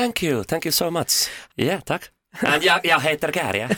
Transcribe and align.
thank 0.00 0.22
you, 0.22 0.44
thank 0.44 0.64
you 0.64 0.72
so 0.72 0.90
much. 0.90 1.28
Ja, 1.54 1.64
yeah, 1.64 1.80
tack. 1.80 2.10
Jag, 2.62 2.86
jag 2.86 3.00
heter 3.00 3.32
Kärja. 3.32 3.68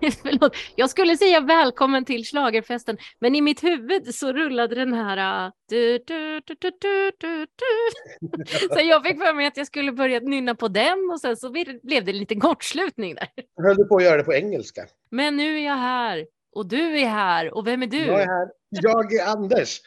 Jag, 0.00 0.12
förlåt, 0.22 0.56
jag 0.76 0.90
skulle 0.90 1.16
säga 1.16 1.40
välkommen 1.40 2.04
till 2.04 2.26
slagerfesten, 2.26 2.98
men 3.18 3.34
i 3.34 3.40
mitt 3.40 3.64
huvud 3.64 4.14
så 4.14 4.32
rullade 4.32 4.74
den 4.74 4.92
här... 4.92 5.46
Uh, 5.46 5.52
du, 5.68 5.98
du, 6.06 6.40
du, 6.40 6.54
du, 6.60 6.70
du, 6.80 7.12
du, 7.18 7.46
du. 7.46 8.44
Så 8.74 8.80
jag 8.80 9.06
fick 9.06 9.18
för 9.18 9.34
mig 9.34 9.46
att 9.46 9.56
jag 9.56 9.66
skulle 9.66 9.92
börja 9.92 10.20
nynna 10.20 10.54
på 10.54 10.68
den 10.68 11.10
och 11.12 11.20
sen 11.20 11.36
så 11.36 11.50
blev 11.82 12.04
det 12.04 12.10
en 12.10 12.18
liten 12.18 12.40
kortslutning 12.40 13.14
där. 13.14 13.28
Höll 13.62 13.76
du 13.76 13.84
på 13.84 13.96
att 13.96 14.02
göra 14.02 14.16
det 14.16 14.24
på 14.24 14.34
engelska? 14.34 14.86
Men 15.10 15.36
nu 15.36 15.58
är 15.58 15.64
jag 15.64 15.76
här 15.76 16.26
och 16.54 16.68
du 16.68 17.00
är 17.00 17.08
här 17.08 17.54
och 17.54 17.66
vem 17.66 17.82
är 17.82 17.86
du? 17.86 18.06
Jag 18.06 18.22
är 18.22 18.26
här. 18.26 18.48
Jag 18.70 19.14
är 19.14 19.26
Anders. 19.26 19.80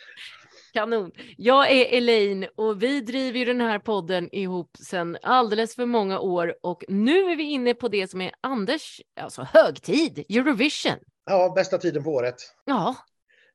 Kanon. 0.73 1.11
Jag 1.38 1.71
är 1.71 1.98
Elaine 1.98 2.48
och 2.55 2.84
vi 2.84 3.02
driver 3.02 3.39
ju 3.39 3.45
den 3.45 3.62
här 3.62 3.79
podden 3.79 4.29
ihop 4.35 4.77
sedan 4.77 5.17
alldeles 5.21 5.75
för 5.75 5.85
många 5.85 6.20
år 6.20 6.55
och 6.62 6.84
nu 6.88 7.31
är 7.31 7.35
vi 7.35 7.43
inne 7.43 7.73
på 7.73 7.88
det 7.88 8.07
som 8.12 8.21
är 8.21 8.31
Anders, 8.41 9.02
alltså 9.20 9.41
högtid, 9.53 10.26
Eurovision. 10.29 10.98
Ja, 11.26 11.53
bästa 11.55 11.77
tiden 11.77 12.03
på 12.03 12.09
året. 12.09 12.35
Ja. 12.65 12.95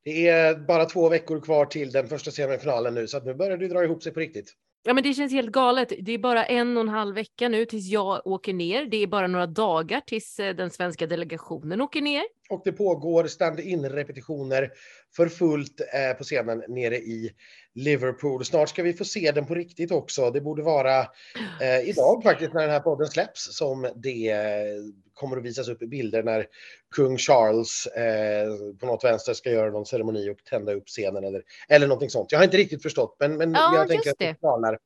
Det 0.04 0.28
är 0.28 0.54
bara 0.54 0.84
två 0.84 1.08
veckor 1.08 1.40
kvar 1.40 1.66
till 1.66 1.90
den 1.90 2.08
första 2.08 2.30
semifinalen 2.30 2.94
nu 2.94 3.06
så 3.06 3.16
att 3.16 3.24
nu 3.24 3.34
börjar 3.34 3.56
det 3.56 3.68
dra 3.68 3.84
ihop 3.84 4.02
sig 4.02 4.12
på 4.12 4.20
riktigt. 4.20 4.54
Ja, 4.88 4.94
men 4.94 5.04
det 5.04 5.14
känns 5.14 5.32
helt 5.32 5.52
galet. 5.52 5.92
Det 6.00 6.12
är 6.12 6.18
bara 6.18 6.44
en 6.44 6.76
och 6.76 6.80
en 6.80 6.88
halv 6.88 7.14
vecka 7.14 7.48
nu 7.48 7.64
tills 7.64 7.88
jag 7.88 8.26
åker 8.26 8.54
ner. 8.54 8.86
Det 8.86 8.96
är 8.96 9.06
bara 9.06 9.26
några 9.26 9.46
dagar 9.46 10.00
tills 10.00 10.38
eh, 10.38 10.54
den 10.54 10.70
svenska 10.70 11.06
delegationen 11.06 11.80
åker 11.80 12.00
ner. 12.00 12.22
Och 12.50 12.62
det 12.64 12.72
pågår 12.72 13.26
stand-in 13.26 13.88
repetitioner 13.88 14.70
för 15.16 15.28
fullt 15.28 15.80
eh, 15.80 16.16
på 16.18 16.24
scenen 16.24 16.62
nere 16.68 16.96
i 16.96 17.32
Liverpool. 17.74 18.44
Snart 18.44 18.68
ska 18.68 18.82
vi 18.82 18.92
få 18.92 19.04
se 19.04 19.32
den 19.32 19.46
på 19.46 19.54
riktigt 19.54 19.92
också. 19.92 20.30
Det 20.30 20.40
borde 20.40 20.62
vara 20.62 21.00
eh, 21.60 21.88
idag 21.88 22.22
faktiskt 22.22 22.52
när 22.52 22.62
den 22.62 22.70
här 22.70 22.80
podden 22.80 23.06
släpps 23.06 23.56
som 23.56 23.88
det 23.96 24.30
eh, 24.30 24.38
kommer 25.14 25.36
att 25.36 25.42
visas 25.42 25.68
upp 25.68 25.78
bilder 25.78 26.22
när 26.22 26.46
kung 26.96 27.18
Charles 27.18 27.86
eh, 27.86 28.48
på 28.80 28.86
något 28.86 29.04
vänster 29.04 29.34
ska 29.34 29.50
göra 29.50 29.70
någon 29.70 29.86
ceremoni 29.86 30.30
och 30.30 30.44
tända 30.50 30.72
upp 30.72 30.86
scenen 30.86 31.24
eller, 31.24 31.42
eller 31.68 31.86
någonting 31.86 32.10
sånt. 32.10 32.32
Jag 32.32 32.38
har 32.38 32.44
inte 32.44 32.56
riktigt 32.56 32.82
förstått, 32.82 33.16
men, 33.20 33.36
men 33.36 33.52
ja, 33.52 33.74
jag 33.74 33.88
tänker 33.88 34.10
att 34.10 34.18
det 34.18 34.34
planar. 34.34 34.78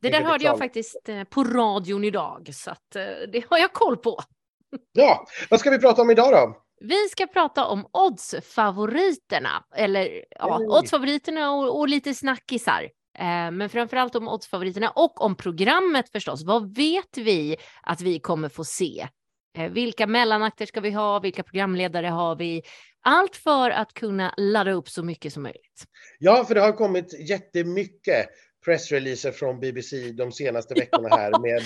Det 0.00 0.08
där 0.08 0.22
hörde 0.22 0.44
jag 0.44 0.58
faktiskt 0.58 1.08
eh, 1.08 1.24
på 1.24 1.44
radion 1.44 2.04
idag, 2.04 2.50
så 2.52 2.70
att, 2.70 2.90
det 3.32 3.44
har 3.50 3.58
jag 3.58 3.72
koll 3.72 3.96
på. 3.96 4.20
Ja, 4.92 5.26
vad 5.50 5.60
ska 5.60 5.70
vi 5.70 5.78
prata 5.78 6.02
om 6.02 6.10
idag 6.10 6.32
då? 6.32 6.62
Vi 6.80 7.08
ska 7.08 7.26
prata 7.26 7.66
om 7.66 7.86
oddsfavoriterna, 7.92 9.64
eller 9.76 10.24
ja, 10.30 10.58
oddsfavoriterna 10.58 11.52
och, 11.52 11.78
och 11.78 11.88
lite 11.88 12.14
snackisar. 12.14 12.82
Eh, 13.18 13.50
men 13.50 13.68
framförallt 13.68 14.14
om 14.14 14.28
oddsfavoriterna 14.28 14.90
och 14.90 15.20
om 15.20 15.36
programmet 15.36 16.12
förstås. 16.12 16.44
Vad 16.44 16.76
vet 16.76 17.18
vi 17.18 17.56
att 17.82 18.00
vi 18.00 18.20
kommer 18.20 18.48
få 18.48 18.64
se? 18.64 19.08
Eh, 19.58 19.70
vilka 19.70 20.06
mellanakter 20.06 20.66
ska 20.66 20.80
vi 20.80 20.90
ha? 20.90 21.20
Vilka 21.20 21.42
programledare 21.42 22.06
har 22.06 22.36
vi? 22.36 22.62
Allt 23.02 23.36
för 23.36 23.70
att 23.70 23.94
kunna 23.94 24.34
ladda 24.36 24.72
upp 24.72 24.88
så 24.88 25.02
mycket 25.02 25.32
som 25.32 25.42
möjligt. 25.42 25.84
Ja, 26.18 26.44
för 26.44 26.54
det 26.54 26.60
har 26.60 26.72
kommit 26.72 27.28
jättemycket 27.28 28.26
pressreleaser 28.64 29.32
från 29.32 29.60
BBC 29.60 30.12
de 30.12 30.32
senaste 30.32 30.74
veckorna 30.74 31.08
här 31.08 31.30
med, 31.42 31.62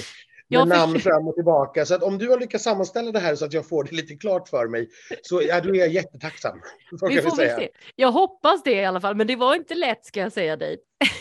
med 0.59 0.69
namn 0.69 0.93
förstår. 0.93 1.11
fram 1.11 1.29
och 1.29 1.35
tillbaka. 1.35 1.87
Så 1.87 1.95
att 1.95 2.03
om 2.03 2.19
du 2.19 2.29
har 2.29 2.41
lyckats 2.41 2.65
sammanställa 2.65 3.13
det 3.13 3.19
här 3.19 3.35
så 3.35 3.45
att 3.45 3.53
jag 3.53 3.69
får 3.69 3.85
det 3.85 3.93
lite 3.93 4.15
klart 4.15 4.49
för 4.49 4.69
mig 4.69 4.89
så 5.23 5.43
ja, 5.43 5.61
då 5.61 5.75
är 5.75 5.79
jag 5.79 5.89
jättetacksam. 5.89 6.61
Vi 6.91 6.99
får 6.99 7.37
väl 7.37 7.49
se. 7.49 7.69
Jag 7.97 8.13
hoppas 8.13 8.63
det 8.63 8.73
i 8.73 8.85
alla 8.85 9.01
fall, 9.01 9.15
men 9.15 9.27
det 9.27 9.37
var 9.37 9.55
inte 9.55 9.75
lätt 9.75 10.05
ska 10.05 10.21
jag 10.21 10.33
säga 10.33 10.57
dig. 10.57 10.79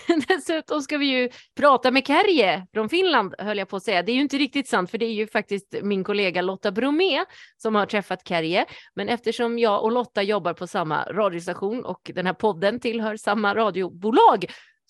Dessutom 0.28 0.82
ska 0.82 0.98
vi 0.98 1.06
ju 1.06 1.30
prata 1.56 1.92
med 1.92 2.08
Kärje 2.08 2.68
från 2.74 2.90
Finland, 2.90 3.36
höll 3.38 3.58
jag 3.58 3.70
på 3.70 3.76
att 3.76 3.84
säga. 3.84 4.04
Det 4.04 4.12
är 4.12 4.14
ju 4.14 4.22
inte 4.22 4.38
riktigt 4.38 4.68
sant, 4.68 4.92
för 4.92 4.98
det 4.98 5.06
är 5.06 5.14
ju 5.14 5.28
faktiskt 5.28 5.76
min 5.82 6.04
kollega 6.04 6.42
Lotta 6.42 6.72
Bromé 6.72 7.26
som 7.58 7.76
har 7.76 7.86
träffat 7.86 8.28
Kärje. 8.28 8.66
Men 8.96 9.10
eftersom 9.10 9.60
jag 9.60 9.84
och 9.84 9.92
Lotta 9.92 10.24
jobbar 10.24 10.54
på 10.54 10.68
samma 10.68 11.04
radiostation 11.04 11.86
och 11.86 12.12
den 12.16 12.26
här 12.26 12.34
podden 12.34 12.80
tillhör 12.80 13.18
samma 13.18 13.56
radiobolag 13.56 14.46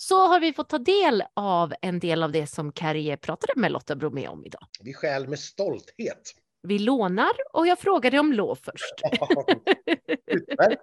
så 0.07 0.27
har 0.27 0.39
vi 0.39 0.53
fått 0.53 0.69
ta 0.69 0.77
del 0.77 1.23
av 1.33 1.73
en 1.81 1.99
del 1.99 2.23
av 2.23 2.31
det 2.31 2.47
som 2.47 2.71
Carrie 2.71 3.17
pratade 3.17 3.53
med 3.55 3.71
Lotta 3.71 3.95
Bromé 3.95 4.27
om 4.27 4.45
idag. 4.45 4.67
Vi 4.81 4.93
skäl 4.93 5.27
med 5.27 5.39
stolthet. 5.39 6.35
Vi 6.67 6.79
lånar 6.79 7.31
och 7.53 7.67
jag 7.67 7.79
frågade 7.79 8.19
om 8.19 8.33
lov 8.33 8.55
först. 8.55 8.93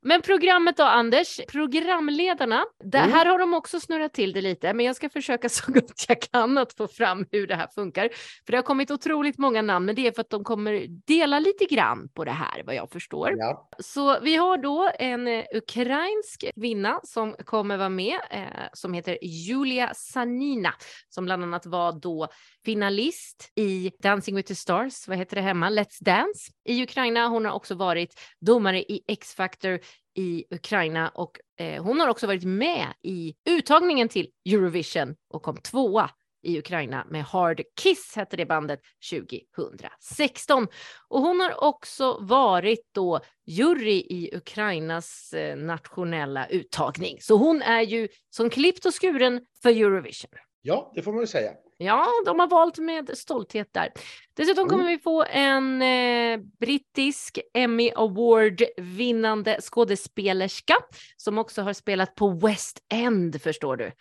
Men 0.00 0.22
programmet 0.22 0.76
då, 0.76 0.82
Anders? 0.82 1.40
Programledarna, 1.48 2.64
där, 2.84 2.98
Mm. 2.98 3.12
här 3.12 3.26
har 3.26 3.38
de 3.38 3.54
också 3.54 3.80
snurrat 3.80 4.12
till 4.14 4.32
det 4.32 4.40
lite, 4.40 4.74
men 4.74 4.86
jag 4.86 4.96
ska 4.96 5.08
försöka 5.08 5.48
så 5.48 5.72
gott 5.72 6.04
jag 6.08 6.20
kan 6.20 6.58
att 6.58 6.72
få 6.72 6.88
fram 6.88 7.26
hur 7.30 7.46
det 7.46 7.54
här 7.54 7.68
funkar. 7.74 8.08
För 8.46 8.52
det 8.52 8.56
har 8.58 8.62
kommit 8.62 8.90
otroligt 8.90 9.38
många 9.38 9.62
namn, 9.62 9.86
men 9.86 9.94
det 9.94 10.06
är 10.06 10.12
för 10.12 10.20
att 10.20 10.30
de 10.30 10.44
kommer 10.44 10.86
dela 11.06 11.38
lite 11.38 11.64
grann 11.64 12.08
på 12.14 12.24
det 12.24 12.30
här, 12.30 12.62
vad 12.64 12.74
jag 12.74 12.90
förstår. 12.90 13.34
Ja. 13.38 13.68
Så 13.78 14.20
vi 14.20 14.36
har 14.36 14.58
då 14.58 14.90
en 14.98 15.26
eh, 15.28 15.44
ukrainsk 15.54 16.44
kvinna 16.54 17.00
som 17.02 17.32
kommer 17.32 17.76
vara 17.76 17.88
med, 17.88 18.20
eh, 18.30 18.42
som 18.72 18.92
heter 18.92 19.18
Julia 19.22 19.94
Sanina, 19.94 20.74
som 21.08 21.24
bland 21.24 21.42
annat 21.42 21.66
var 21.66 21.92
då 21.92 22.28
finalist 22.64 23.52
i 23.54 23.90
Dancing 23.98 24.36
with 24.36 24.48
the 24.48 24.54
Stars, 24.54 25.08
vad 25.08 25.18
heter 25.18 25.36
det 25.36 25.42
hemma, 25.42 25.70
Let's 25.70 25.98
Dance 26.00 26.52
i 26.64 26.82
Ukraina. 26.82 27.28
Hon 27.28 27.44
har 27.44 27.52
också 27.52 27.74
varit 27.74 28.20
domare 28.40 28.82
i 28.82 29.04
X-Factor 29.08 29.80
i 30.14 30.44
Ukraina 30.50 31.08
och 31.08 31.38
eh, 31.58 31.82
hon 31.82 32.00
har 32.00 32.08
också 32.08 32.26
varit 32.26 32.44
med 32.44 32.86
i 33.02 33.34
uttagningen 33.44 34.08
till 34.08 34.28
Eurovision 34.48 35.14
och 35.28 35.42
kom 35.42 35.56
tvåa 35.56 36.10
i 36.44 36.58
Ukraina 36.58 37.06
med 37.10 37.24
Hard 37.24 37.62
Kiss 37.82 38.16
hette 38.16 38.36
det 38.36 38.46
bandet 38.46 38.80
2016. 39.10 40.68
Och 41.08 41.20
hon 41.20 41.40
har 41.40 41.64
också 41.64 42.18
varit 42.20 42.88
då 42.94 43.20
jury 43.46 44.06
i 44.10 44.30
Ukrainas 44.36 45.32
eh, 45.32 45.56
nationella 45.56 46.46
uttagning. 46.46 47.20
Så 47.20 47.36
hon 47.36 47.62
är 47.62 47.82
ju 47.82 48.08
som 48.30 48.50
klippt 48.50 48.86
och 48.86 49.00
skuren 49.00 49.40
för 49.62 49.70
Eurovision 49.70 50.30
ja, 50.66 50.92
det 50.94 51.02
får 51.02 51.12
man 51.12 51.20
ju 51.20 51.26
säga. 51.26 51.52
Ja, 51.76 52.06
de 52.26 52.38
har 52.40 52.46
valt 52.46 52.78
med 52.78 53.10
stolthet 53.18 53.68
där. 53.72 53.92
Dessutom 54.34 54.68
kommer 54.68 54.84
vi 54.86 54.98
få 54.98 55.24
en 55.30 55.82
eh, 55.82 56.38
brittisk 56.60 57.38
Emmy 57.54 57.90
Award 57.94 58.62
vinnande 58.76 59.58
skådespelerska 59.60 60.74
som 61.16 61.38
också 61.38 61.62
har 61.62 61.72
spelat 61.72 62.14
på 62.14 62.28
West 62.28 62.78
End 62.92 63.42
förstår 63.42 63.76
du. 63.76 63.92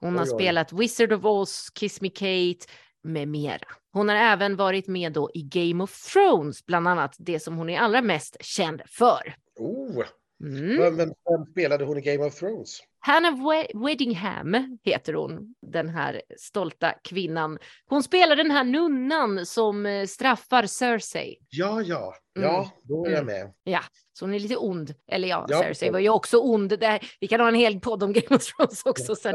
Hon 0.00 0.16
har 0.16 0.24
Oj, 0.24 0.30
oj. 0.32 0.38
spelat 0.38 0.72
Wizard 0.72 1.12
of 1.12 1.24
Oz, 1.24 1.70
Kiss 1.74 2.00
Me 2.00 2.08
Kate 2.08 2.66
med 3.02 3.28
mera. 3.28 3.68
Hon 3.92 4.08
har 4.08 4.16
även 4.16 4.56
varit 4.56 4.86
med 4.88 5.12
då 5.12 5.30
i 5.34 5.42
Game 5.42 5.84
of 5.84 6.12
Thrones, 6.12 6.66
bland 6.66 6.88
annat 6.88 7.14
det 7.18 7.40
som 7.40 7.56
hon 7.56 7.70
är 7.70 7.78
allra 7.78 8.02
mest 8.02 8.36
känd 8.40 8.82
för. 8.86 9.34
Oh, 9.58 10.04
Mm. 10.44 10.76
vem 10.96 10.96
vem 10.96 11.46
spelade 11.50 11.84
hon 11.84 11.98
i 11.98 12.00
Game 12.00 12.24
of 12.24 12.34
Thrones? 12.34 12.78
Hannah 13.06 13.30
We- 13.34 13.84
Weddingham 13.86 14.78
heter 14.84 15.12
hon, 15.14 15.54
den 15.72 15.88
här 15.88 16.22
stolta 16.38 16.92
kvinnan. 17.04 17.58
Hon 17.86 18.02
spelar 18.02 18.36
den 18.36 18.50
här 18.50 18.64
nunnan 18.64 19.46
som 19.46 19.86
eh, 19.86 20.06
straffar 20.06 20.66
Cersei. 20.66 21.36
Ja, 21.50 21.82
ja, 21.82 22.14
Mm. 22.36 22.48
ja, 22.48 22.70
då 22.82 23.06
är 23.06 23.10
jag 23.10 23.22
Mm. 23.22 23.34
med. 23.34 23.52
Ja, 23.64 23.80
så 24.12 24.24
hon 24.24 24.34
är 24.34 24.38
lite 24.38 24.56
ond. 24.56 24.94
Eller 25.12 25.28
ja, 25.28 25.46
Ja, 25.48 25.60
Cersei 25.62 25.90
var 25.90 25.98
ju 25.98 26.08
också 26.08 26.38
ond. 26.38 26.78
Där, 26.78 27.00
vi 27.20 27.28
kan 27.28 27.40
ha 27.40 27.48
en 27.48 27.54
hel 27.54 27.80
podd 27.80 28.02
om 28.02 28.12
Game 28.12 28.36
of 28.36 28.44
Thrones 28.44 28.82
också 28.86 29.16
sen 29.22 29.34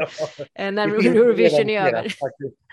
eh, 0.54 0.72
när 0.72 0.88
Eurovision 0.88 1.68
är 1.70 1.86
över. 1.86 2.12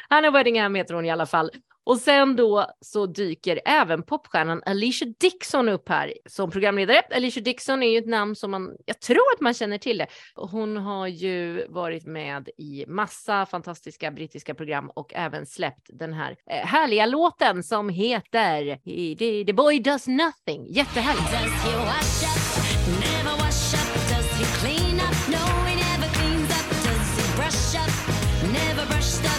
Hannah 0.10 0.32
Weddingham 0.34 0.76
heter 0.76 0.94
hon 0.94 1.06
i 1.06 1.12
alla 1.12 1.26
fall. 1.26 1.52
Och 1.88 1.98
sen 1.98 2.36
då 2.36 2.66
så 2.82 3.06
dyker 3.06 3.62
även 3.66 4.04
popstjärnan 4.04 4.62
Alicia 4.66 5.08
Dixon 5.20 5.70
upp 5.70 5.90
här 5.90 6.14
som 6.26 6.52
programledare. 6.52 7.02
Alicia 7.16 7.44
Dixon 7.44 7.84
är 7.84 7.92
ju 7.92 7.98
ett 7.98 8.08
namn 8.08 8.36
som 8.36 8.52
man, 8.52 8.76
jag 8.86 9.02
tror 9.02 9.34
att 9.36 9.42
man 9.42 9.54
känner 9.54 9.78
till 9.78 9.98
det. 9.98 10.08
Hon 10.36 10.78
har 10.78 11.08
ju 11.08 11.68
varit 11.68 12.06
med 12.06 12.50
i 12.58 12.86
massa 12.88 13.46
fantastiska 13.46 14.12
brittiska 14.12 14.56
program 14.56 14.92
och 14.96 15.14
även 15.16 15.46
släppt 15.46 15.90
den 15.94 16.14
här 16.14 16.36
eh, 16.50 16.68
härliga 16.68 17.06
låten 17.06 17.64
som 17.64 17.90
heter 17.90 18.76
The, 19.16 19.46
The 19.46 19.54
Boy 19.54 19.80
Does 19.80 20.08
Nothing. 20.08 20.66
Jättehärlig. 20.68 21.24
Does 28.92 29.37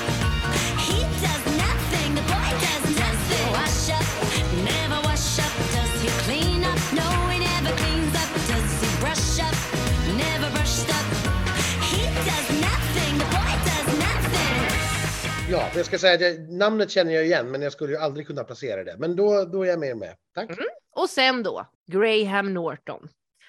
Ja, 15.50 15.68
jag 15.76 15.86
ska 15.86 15.98
säga 15.98 16.30
att 16.30 16.50
namnet 16.50 16.90
känner 16.90 17.12
jag 17.12 17.24
igen, 17.24 17.50
men 17.50 17.62
jag 17.62 17.72
skulle 17.72 17.92
ju 17.92 17.98
aldrig 17.98 18.26
kunna 18.26 18.44
placera 18.44 18.84
det. 18.84 18.96
Men 18.98 19.16
då, 19.16 19.44
då 19.44 19.62
är 19.62 19.66
jag 19.68 19.78
med 19.78 19.96
med. 19.96 20.14
Tack. 20.34 20.50
Mm. 20.50 20.64
Och 20.96 21.10
sen 21.10 21.42
då, 21.42 21.66
Graham 21.86 22.54
Norton. 22.54 23.08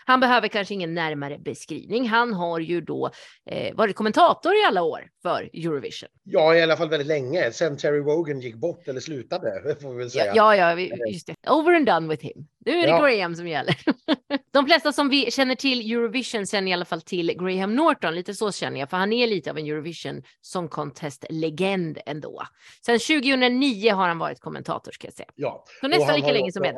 Han 0.09 0.19
behöver 0.19 0.47
kanske 0.47 0.73
ingen 0.73 0.93
närmare 0.93 1.37
beskrivning. 1.39 2.07
Han 2.07 2.33
har 2.33 2.59
ju 2.59 2.81
då 2.81 3.11
eh, 3.51 3.75
varit 3.75 3.95
kommentator 3.95 4.53
i 4.53 4.63
alla 4.67 4.81
år 4.83 5.09
för 5.21 5.49
Eurovision. 5.53 6.09
Ja, 6.23 6.55
i 6.55 6.61
alla 6.61 6.77
fall 6.77 6.89
väldigt 6.89 7.07
länge. 7.07 7.51
Sen 7.51 7.77
Terry 7.77 7.99
Wogan 7.99 8.39
gick 8.41 8.55
bort 8.55 8.87
eller 8.87 8.99
slutade, 8.99 9.75
får 9.81 9.91
vi 9.91 9.97
väl 9.97 10.11
säga. 10.11 10.33
Ja, 10.35 10.55
ja, 10.55 10.75
vi- 10.75 10.91
just 11.11 11.27
det. 11.27 11.49
Over 11.51 11.75
and 11.75 11.85
done 11.85 12.07
with 12.07 12.23
him. 12.25 12.47
Nu 12.65 12.71
är 12.71 12.81
det 12.81 12.87
Ja. 12.87 13.07
Graham 13.07 13.35
som 13.35 13.47
gäller. 13.47 13.75
De 14.51 14.65
flesta 14.65 14.93
som 14.93 15.09
vi 15.09 15.31
känner 15.31 15.55
till 15.55 15.91
Eurovision 15.91 16.45
känner 16.45 16.69
i 16.71 16.73
alla 16.73 16.85
fall 16.85 17.01
till 17.01 17.37
Graham 17.39 17.75
Norton. 17.75 18.15
Lite 18.15 18.33
så 18.33 18.51
känner 18.51 18.79
jag, 18.79 18.89
för 18.89 18.97
han 18.97 19.13
är 19.13 19.27
lite 19.27 19.51
av 19.51 19.57
en 19.57 19.65
Eurovision 19.65 20.23
Song 20.41 20.67
Contest-legend 20.67 21.97
ändå. 22.05 22.43
Sen 22.85 22.99
2009 22.99 23.91
har 23.93 24.07
han 24.07 24.17
varit 24.17 24.39
kommentator 24.39 24.91
ska 24.91 25.07
jag 25.07 25.13
säga. 25.13 25.29
Ja. 25.35 25.63
Så 25.81 25.87
nästan 25.87 26.07
han 26.09 26.15
lika 26.15 26.27
har 26.27 26.33
länge 26.33 26.51
som 26.51 26.63
en 26.63 26.75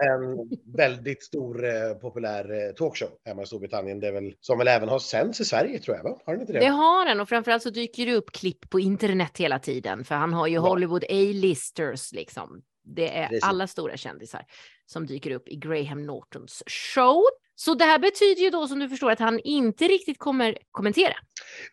väldigt 0.75 1.24
stor 1.24 1.66
eh, 1.66 1.94
populär 2.01 2.68
eh, 2.68 2.74
talkshow 2.74 3.10
hemma 3.25 3.41
i 3.44 3.45
Storbritannien. 3.45 4.00
Det 4.00 4.07
är 4.07 4.12
väl, 4.12 4.33
som 4.39 4.57
väl 4.57 4.68
även 4.68 4.89
har 4.89 5.00
sänds 5.00 5.41
i 5.41 5.45
Sverige 5.45 5.79
tror 5.79 5.97
jag, 5.97 6.03
va? 6.03 6.18
Har 6.25 6.33
den 6.33 6.41
inte 6.41 6.53
det? 6.53 6.59
Det 6.59 6.65
har 6.65 7.06
han 7.06 7.19
och 7.19 7.29
framförallt 7.29 7.63
så 7.63 7.69
dyker 7.69 8.06
det 8.06 8.13
upp 8.15 8.31
klipp 8.31 8.69
på 8.69 8.79
internet 8.79 9.38
hela 9.38 9.59
tiden 9.59 10.06
för 10.06 10.15
han 10.15 10.33
har 10.33 10.47
ju 10.47 10.53
Ja. 10.53 10.62
Hollywood 10.62 11.03
A-listers 11.09 12.12
liksom. 12.12 12.62
Det 12.83 13.18
är 13.18 13.27
Precis. 13.27 13.44
alla 13.44 13.68
stora 13.68 13.97
kändisar 13.97 14.45
som 14.85 15.06
dyker 15.07 15.31
upp 15.31 15.47
i 15.50 15.56
Graham 15.56 16.06
Nortons 16.06 16.63
show. 16.68 17.23
Så 17.56 17.73
det 17.73 17.85
här 17.85 18.00
betyder 18.00 18.41
ju 18.41 18.50
då 18.50 18.68
som 18.68 18.79
du 18.79 18.89
förstår 18.89 19.12
att 19.12 19.19
han 19.19 19.39
inte 19.39 19.88
riktigt 19.88 20.19
kommer 20.19 20.57
kommentera. 20.71 21.13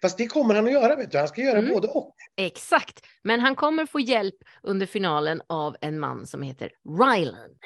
Fast 0.02 0.18
det 0.18 0.26
kommer 0.26 0.54
han 0.54 0.66
att 0.66 0.72
göra, 0.72 0.96
vet 0.96 1.10
du. 1.12 1.18
Han 1.18 1.28
ska 1.28 1.40
göra 1.42 1.58
Mm. 1.58 1.70
både 1.74 1.88
och. 1.88 2.14
Exakt, 2.36 3.00
men 3.24 3.40
han 3.40 3.56
kommer 3.56 3.86
få 3.86 4.00
hjälp 4.00 4.34
under 4.62 4.86
finalen 4.86 5.42
av 5.46 5.76
en 5.80 5.98
man 6.00 6.26
som 6.26 6.42
heter 6.42 6.70
Ryland. 7.00 7.58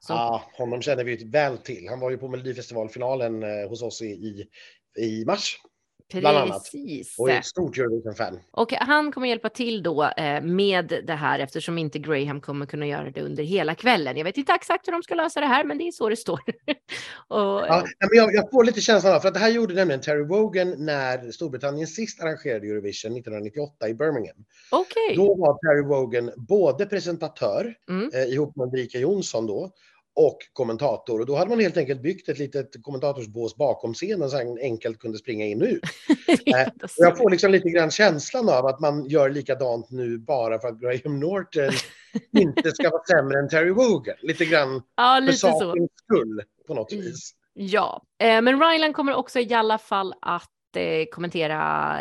Så... 0.00 0.12
Ja, 0.12 0.50
honom 0.52 0.82
känner 0.82 1.04
vi 1.04 1.16
ju 1.16 1.30
väl 1.30 1.58
till. 1.58 1.88
Han 1.88 2.00
var 2.00 2.10
ju 2.10 2.18
på 2.18 2.28
Melodifestivalfinalen 2.28 3.42
eh, 3.42 3.68
hos 3.68 3.82
oss 3.82 4.02
i, 4.02 4.06
i, 4.06 4.48
i 4.98 5.24
mars 5.24 5.56
bland 6.10 6.38
annat. 6.38 6.62
precis. 6.64 7.18
och 7.18 7.30
är 7.30 7.38
ett 7.38 7.44
stort 7.46 7.78
Eurovision-fan. 7.78 8.38
Och 8.50 8.72
han 8.72 9.12
kommer 9.12 9.28
hjälpa 9.28 9.48
till 9.48 9.82
då 9.82 10.04
eh, 10.04 10.42
med 10.42 11.02
det 11.06 11.14
här 11.14 11.38
eftersom 11.38 11.78
inte 11.78 11.98
Graham 11.98 12.40
kommer 12.40 12.66
kunna 12.66 12.86
göra 12.86 13.10
det 13.10 13.22
under 13.22 13.42
hela 13.42 13.74
kvällen. 13.74 14.16
Jag 14.16 14.24
vet 14.24 14.36
inte 14.36 14.52
exakt 14.52 14.88
hur 14.88 14.92
de 14.92 15.02
ska 15.02 15.14
lösa 15.14 15.40
det 15.40 15.46
här, 15.46 15.64
men 15.64 15.78
det 15.78 15.88
är 15.88 15.92
så 15.92 16.08
det 16.08 16.16
står. 16.16 16.40
och, 17.28 17.38
Ja, 17.38 17.84
men 18.00 18.08
jag, 18.12 18.34
jag 18.34 18.50
får 18.50 18.64
lite 18.64 18.80
känslan 18.80 19.14
av, 19.14 19.20
för 19.20 19.28
att 19.28 19.34
det 19.34 19.40
här 19.40 19.50
gjorde 19.50 19.74
nämligen 19.74 20.00
Terry 20.00 20.24
Wogan 20.24 20.74
när 20.78 21.30
Storbritannien 21.32 21.86
sist 21.86 22.22
arrangerade 22.22 22.66
Eurovision 22.66 23.12
1998 23.12 23.88
i 23.88 23.94
Birmingham. 23.94 24.36
Okej. 24.70 25.16
Då 25.16 25.34
var 25.34 25.58
Terry 25.58 25.88
Wogan 25.88 26.30
både 26.36 26.86
presentatör 26.86 27.74
Mm. 27.88 28.10
eh, 28.14 28.24
ihop 28.24 28.56
med 28.56 28.66
Ulrika 28.66 28.98
Jonsson 28.98 29.46
då 29.46 29.70
och 30.16 30.38
kommentator. 30.52 31.20
Och 31.20 31.26
då 31.26 31.36
hade 31.36 31.50
man 31.50 31.60
helt 31.60 31.76
enkelt 31.76 32.02
byggt 32.02 32.28
ett 32.28 32.38
litet 32.38 32.82
kommentatorsbås 32.82 33.56
bakom 33.56 33.94
scenen 33.94 34.30
så 34.30 34.36
han 34.36 34.58
enkelt 34.62 34.98
kunde 34.98 35.18
springa 35.18 35.46
in 35.46 35.62
och 35.62 35.68
ut. 35.68 35.82
Och 36.82 37.04
jag 37.04 37.18
får 37.18 37.30
liksom 37.30 37.50
lite 37.52 37.70
grann 37.70 37.90
känslan 37.90 38.48
av 38.48 38.66
att 38.66 38.80
man 38.80 39.04
gör 39.08 39.30
likadant 39.30 39.90
nu 39.90 40.18
bara 40.18 40.58
för 40.58 40.68
att 40.68 40.80
Graham 40.80 41.20
Norton 41.20 41.70
inte 42.38 42.70
ska 42.70 42.90
vara 42.90 43.02
sämre 43.04 43.38
än 43.38 43.48
Terry 43.48 43.70
Wogan. 43.70 44.16
Lite 44.22 44.44
grann 44.44 44.82
ja, 44.96 45.14
för 45.16 45.20
lite 45.26 45.38
så. 45.38 45.58
sakens 45.58 45.90
skull 46.04 46.42
på 46.66 46.74
något 46.74 46.92
Mm. 46.92 47.04
vis. 47.04 47.32
Ja, 47.52 48.02
eh, 48.22 48.42
men 48.42 48.60
Ryland 48.70 48.94
kommer 48.94 49.14
också 49.14 49.38
i 49.38 49.54
alla 49.54 49.78
fall 49.78 50.14
att 50.22 50.50
eh, 50.76 51.04
kommentera 51.12 51.58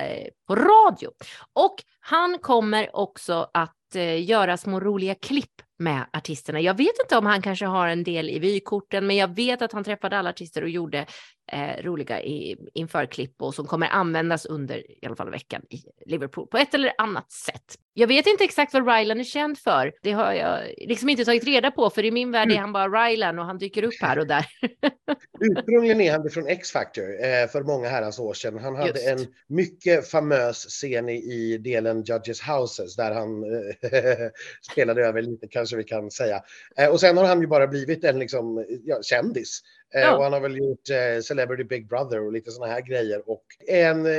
eh, 0.07 0.27
på 0.47 0.55
radio. 0.55 1.09
Och 1.53 1.75
han 1.99 2.37
kommer 2.39 2.95
också 2.95 3.49
att 3.53 3.95
eh, 3.95 4.23
göra 4.29 4.57
små 4.57 4.79
roliga 4.79 5.15
klipp 5.15 5.61
med 5.79 6.05
artisterna. 6.13 6.61
Jag 6.61 6.77
vet 6.77 6.99
inte 7.03 7.17
om 7.17 7.25
han 7.25 7.41
kanske 7.41 7.65
har 7.65 7.87
en 7.87 8.03
del 8.03 8.29
i 8.29 8.39
vykorten, 8.39 9.07
men 9.07 9.15
jag 9.15 9.35
vet 9.35 9.61
att 9.61 9.71
han 9.71 9.83
träffade 9.83 10.17
alla 10.17 10.29
artister 10.29 10.61
och 10.61 10.69
gjorde 10.69 11.05
eh, 11.51 11.83
roliga 11.83 12.21
i, 12.21 12.57
införklipp 12.73 13.41
och 13.41 13.55
som 13.55 13.65
kommer 13.65 13.87
användas 13.87 14.45
under 14.45 15.03
i 15.03 15.05
alla 15.05 15.15
fall 15.15 15.31
veckan 15.31 15.61
i 15.69 15.83
Liverpool 16.05 16.47
på 16.47 16.57
ett 16.57 16.73
eller 16.73 16.93
annat 16.97 17.31
sätt. 17.31 17.75
Jag 17.93 18.07
vet 18.07 18.27
inte 18.27 18.43
exakt 18.43 18.73
vad 18.73 18.87
Ryland 18.87 19.19
är 19.19 19.23
känd 19.23 19.57
för. 19.57 19.93
Det 20.01 20.11
har 20.11 20.33
jag 20.33 20.59
liksom 20.77 21.09
inte 21.09 21.25
tagit 21.25 21.43
reda 21.43 21.71
på, 21.71 21.89
för 21.89 22.05
i 22.05 22.11
min 22.11 22.31
värld 22.31 22.51
är 22.51 22.57
han 22.57 22.73
bara 22.73 22.87
Ryland 22.87 23.39
och 23.39 23.45
han 23.45 23.57
dyker 23.57 23.83
upp 23.83 24.01
här 24.01 24.19
och 24.19 24.27
där. 24.27 24.45
Ursprungligen 25.39 26.01
är 26.01 26.11
han 26.11 26.29
från 26.29 26.47
X-Factor 26.47 27.03
eh, 27.03 27.47
för 27.47 27.63
många 27.63 27.89
herrans 27.89 28.19
år 28.19 28.33
sedan. 28.33 28.59
Han 28.59 28.75
hade 28.75 28.89
Just. 28.89 29.07
en 29.07 29.27
mycket 29.47 30.07
famös 30.11 30.65
scen 30.65 31.09
i, 31.09 31.15
i 31.15 31.57
delen 31.57 32.03
Judges 32.03 32.41
Houses 32.41 32.95
där 32.95 33.11
han 33.11 33.43
eh, 33.43 34.29
spelade 34.71 35.05
över 35.05 35.21
lite 35.21 35.47
kanske 35.47 35.75
vi 35.75 35.83
kan 35.83 36.11
säga. 36.11 36.41
Eh, 36.77 36.89
och 36.89 36.99
sen 36.99 37.17
har 37.17 37.25
han 37.25 37.41
ju 37.41 37.47
bara 37.47 37.67
blivit 37.67 38.03
en 38.03 38.19
liksom, 38.19 38.65
ja, 38.85 39.01
kändis. 39.01 39.61
Eh, 39.95 40.01
Ja. 40.01 40.17
Och 40.17 40.23
han 40.23 40.33
har 40.33 40.39
väl 40.39 40.57
gjort 40.57 40.89
eh, 40.89 41.21
Celebrity 41.21 41.63
Big 41.63 41.87
Brother 41.89 42.25
och 42.25 42.31
lite 42.33 42.51
sådana 42.51 42.73
här 42.73 42.81
grejer. 42.81 43.29
Och 43.29 43.43
en 43.67 44.05
eh, 44.05 44.11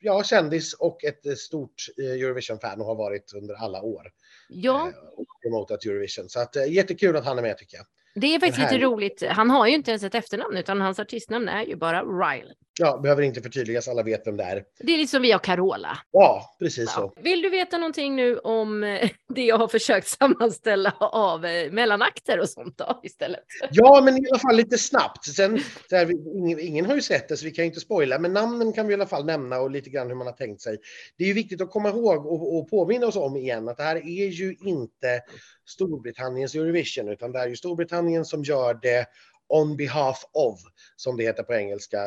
ja, 0.00 0.22
kändis 0.22 0.74
och 0.74 1.04
ett 1.04 1.26
eh, 1.26 1.34
stort 1.34 1.86
Eurovision-fan 1.98 2.80
och 2.80 2.86
har 2.86 2.94
varit 2.94 3.32
under 3.34 3.54
alla 3.54 3.82
år. 3.82 4.02
Ja, 4.48 4.88
Eh, 4.88 5.18
och 5.18 5.26
promotat 5.42 5.84
Eurovision. 5.84 6.28
Så 6.28 6.40
att, 6.40 6.56
jättekul 6.68 7.16
att 7.16 7.24
han 7.24 7.38
är 7.38 7.42
med 7.42 7.58
tycker 7.58 7.76
jag. 7.76 7.86
det 8.14 8.34
är 8.34 8.40
faktiskt 8.40 8.72
lite 8.72 8.84
roligt. 8.84 9.22
Han 9.28 9.50
har 9.50 9.66
ju 9.66 9.74
inte 9.74 9.90
ens 9.90 10.02
ett 10.02 10.14
efternamn 10.14 10.56
utan 10.56 10.80
hans 10.80 10.98
artistnamn 10.98 11.48
är 11.48 11.62
ju 11.64 11.76
bara 11.76 12.02
Ryland. 12.02 12.56
Ja, 12.82 12.98
behöver 12.98 13.22
inte 13.22 13.42
förtydligas, 13.42 13.88
alla 13.88 14.02
vet 14.02 14.26
vem 14.26 14.36
det 14.36 14.44
är. 14.44 14.64
Det 14.78 14.92
är 14.92 14.98
lite 14.98 15.10
som 15.10 15.22
vi 15.22 15.32
har 15.32 15.38
Carola. 15.38 15.98
Ja, 16.10 16.56
precis 16.58 16.92
så. 16.92 17.12
Ja. 17.16 17.22
Vill 17.22 17.42
du 17.42 17.50
veta 17.50 17.78
någonting 17.78 18.16
nu 18.16 18.38
om 18.38 18.84
eh, 18.84 19.10
det 19.34 19.44
jag 19.44 19.58
har 19.58 19.68
försökt 19.68 20.08
sammanställa 20.18 20.94
av 21.00 21.44
eh, 21.44 21.72
mellanakter 21.72 22.40
och 22.40 22.48
sånt 22.48 22.78
då 22.78 23.00
istället? 23.02 23.44
Ja, 23.70 24.00
men 24.04 24.16
i 24.16 24.28
alla 24.30 24.38
fall 24.38 24.56
lite 24.56 24.78
snabbt. 24.78 25.24
Sen, 25.24 25.60
så 25.90 25.96
här, 25.96 26.10
ingen, 26.36 26.60
ingen 26.60 26.86
har 26.86 26.94
ju 26.94 27.02
sett 27.02 27.28
det 27.28 27.36
så 27.36 27.44
vi 27.44 27.50
kan 27.50 27.64
ju 27.64 27.68
inte 27.68 27.80
spoila, 27.80 28.18
men 28.18 28.32
namnen 28.32 28.72
kan 28.72 28.86
vi 28.86 28.92
i 28.92 28.94
alla 28.94 29.06
fall 29.06 29.24
nämna 29.24 29.60
och 29.60 29.70
lite 29.70 29.90
grann 29.90 30.08
hur 30.08 30.14
man 30.14 30.26
har 30.26 30.34
tänkt 30.34 30.62
sig. 30.62 30.78
Det 31.18 31.24
är 31.24 31.28
ju 31.28 31.34
viktigt 31.34 31.60
att 31.60 31.70
komma 31.70 31.88
ihåg 31.88 32.26
och, 32.26 32.58
och 32.58 32.70
påminna 32.70 33.06
oss 33.06 33.16
om 33.16 33.36
igen 33.36 33.68
att 33.68 33.76
det 33.76 33.82
här 33.82 33.96
är 33.96 34.28
ju 34.28 34.56
inte 34.64 35.20
Storbritanniens 35.68 36.54
Eurovision, 36.54 37.08
utan 37.08 37.32
det 37.32 37.38
är 37.38 37.48
ju 37.48 37.56
Storbritannien 37.56 38.24
som 38.24 38.42
gör 38.42 38.74
det 38.82 39.06
on 39.50 39.76
behalf 39.76 40.18
of, 40.32 40.60
som 40.96 41.16
det 41.16 41.24
heter 41.24 41.42
på 41.42 41.54
engelska, 41.54 41.98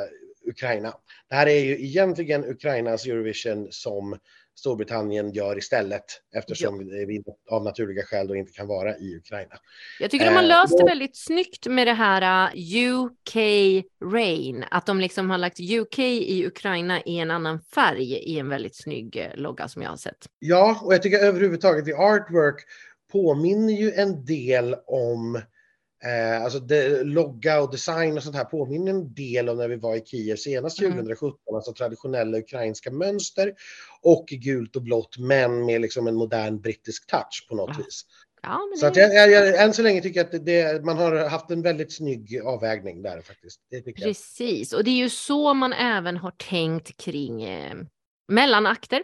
Ukraina. 0.53 0.93
Det 1.29 1.35
här 1.35 1.47
är 1.47 1.59
ju 1.59 1.85
egentligen 1.85 2.45
Ukrainas 2.45 3.05
Eurovision 3.05 3.67
som 3.71 4.17
Storbritannien 4.55 5.31
gör 5.31 5.57
istället 5.57 6.05
eftersom 6.35 6.77
vi 6.77 7.23
av 7.49 7.63
naturliga 7.63 8.03
skäl 8.03 8.27
då 8.27 8.35
inte 8.35 8.51
kan 8.51 8.67
vara 8.67 8.97
i 8.97 9.15
Ukraina. 9.15 9.55
Jag 9.99 10.11
tycker 10.11 10.25
de 10.25 10.35
har 10.35 10.43
Eh, 10.43 10.47
löst 10.47 10.77
det 10.77 10.85
väldigt 10.85 11.17
snyggt 11.17 11.67
med 11.67 11.87
det 11.87 11.93
här 11.93 12.51
uh, 12.55 12.95
UK 12.95 13.35
Rain, 14.13 14.65
att 14.71 14.85
de 14.85 14.99
liksom 14.99 15.29
har 15.29 15.37
lagt 15.37 15.59
UK 15.59 15.99
i 15.99 16.45
Ukraina 16.47 17.01
i 17.01 17.19
en 17.19 17.31
annan 17.31 17.59
färg 17.75 18.13
i 18.13 18.39
en 18.39 18.49
väldigt 18.49 18.75
snygg 18.75 19.17
eh, 19.17 19.35
logga 19.35 19.67
som 19.67 19.81
jag 19.81 19.89
har 19.89 19.97
sett. 19.97 20.27
Ja, 20.39 20.79
och 20.83 20.93
jag 20.93 21.03
tycker 21.03 21.19
överhuvudtaget 21.19 21.87
i 21.87 21.93
artwork 21.93 22.65
påminner 23.11 23.73
ju 23.73 23.91
en 23.91 24.25
del 24.25 24.75
om 24.87 25.41
eh, 26.05 26.43
alltså 26.43 26.59
det, 26.59 27.03
logga 27.03 27.61
och 27.61 27.71
design 27.71 28.17
och 28.17 28.23
sånt 28.23 28.35
här 28.35 28.43
påminner 28.45 28.91
en 28.91 29.13
del 29.13 29.49
om 29.49 29.57
när 29.57 29.67
vi 29.67 29.75
var 29.75 29.95
i 29.95 30.01
Kiev 30.05 30.35
senast 30.35 30.79
Mm. 30.79 30.91
2017, 30.91 31.55
alltså 31.55 31.73
traditionella 31.73 32.37
ukrainska 32.37 32.91
mönster 32.91 33.53
och 34.01 34.25
gult 34.27 34.75
och 34.75 34.81
blått 34.81 35.17
men 35.17 35.65
med 35.65 35.81
liksom 35.81 36.07
en 36.07 36.15
modern 36.15 36.61
brittisk 36.61 37.07
touch 37.07 37.45
på 37.49 37.55
något 37.55 37.75
Ja, 37.77 37.83
vis. 37.85 38.05
Ja, 38.41 38.59
Så 38.79 38.85
att 38.85 38.95
jag, 38.95 39.15
jag, 39.15 39.31
jag, 39.31 39.63
än 39.63 39.73
så 39.73 39.81
länge 39.81 40.01
tycker 40.01 40.19
jag 40.19 40.35
att 40.35 40.45
det, 40.45 40.85
man 40.85 40.97
har 40.97 41.29
haft 41.29 41.51
en 41.51 41.61
väldigt 41.61 41.93
snygg 41.95 42.41
avvägning 42.45 43.01
där 43.01 43.21
faktiskt. 43.21 43.59
Precis, 43.95 44.73
och 44.73 44.83
det 44.83 44.89
är 44.89 44.95
ju 44.97 45.09
så 45.09 45.53
man 45.53 45.73
även 45.73 46.17
har 46.17 46.31
tänkt 46.31 46.97
kring 46.97 47.43
eh, 47.43 47.75
mellanakter. 48.27 49.03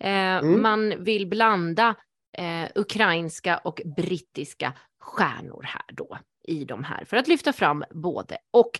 Eh, 0.00 0.14
Mm. 0.36 0.62
Man 0.62 1.04
vill 1.04 1.26
blanda 1.26 1.94
eh, 2.38 2.70
ukrainska 2.74 3.56
och 3.58 3.82
brittiska 3.96 4.72
stjärnor 5.00 5.62
här 5.62 5.84
då 5.92 6.18
i 6.44 6.64
de 6.64 6.84
här 6.84 7.04
för 7.04 7.16
att 7.16 7.28
lyfta 7.28 7.52
fram 7.52 7.84
både 7.90 8.38
och. 8.50 8.70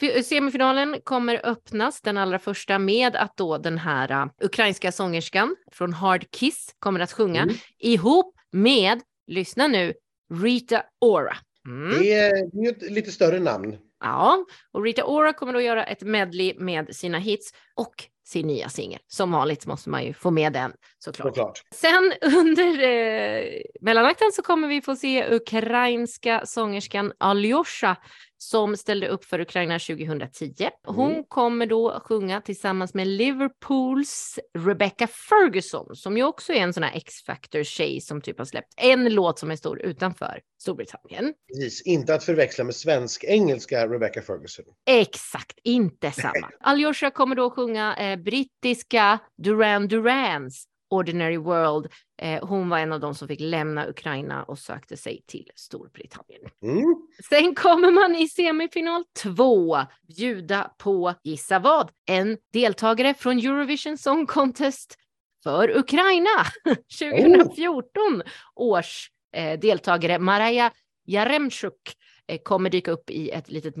Fi- 0.00 0.22
Semifinalen 0.22 0.96
kommer 1.04 1.40
öppnas 1.46 2.00
den 2.00 2.16
allra 2.18 2.38
första 2.38 2.78
med 2.78 3.16
att 3.16 3.36
då 3.36 3.58
den 3.58 3.78
här 3.78 4.12
uh, 4.24 4.30
ukrainska 4.42 4.92
sångerskan 4.92 5.56
från 5.72 5.92
Hard 5.92 6.30
Kiss 6.30 6.74
kommer 6.78 7.00
att 7.00 7.12
sjunga 7.12 7.42
Mm. 7.42 7.54
ihop 7.78 8.34
med, 8.52 9.00
lyssna 9.26 9.66
nu, 9.66 9.94
Rita 10.42 10.82
Ora. 11.00 11.36
Mm. 11.66 11.98
Det 12.02 12.12
är 12.12 12.32
det 12.52 12.68
är 12.68 12.72
ett 12.72 12.90
lite 12.90 13.12
större 13.12 13.38
namn. 13.40 13.76
Ja, 14.00 14.44
och 14.72 14.82
Rita 14.82 15.04
Ora 15.04 15.32
kommer 15.32 15.52
då 15.52 15.60
göra 15.60 15.84
ett 15.84 16.02
medley 16.02 16.54
med 16.58 16.96
sina 16.96 17.18
hits 17.18 17.52
och 17.74 17.94
sin 18.28 18.46
nya 18.46 18.68
singel. 18.68 19.00
Som 19.06 19.32
vanligt 19.32 19.66
måste 19.66 19.90
man 19.90 20.04
ju 20.04 20.12
få 20.14 20.30
med 20.30 20.52
den 20.52 20.72
såklart. 20.98 21.26
Såklart. 21.26 21.62
Sen 21.74 22.12
under 22.22 22.82
eh, 22.82 23.62
mellanakten 23.80 24.32
så 24.32 24.42
kommer 24.42 24.68
vi 24.68 24.82
få 24.82 24.96
se 24.96 25.34
ukrainska 25.34 26.42
sångerskan 26.46 27.12
Alyosha 27.18 27.96
som 28.38 28.76
ställde 28.76 29.08
upp 29.08 29.24
för 29.24 29.40
Ukraina 29.40 29.78
2010. 29.78 30.68
Hon 30.86 31.10
Mm. 31.12 31.24
kommer 31.28 31.66
då 31.66 32.00
sjunga 32.04 32.40
tillsammans 32.40 32.94
med 32.94 33.06
Liverpools 33.06 34.38
Rebecca 34.58 35.06
Ferguson 35.06 35.96
som 35.96 36.16
ju 36.16 36.24
också 36.24 36.52
är 36.52 36.60
en 36.60 36.72
sån 36.72 36.82
här 36.82 36.96
X-Factor-tjej 36.96 38.00
som 38.00 38.20
typ 38.20 38.38
har 38.38 38.44
släppt 38.44 38.74
en 38.76 39.14
låt 39.14 39.38
som 39.38 39.50
är 39.50 39.56
stor 39.56 39.80
utanför 39.82 40.40
Storbritannien. 40.62 41.34
Precis. 41.48 41.82
Inte 41.82 42.14
att 42.14 42.24
förväxla 42.24 42.64
med 42.64 42.74
svensk-engelska 42.74 43.86
Rebecca 43.88 44.22
Ferguson. 44.22 44.64
Exakt, 44.86 45.58
inte 45.64 46.10
samma. 46.12 46.50
Alyosha 46.60 47.10
kommer 47.10 47.36
då 47.36 47.50
sjunga 47.50 47.96
eh, 47.96 48.16
brittiska 48.16 49.18
Duran 49.42 49.88
Durans 49.88 50.64
Ordinary 50.90 51.36
World. 51.36 51.92
Eh, 52.22 52.46
hon 52.46 52.68
var 52.68 52.78
en 52.78 52.92
av 52.92 53.00
dem 53.00 53.14
som 53.14 53.28
fick 53.28 53.40
lämna 53.40 53.88
Ukraina 53.88 54.42
och 54.42 54.58
sökte 54.58 54.96
sig 54.96 55.22
till 55.26 55.50
Storbritannien. 55.54 56.42
Mm. 56.62 56.94
Sen 57.28 57.54
kommer 57.54 57.90
man 57.90 58.16
i 58.16 58.28
semifinal 58.28 59.04
två 59.22 59.78
bjuda 60.08 60.70
på, 60.78 61.14
gissa 61.24 61.58
vad, 61.58 61.90
en 62.06 62.38
deltagare 62.52 63.14
från 63.14 63.38
Eurovision 63.38 63.98
Song 63.98 64.26
Contest 64.26 64.96
för 65.42 65.76
Ukraina. 65.76 66.44
2014 67.00 68.22
års 68.54 69.10
eh, 69.36 69.58
deltagare 69.58 70.18
Maraja 70.18 70.72
Jaremchuk 71.06 71.96
eh, 72.26 72.38
kommer 72.42 72.70
dyka 72.70 72.90
upp 72.90 73.10
i 73.10 73.30
ett 73.30 73.50
litet 73.50 73.74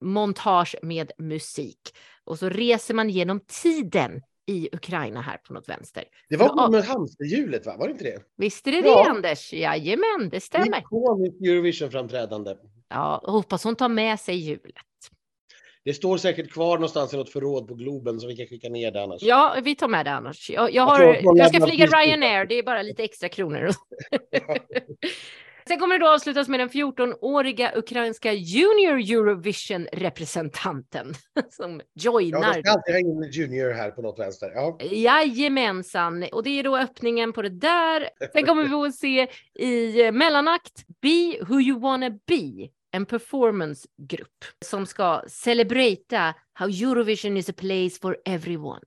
montage 0.00 0.76
med 0.82 1.12
musik. 1.18 1.80
Och 2.24 2.38
så 2.38 2.48
reser 2.48 2.94
man 2.94 3.10
genom 3.10 3.40
tiden 3.62 4.22
i 4.48 4.68
Ukraina 4.72 5.20
här 5.20 5.36
på 5.36 5.52
något 5.52 5.68
vänster. 5.68 6.04
Det 6.28 6.36
var 6.36 6.70
med 6.70 6.84
hamsterhjulet, 6.84 7.66
va? 7.66 7.76
Var 7.78 7.86
det 7.86 7.92
inte 7.92 8.04
det? 8.04 8.22
Visst 8.36 8.66
är 8.66 8.72
det 8.72 8.80
det 8.80 8.88
Ja. 8.88 9.10
Anders? 9.10 9.52
Jajamän, 9.52 10.28
det 10.30 10.40
stämmer. 10.40 10.78
Ikoniskt 10.78 11.40
Eurovision-framträdande. 11.40 12.56
Ja, 12.88 13.22
hoppas 13.26 13.64
hon 13.64 13.76
tar 13.76 13.88
med 13.88 14.20
sig 14.20 14.36
hjulet. 14.36 14.74
Det 15.84 15.94
står 15.94 16.16
säkert 16.16 16.52
kvar 16.52 16.74
någonstans 16.74 17.14
i 17.14 17.16
något 17.16 17.32
förråd 17.32 17.68
på 17.68 17.74
Globen 17.74 18.20
så 18.20 18.26
vi 18.26 18.36
kan 18.36 18.46
skicka 18.46 18.68
ner 18.68 18.90
det 18.90 19.02
annars. 19.02 19.22
Ja, 19.22 19.56
vi 19.62 19.74
tar 19.74 19.88
med 19.88 20.06
det 20.06 20.12
annars. 20.12 20.50
Jag, 20.50 20.74
jag, 20.74 20.82
har, 20.82 21.20
jag 21.22 21.48
ska 21.48 21.66
flyga 21.66 21.86
Ryanair, 21.86 22.46
det 22.46 22.54
är 22.54 22.62
bara 22.62 22.82
lite 22.82 23.04
extra 23.04 23.28
kronor. 23.28 23.70
Sen 25.68 25.78
kommer 25.78 25.98
det 25.98 26.04
då 26.04 26.10
avslutas 26.10 26.48
med 26.48 26.60
den 26.60 26.68
14-åriga 26.68 27.72
ukrainska 27.76 28.32
Junior 28.32 28.98
Eurovision-representanten 28.98 31.14
som 31.50 31.80
Ja, 31.92 32.20
joinar. 32.20 32.54
de 32.54 32.62
ska 32.62 32.72
alltid 32.72 32.96
in 32.96 33.22
Junior 33.32 33.70
här 33.70 33.90
på 33.90 34.02
något 34.02 34.18
vänster. 34.18 34.50
Ja. 34.54 34.78
Jajamensan, 34.80 36.24
och 36.32 36.42
det 36.42 36.58
är 36.58 36.62
då 36.64 36.76
öppningen 36.76 37.32
på 37.32 37.42
det 37.42 37.48
där. 37.48 38.08
Sen 38.32 38.46
kommer 38.46 38.64
vi 38.64 38.74
att 38.88 38.94
se 38.98 39.28
i 39.54 40.04
eh, 40.06 40.12
mellanakt 40.12 40.84
Be 41.02 41.38
Who 41.48 41.60
You 41.60 41.80
Wanna 41.80 42.10
Be, 42.10 42.68
en 42.92 43.06
performancegrupp 43.06 44.44
som 44.64 44.86
ska 44.86 45.22
celebrata 45.28 46.34
how 46.52 46.68
Eurovision 46.68 47.36
is 47.36 47.50
a 47.50 47.54
place 47.56 47.98
for 48.02 48.16
everyone. 48.24 48.80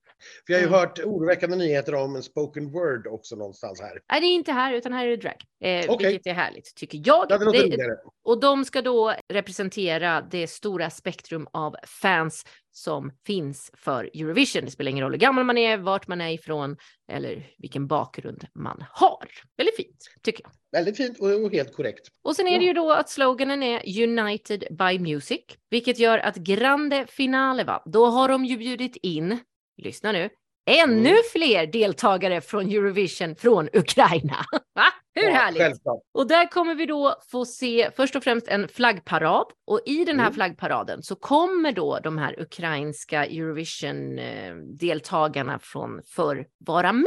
Vi 0.46 0.54
har 0.54 0.62
ju 0.62 0.68
Mm. 0.68 0.80
hört 0.80 1.00
oroväckande 1.00 1.56
nyheter 1.58 1.96
om 1.96 2.16
en 2.16 2.24
spoken 2.24 2.72
word 2.72 3.08
också 3.08 3.36
någonstans 3.36 3.82
här. 3.82 4.00
Nej, 4.12 4.22
det 4.22 4.28
är 4.28 4.36
inte 4.36 4.52
här, 4.52 4.74
utan 4.74 4.94
här 4.94 5.06
är 5.06 5.10
det 5.10 5.18
drag. 5.18 5.36
Eh, 5.64 5.86
Okej. 5.90 6.08
Vilket 6.12 6.28
är 6.28 6.34
härligt, 6.34 6.76
tycker 6.76 7.02
jag. 7.06 7.26
Ja, 7.30 7.38
det 7.38 7.68
Det- 7.78 7.98
och 8.24 8.40
de 8.40 8.66
ska 8.66 8.82
då 8.82 9.14
representera 9.34 10.22
det 10.32 10.48
stora 10.48 10.90
spektrum 10.90 11.48
av 11.54 11.76
fans 11.88 12.46
som 12.74 13.12
finns 13.26 13.72
för 13.78 14.04
Eurovision. 14.04 14.66
Det 14.66 14.72
spelar 14.72 14.92
ingen 14.92 15.04
roll 15.04 15.12
hur 15.12 15.20
gammal 15.20 15.44
man 15.44 15.58
är, 15.58 15.78
vart 15.78 16.08
man 16.08 16.22
är 16.22 16.34
ifrån 16.34 16.78
eller 17.12 17.48
vilken 17.58 17.88
bakgrund 17.88 18.46
man 18.54 18.84
har. 18.92 19.28
Väldigt 19.58 19.76
fint, 19.76 19.98
tycker 20.24 20.44
jag. 20.44 20.52
Väldigt 20.72 20.98
fint 20.98 21.20
och 21.20 21.44
och 21.46 21.52
helt 21.52 21.74
korrekt. 21.74 22.08
Och 22.24 22.36
sen 22.36 22.48
är 22.48 22.60
det 22.60 22.66
ju 22.66 22.74
då 22.74 22.92
att 22.92 23.10
sloganen 23.10 23.64
är 23.64 24.04
United 24.04 24.64
by 24.72 25.00
Music, 25.00 25.42
vilket 25.70 26.00
gör 26.00 26.18
att 26.18 26.36
Grande 26.36 27.06
Finale, 27.10 27.64
va? 27.64 27.84
då 27.86 28.06
har 28.06 28.30
de 28.30 28.46
ju 28.46 28.58
bjudit 28.58 28.96
in, 28.96 29.40
lyssna 29.82 30.12
nu, 30.12 30.30
ännu 30.70 31.10
Mm. 31.10 31.22
fler 31.34 31.68
deltagare 31.68 32.42
från 32.42 32.72
Eurovision 32.72 33.36
från 33.36 33.70
Ukraina. 33.74 34.36
Va? 34.76 34.84
Hur 35.16 35.24
Ja, 35.24 35.32
härligt? 35.34 35.62
Självklart. 35.62 36.02
Och 36.14 36.28
där 36.28 36.46
kommer 36.52 36.76
vi 36.76 36.86
då 36.86 37.16
få 37.32 37.46
se 37.46 37.90
först 37.96 38.16
och 38.16 38.24
främst 38.24 38.48
en 38.48 38.68
flaggparad 38.68 39.46
och 39.68 39.80
i 39.86 40.06
den 40.06 40.20
här 40.20 40.26
Mm. 40.26 40.34
flaggparaden 40.36 41.04
så 41.04 41.16
kommer 41.16 41.72
då 41.72 42.00
de 42.04 42.18
här 42.18 42.42
ukrainska 42.42 43.26
Eurovision-deltagarna 43.26 45.60
från 45.60 46.02
förr 46.06 46.46
vara 46.66 46.94
med. 46.94 47.06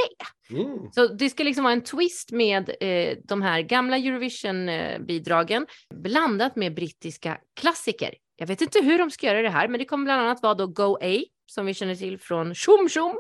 Mm. 0.51 0.79
Så 0.93 1.07
det 1.07 1.31
ska 1.31 1.43
liksom 1.45 1.65
vara 1.65 1.73
en 1.75 1.85
twist 1.85 2.33
med 2.33 2.71
eh, 2.81 3.17
de 3.25 3.43
här 3.43 3.61
gamla 3.61 3.97
Eurovision-bidragen 3.97 5.67
blandat 5.95 6.57
med 6.57 6.75
brittiska 6.75 7.39
klassiker. 7.61 8.15
Jag 8.37 8.47
vet 8.47 8.61
inte 8.61 8.81
hur 8.81 8.99
de 8.99 9.11
ska 9.11 9.27
göra 9.27 9.43
det 9.43 9.51
här, 9.51 9.69
men 9.69 9.79
det 9.79 9.85
kommer 9.85 10.05
bland 10.05 10.23
annat 10.23 10.43
vara 10.43 10.55
då 10.55 10.67
Go 10.67 10.97
A 11.03 11.21
som 11.47 11.67
vi 11.67 11.75
känner 11.75 11.95
till 11.95 12.19
från 12.19 12.55
Tjom 12.55 12.89
Tjom. 12.89 13.19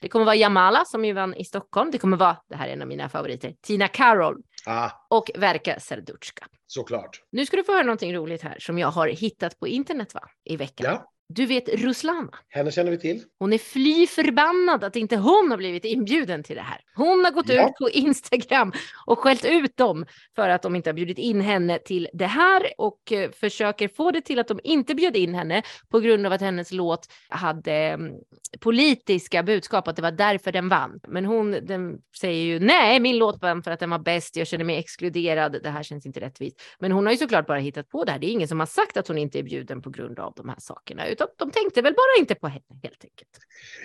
Det 0.00 0.08
kommer 0.08 0.24
vara 0.24 0.36
Jamala 0.36 0.84
som 0.84 1.04
ju 1.04 1.12
vann 1.12 1.34
i 1.34 1.44
Stockholm. 1.44 1.90
Det 1.90 1.98
kommer 1.98 2.16
vara, 2.16 2.36
det 2.48 2.56
här 2.56 2.68
är 2.68 2.72
en 2.72 2.82
av 2.82 2.88
mina 2.88 3.08
favoriter, 3.08 3.54
Tina 3.62 3.88
Karol 3.88 4.42
Ah, 4.66 4.90
och 5.10 5.30
Verka 5.34 5.80
Serduchka. 5.80 6.46
såklart. 6.66 7.22
Nu 7.32 7.46
ska 7.46 7.56
du 7.56 7.64
få 7.64 7.72
höra 7.72 7.82
någonting 7.82 8.14
roligt 8.14 8.42
här 8.42 8.56
som 8.60 8.78
jag 8.78 8.88
har 8.88 9.08
hittat 9.08 9.58
på 9.58 9.68
internet 9.68 10.14
va? 10.14 10.20
i 10.44 10.56
veckan. 10.56 10.86
Ja, 10.92 11.10
Du 11.32 11.46
vet 11.46 11.68
Ruslana. 11.68 12.28
henne 12.48 12.70
känner 12.70 12.90
vi 12.90 12.98
till. 12.98 13.22
Hon 13.38 13.52
är 13.52 13.58
fly 13.58 14.06
förbannad 14.06 14.84
att 14.84 14.96
inte 14.96 15.16
hon 15.16 15.50
har 15.50 15.56
blivit 15.56 15.84
inbjuden 15.84 16.42
till 16.42 16.56
det 16.56 16.62
här. 16.62 16.80
Hon 16.94 17.24
har 17.24 17.30
gått 17.32 17.48
Ja. 17.48 17.68
ut 17.68 17.74
på 17.80 17.90
Instagram 17.90 18.72
och 19.06 19.18
skällt 19.18 19.44
ut 19.44 19.76
dem 19.76 20.06
för 20.36 20.48
att 20.48 20.62
de 20.62 20.76
inte 20.76 20.90
har 20.90 20.94
bjudit 20.94 21.18
in 21.18 21.40
henne 21.40 21.78
till 21.78 22.08
det 22.12 22.26
här 22.26 22.62
och 22.78 23.12
eh, 23.12 23.30
försöker 23.30 23.88
få 23.88 24.10
det 24.10 24.20
till 24.20 24.38
att 24.38 24.48
de 24.48 24.60
inte 24.64 24.94
bjöd 24.94 25.16
in 25.16 25.34
henne 25.34 25.62
på 25.88 26.00
grund 26.00 26.26
av 26.26 26.32
att 26.32 26.40
hennes 26.40 26.72
låt 26.72 27.06
hade 27.28 27.72
mm, 27.72 28.12
politiska 28.60 29.42
budskap, 29.42 29.88
att 29.88 29.96
det 29.96 30.02
var 30.02 30.10
därför 30.12 30.52
den 30.52 30.68
vann. 30.68 31.00
Men 31.08 31.24
hon 31.24 31.50
den 31.50 31.98
säger 32.20 32.44
ju 32.44 32.58
nej, 32.60 33.00
min 33.00 33.18
låt 33.18 33.42
vann 33.42 33.62
för 33.62 33.70
att 33.70 33.80
den 33.80 33.90
var 33.90 33.98
bäst, 33.98 34.36
jag 34.36 34.46
känner 34.46 34.64
mig 34.64 34.76
exkluderad, 34.78 35.56
det 35.62 35.70
här 35.70 35.82
känns 35.82 36.06
inte 36.06 36.20
rättvist. 36.20 36.60
Men 36.78 36.92
hon 36.92 37.06
har 37.06 37.12
ju 37.12 37.18
såklart 37.18 37.46
bara 37.46 37.58
hittat 37.58 37.88
på 37.88 38.04
det 38.04 38.12
här. 38.12 38.18
Det 38.18 38.26
är 38.26 38.32
ingen 38.32 38.48
som 38.48 38.58
har 38.60 38.66
sagt 38.66 38.96
att 38.96 39.08
hon 39.08 39.18
inte 39.18 39.38
är 39.38 39.42
bjuden 39.42 39.82
på 39.82 39.90
grund 39.90 40.18
av 40.18 40.32
de 40.36 40.48
här 40.48 40.56
sakerna, 40.58 41.06
utan 41.24 41.28
de 41.36 41.50
tänkte 41.50 41.82
väl 41.82 41.94
bara 41.94 42.20
inte 42.20 42.34
på 42.34 42.48
henne 42.48 42.64
helt 42.82 43.04
enkelt. 43.04 43.28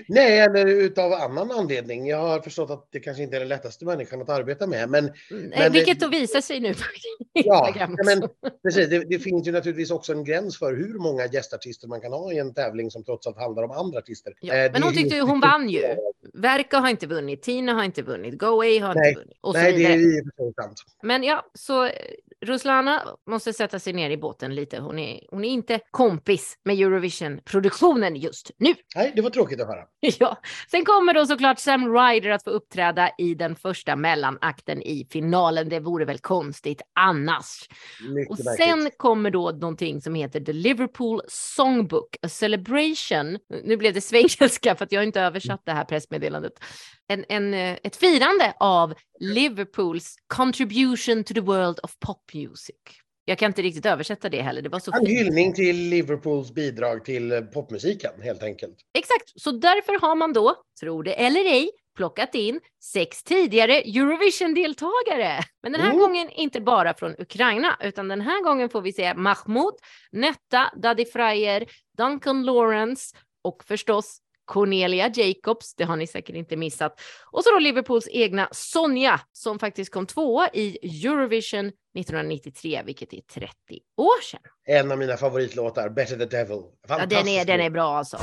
Nej, 0.08 0.40
eller 0.40 0.66
utav 0.68 1.14
annan 1.14 1.52
anledning. 1.52 2.08
Jag 2.08 2.18
har 2.18 2.40
förstått 2.40 2.70
att 2.70 2.88
det 2.92 3.00
kanske 3.00 3.24
inte 3.24 3.36
är 3.36 3.40
den 3.40 3.50
lättaste 3.50 3.86
människan 3.86 4.22
att 4.22 4.30
arbeta 4.30 4.68
med. 4.68 4.90
Men 4.90 5.06
Mm, 5.32 5.50
Men- 5.50 5.72
vilket 5.72 6.00
då 6.00 6.08
visar 6.08 6.42
sig 6.42 6.60
nu 6.60 6.74
ja, 7.34 7.88
men, 8.06 8.30
precis, 8.64 8.90
det, 8.90 9.00
det 9.10 9.20
finns 9.20 9.48
ju 9.48 9.52
naturligtvis 9.52 9.92
också 9.92 10.14
en 10.14 10.24
gräns 10.24 10.60
för 10.60 10.74
hur 10.76 11.00
många 11.00 11.26
gästartister 11.26 11.88
man 11.88 12.02
kan 12.02 12.12
ha 12.12 12.32
i 12.34 12.38
en 12.40 12.54
tävling 12.54 12.92
som 12.92 13.04
trots 13.04 13.28
allt 13.28 13.38
handlar 13.38 13.64
om 13.64 13.72
andra 13.72 14.00
artister. 14.00 14.34
Ja, 14.42 14.54
Eh, 14.56 14.72
men 14.72 14.84
hon 14.84 14.94
tyckte 14.94 15.16
ju 15.16 15.22
hon 15.22 15.40
vann 15.40 15.70
ju. 15.70 15.82
Verka 16.34 16.78
har 16.78 16.90
inte 16.90 17.08
vunnit, 17.08 17.42
Tina 17.42 17.74
har 17.74 17.84
inte 17.84 18.02
vunnit, 18.02 18.38
Go 18.40 18.46
Away 18.46 18.80
har 18.80 18.96
Nej, 18.96 19.10
inte 19.10 19.20
vunnit 19.22 19.38
och 19.42 19.54
Nej, 19.54 19.74
det 19.74 19.86
är 19.86 19.98
ju 19.98 20.22
sant. 20.62 20.84
Men 21.04 21.24
ja, 21.24 21.46
så 21.54 21.86
eh, 21.86 21.92
Ruslana 22.46 23.04
måste 23.30 23.54
sätta 23.54 23.80
sig 23.80 23.94
ner 23.94 24.10
i 24.10 24.18
båten 24.18 24.56
lite. 24.56 24.80
Hon 24.80 25.00
är, 25.00 25.20
hon 25.30 25.46
är 25.46 25.50
inte 25.50 25.80
kompis 25.92 26.58
med 26.66 26.80
Eurovision-produktionen 26.80 28.16
just 28.16 28.52
nu. 28.58 28.76
Nej, 28.96 29.12
det 29.16 29.22
var 29.22 29.30
tråkigt 29.30 29.62
att 29.62 29.68
höra. 29.68 29.86
Ja. 30.20 30.38
Sen 30.72 30.86
kommer 30.86 31.14
då 31.14 31.26
såklart 31.26 31.60
Sam 31.60 31.94
Ryder 31.94 32.30
att 32.30 32.44
få 32.44 32.50
uppträda 32.50 33.10
i 33.18 33.36
den 33.36 33.56
första 33.56 33.96
mellanakten 33.96 34.82
i 34.82 35.08
finalen. 35.12 35.70
Det 35.70 35.80
vore 35.80 36.06
väl 36.06 36.20
konstigt 36.20 36.82
annars. 37.00 37.70
Mycket 38.10 38.32
Och 38.32 38.46
märkligt. 38.46 38.68
sen 38.68 38.90
kommer 38.98 39.32
då 39.32 39.52
någonting 39.52 40.02
som 40.02 40.16
heter 40.16 40.40
The 40.40 40.54
Liverpool 40.54 41.22
Songbook, 41.28 42.16
a 42.22 42.30
celebration. 42.30 43.40
Nu 43.64 43.78
blev 43.78 43.94
det 43.94 44.02
svengelska 44.02 44.76
för 44.76 44.86
att 44.86 44.92
jag 44.92 45.04
inte 45.04 45.22
översatt 45.22 45.62
det 45.66 45.72
här 45.72 45.86
pressmeddelandet. 45.86 46.54
En, 47.08 47.26
en, 47.30 47.54
eh, 47.54 47.78
ett 47.84 47.96
firande 47.96 48.54
av 48.60 48.94
Liverpools 49.20 50.16
contribution 50.28 51.24
to 51.24 51.34
the 51.34 51.42
world 51.42 51.80
of 51.84 52.00
pop 52.00 52.35
music. 52.36 52.76
Jag 53.28 53.38
kan 53.38 53.48
inte 53.52 53.62
riktigt 53.62 53.86
översätta 53.86 54.30
det 54.30 54.42
heller, 54.42 54.62
det 54.62 54.70
var 54.70 54.80
så 54.80 54.92
En 54.92 55.06
fint. 55.06 55.20
hyllning 55.20 55.54
till 55.54 55.76
Liverpools 55.90 56.52
bidrag 56.52 57.06
till 57.06 57.32
eh, 57.32 57.42
popmusiken 57.42 58.12
helt 58.22 58.44
enkelt. 58.44 58.76
Exakt, 58.98 59.42
så 59.42 59.52
därför 59.52 60.00
har 60.02 60.16
man 60.16 60.34
då, 60.34 60.56
tro 60.80 61.02
det 61.02 61.14
eller 61.14 61.40
ej, 61.46 61.70
plockat 61.98 62.36
in 62.36 62.60
sex 62.84 63.24
tidigare 63.24 63.82
Eurovision-deltagare. 63.82 65.40
Men 65.64 65.72
den 65.72 65.82
här 65.82 65.90
Mm. 65.90 66.00
gången 66.00 66.30
inte 66.30 66.62
bara 66.62 66.94
från 66.94 67.16
Ukraina, 67.20 67.78
utan 67.82 68.08
den 68.08 68.22
här 68.22 68.44
gången 68.44 68.70
får 68.70 68.82
vi 68.82 68.94
se 68.94 69.14
Mahmoud, 69.14 69.74
Netta, 70.12 70.72
Daddy 70.76 71.06
Fryer, 71.06 71.66
Duncan 71.98 72.44
Lawrence 72.46 73.16
och 73.44 73.64
förstås 73.64 74.18
Cornelia 74.46 75.12
Jacobs, 75.14 75.76
det 75.76 75.84
har 75.84 75.96
ni 75.96 76.08
säkert 76.08 76.36
inte 76.36 76.56
missat. 76.56 77.00
Och 77.32 77.44
så 77.44 77.52
då 77.52 77.60
Liverpools 77.60 78.08
egna 78.12 78.50
Sonja 78.52 79.20
som 79.32 79.60
faktiskt 79.60 79.94
kom 79.94 80.06
tvåa 80.06 80.50
i 80.54 80.78
Eurovision 81.08 81.66
1993, 81.68 82.82
vilket 82.86 83.14
är 83.14 83.22
30 83.22 83.50
år 83.98 84.22
sedan. 84.22 84.42
En 84.66 84.92
av 84.92 84.98
mina 84.98 85.18
favoritlåtar, 85.18 85.90
Better 85.90 86.18
the 86.18 86.26
Devil. 86.26 86.62
Ja, 86.88 87.06
den, 87.06 87.28
är, 87.28 87.46
den 87.46 87.62
är 87.62 87.70
bra 87.70 87.98
alltså. 87.98 88.18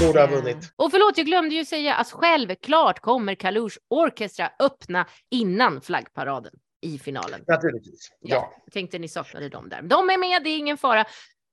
Borde 0.00 0.20
ha 0.20 0.26
vunnit. 0.26 0.72
Och 0.76 0.90
förlåt, 0.90 1.18
jag 1.18 1.26
glömde 1.26 1.54
ju 1.54 1.64
säga 1.64 1.94
att 1.94 2.10
självklart 2.10 3.00
kommer 3.00 3.34
Kalush 3.34 3.76
Orchestra 3.90 4.50
öppna 4.58 5.06
innan 5.30 5.80
flaggparaden 5.80 6.52
i 6.82 6.98
finalen. 6.98 7.44
Naturligtvis. 7.46 8.12
Ja. 8.20 8.52
Jag 8.64 8.72
tänkte 8.72 8.98
ni 8.98 9.08
saknade 9.08 9.48
dem 9.48 9.68
där. 9.68 9.82
De 9.82 10.10
är 10.10 10.18
med, 10.18 10.44
det 10.44 10.50
är 10.50 10.58
ingen 10.58 10.78
fara. 10.78 11.04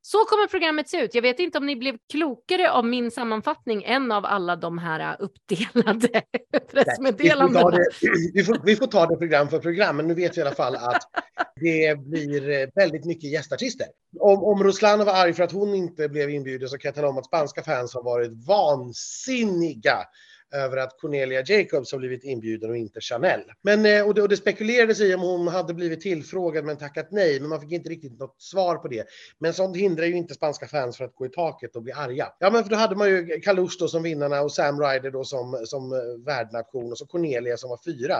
Så 0.03 0.17
kommer 0.17 0.47
programmet 0.47 0.89
se 0.89 1.01
ut. 1.01 1.15
Jag 1.15 1.21
vet 1.21 1.39
inte 1.39 1.57
om 1.57 1.65
ni 1.65 1.75
blev 1.75 1.97
klokare 2.11 2.71
av 2.71 2.85
min 2.85 3.11
sammanfattning 3.11 3.83
än 3.83 4.11
av 4.11 4.25
alla 4.25 4.55
de 4.55 4.77
här 4.77 4.99
äh, 4.99 5.15
uppdelade 5.19 6.21
pressmeddelandena. 6.71 7.77
vi, 8.33 8.43
får, 8.43 8.61
vi 8.65 8.75
får 8.75 8.87
ta 8.87 9.05
det 9.05 9.15
program 9.15 9.49
för 9.49 9.59
program, 9.59 9.97
men 9.97 10.07
nu 10.07 10.13
vet 10.13 10.37
vi 10.37 10.39
i 10.39 10.43
alla 10.43 10.55
fall 10.55 10.75
att 10.75 11.03
det 11.55 11.99
blir 11.99 12.49
eh, 12.49 12.67
väldigt 12.75 13.05
mycket 13.05 13.31
gästartister. 13.31 13.87
Om, 14.19 14.43
om 14.43 14.63
Ruslan 14.63 15.05
var 15.05 15.13
arg 15.13 15.33
för 15.33 15.43
att 15.43 15.51
hon 15.51 15.75
inte 15.75 16.09
blev 16.09 16.29
inbjuden 16.29 16.69
så 16.69 16.77
kan 16.77 16.89
jag 16.89 16.95
tala 16.95 17.09
om 17.09 17.17
att 17.17 17.25
spanska 17.25 17.63
fans 17.63 17.93
har 17.93 18.03
varit 18.03 18.47
vansinniga 18.47 19.97
över 20.51 20.77
att 20.77 20.97
Cornelia 21.01 21.43
Jacobs 21.45 21.91
har 21.91 21.99
blivit 21.99 22.23
inbjuden 22.23 22.69
och 22.69 22.77
inte 22.77 23.01
Chanel. 23.01 23.41
Men, 23.61 23.85
eh, 23.85 24.07
och, 24.07 24.13
det, 24.13 24.21
och 24.21 24.29
det 24.29 24.37
spekulerades 24.37 25.01
i 25.01 25.15
om 25.15 25.21
hon 25.21 25.47
hade 25.47 25.73
blivit 25.73 26.01
tillfrågad 26.01 26.65
men 26.65 26.77
tackat 26.77 27.07
nej, 27.11 27.39
men 27.39 27.49
man 27.49 27.61
fick 27.61 27.71
inte 27.71 27.89
riktigt 27.89 28.19
något 28.19 28.41
svar 28.41 28.75
på 28.75 28.87
det. 28.87 29.07
Men 29.39 29.53
sånt 29.53 29.77
hindrar 29.77 30.05
ju 30.05 30.15
inte 30.15 30.33
spanska 30.33 30.67
fans 30.67 30.97
för 30.97 31.05
att 31.05 31.15
gå 31.15 31.25
i 31.25 31.29
taket 31.29 31.75
och 31.75 31.83
bli 31.83 31.91
arga. 31.91 32.27
Ja, 32.39 32.49
men 32.51 32.63
för 32.63 32.69
då 32.69 32.75
hade 32.75 32.95
man 32.95 33.09
ju 33.09 33.39
Kalush 33.39 33.75
då 33.79 33.87
som 33.87 34.03
vinnarna 34.03 34.41
och 34.41 34.51
Sam 34.51 34.81
Ryder 34.81 35.11
då 35.11 35.23
som, 35.23 35.61
som 35.65 35.93
eh, 35.93 36.25
värdnation 36.25 36.91
och 36.91 36.97
så 36.97 37.05
Cornelia 37.05 37.57
som 37.57 37.69
var 37.69 37.79
fyra. 37.85 38.15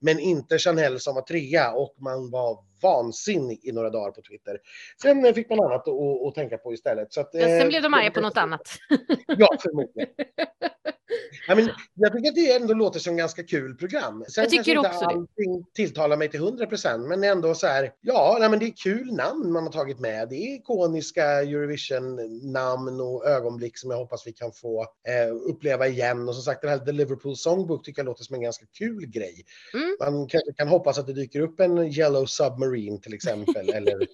Men 0.00 0.18
inte 0.18 0.58
Chanel 0.58 1.00
som 1.00 1.14
var 1.14 1.22
trea 1.22 1.72
och 1.72 1.94
man 1.98 2.30
var 2.30 2.58
vansinnig 2.82 3.60
i 3.62 3.72
några 3.72 3.90
dagar 3.90 4.10
på 4.10 4.22
Twitter. 4.22 4.58
Sen 5.02 5.34
fick 5.34 5.50
man 5.50 5.60
annat 5.60 5.88
att, 5.88 6.26
att 6.28 6.34
tänka 6.34 6.58
på 6.58 6.74
istället. 6.74 7.12
Så 7.12 7.20
att, 7.20 7.30
Ja, 7.32 7.40
sen 7.40 7.60
eh, 7.60 7.66
blev 7.68 7.82
de 7.82 7.94
arga 7.94 8.10
på 8.10 8.20
något 8.20 8.36
annat. 8.36 8.68
Ja, 9.26 9.56
förmodligen. 9.60 10.08
Ja, 11.48 11.54
men 11.54 11.70
jag 11.94 12.12
tycker 12.12 12.28
att 12.28 12.34
det 12.34 12.52
ändå 12.52 12.74
låter 12.74 13.00
som 13.00 13.16
ganska 13.16 13.42
kul 13.42 13.74
program. 13.74 14.24
Sen 14.28 14.42
Jag 14.42 14.50
tycker 14.50 14.74
kanske 14.74 14.88
också 14.88 15.04
inte 15.04 15.14
det. 15.14 15.20
allting 15.20 15.64
tilltalar 15.74 16.16
mig 16.16 16.30
till 16.30 16.40
100 16.40 16.66
procent, 16.66 17.08
men 17.08 17.24
ändå 17.24 17.54
så 17.54 17.66
här, 17.66 17.92
ja, 18.00 18.36
nej, 18.40 18.48
men 18.48 18.58
det 18.58 18.66
är 18.66 18.76
kul 18.82 19.14
namn 19.14 19.52
man 19.52 19.62
har 19.62 19.72
tagit 19.72 20.00
med. 20.00 20.28
Det 20.28 20.36
är 20.36 20.54
ikoniska 20.54 21.24
Eurovision-namn 21.24 23.00
och 23.00 23.26
ögonblick 23.26 23.78
som 23.78 23.90
jag 23.90 23.98
hoppas 23.98 24.26
vi 24.26 24.32
kan 24.32 24.52
få 24.52 24.82
eh, 24.82 25.34
uppleva 25.50 25.88
igen. 25.88 26.28
Och 26.28 26.34
som 26.34 26.42
sagt, 26.44 26.60
den 26.62 26.70
här 26.70 26.78
The 26.78 26.92
Liverpool 26.92 27.36
Songbook 27.36 27.84
tycker 27.84 28.00
jag 28.00 28.06
låter 28.06 28.24
som 28.24 28.34
en 28.34 28.42
ganska 28.42 28.66
kul 28.78 29.06
grej. 29.06 29.44
Mm. 29.74 29.96
Man 30.00 30.28
kanske 30.28 30.52
kan 30.52 30.68
hoppas 30.68 30.98
att 30.98 31.06
det 31.06 31.12
dyker 31.12 31.40
upp 31.40 31.60
en 31.60 31.78
Yellow 31.78 32.26
Submarine 32.26 33.00
till 33.00 33.14
exempel, 33.14 33.68
eller, 33.74 34.06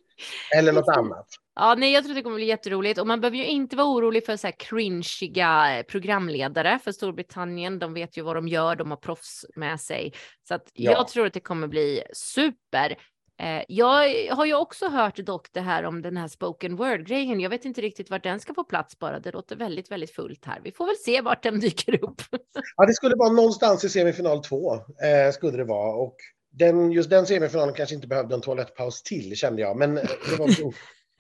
eller 0.57 0.73
något 0.73 0.97
annat. 0.97 1.27
Ja, 1.61 1.75
nej, 1.79 1.93
jag 1.93 2.05
tror 2.05 2.15
det 2.15 2.23
kommer 2.23 2.37
bli 2.37 2.47
jätteroligt 2.47 3.01
och 3.01 3.07
man 3.07 3.21
behöver 3.21 3.37
ju 3.37 3.47
inte 3.47 3.77
vara 3.77 3.87
orolig 3.87 4.27
för 4.27 4.37
så 4.37 4.47
här 4.47 4.55
cringiga 4.59 5.79
eh, 5.79 5.83
programledare 5.83 6.79
för 6.85 6.93
Storbritannien. 6.93 7.79
De 7.79 7.95
vet 7.95 8.17
ju 8.19 8.23
vad 8.23 8.37
de 8.37 8.49
gör, 8.49 8.77
de 8.77 8.91
har 8.91 8.97
proffs 8.99 9.45
med 9.57 9.81
sig. 9.81 10.13
Så 10.49 10.55
att 10.55 10.71
Ja. 10.73 10.93
jag 10.93 11.09
tror 11.09 11.27
att 11.27 11.33
det 11.33 11.41
kommer 11.41 11.67
bli 11.69 12.03
super. 12.13 12.97
Eh, 13.41 13.63
jag 13.69 14.29
har 14.37 14.47
ju 14.47 14.55
också 14.55 14.89
hört 14.89 15.17
dock 15.17 15.47
det 15.53 15.61
här 15.61 15.85
om 15.85 16.03
den 16.03 16.17
här 16.17 16.29
spoken 16.29 16.77
word-grejen. 16.77 17.41
Jag 17.41 17.51
vet 17.51 17.65
inte 17.65 17.81
riktigt 17.81 18.11
vart 18.11 18.23
den 18.23 18.41
ska 18.41 18.55
få 18.55 18.65
plats 18.65 18.99
bara. 18.99 19.21
Det 19.21 19.33
låter 19.33 19.57
väldigt, 19.57 19.91
väldigt 19.91 20.15
fullt 20.15 20.45
här. 20.45 20.61
Vi 20.65 20.73
får 20.73 20.87
väl 20.87 20.97
se 20.97 21.21
vart 21.21 21.43
den 21.43 21.61
dyker 21.61 22.05
upp. 22.05 22.23
Ja, 22.77 22.87
det 22.87 22.95
skulle 22.95 23.15
vara 23.17 23.33
någonstans 23.33 23.85
i 23.85 23.89
semifinal 23.89 24.45
två, 24.45 24.75
eh, 24.75 25.33
skulle 25.33 25.57
det 25.57 25.65
vara. 25.65 25.95
Och 25.95 26.17
den, 26.51 26.93
just 26.93 27.11
den 27.11 27.27
semifinalen 27.27 27.75
kanske 27.75 27.95
inte 27.95 28.09
behövde 28.09 28.35
en 28.35 28.41
toalettpaus 28.41 29.03
till, 29.03 29.37
kände 29.37 29.63
jag. 29.63 29.77
Men 29.77 29.99
eh, 29.99 30.05
det 30.31 30.37
var 30.39 30.49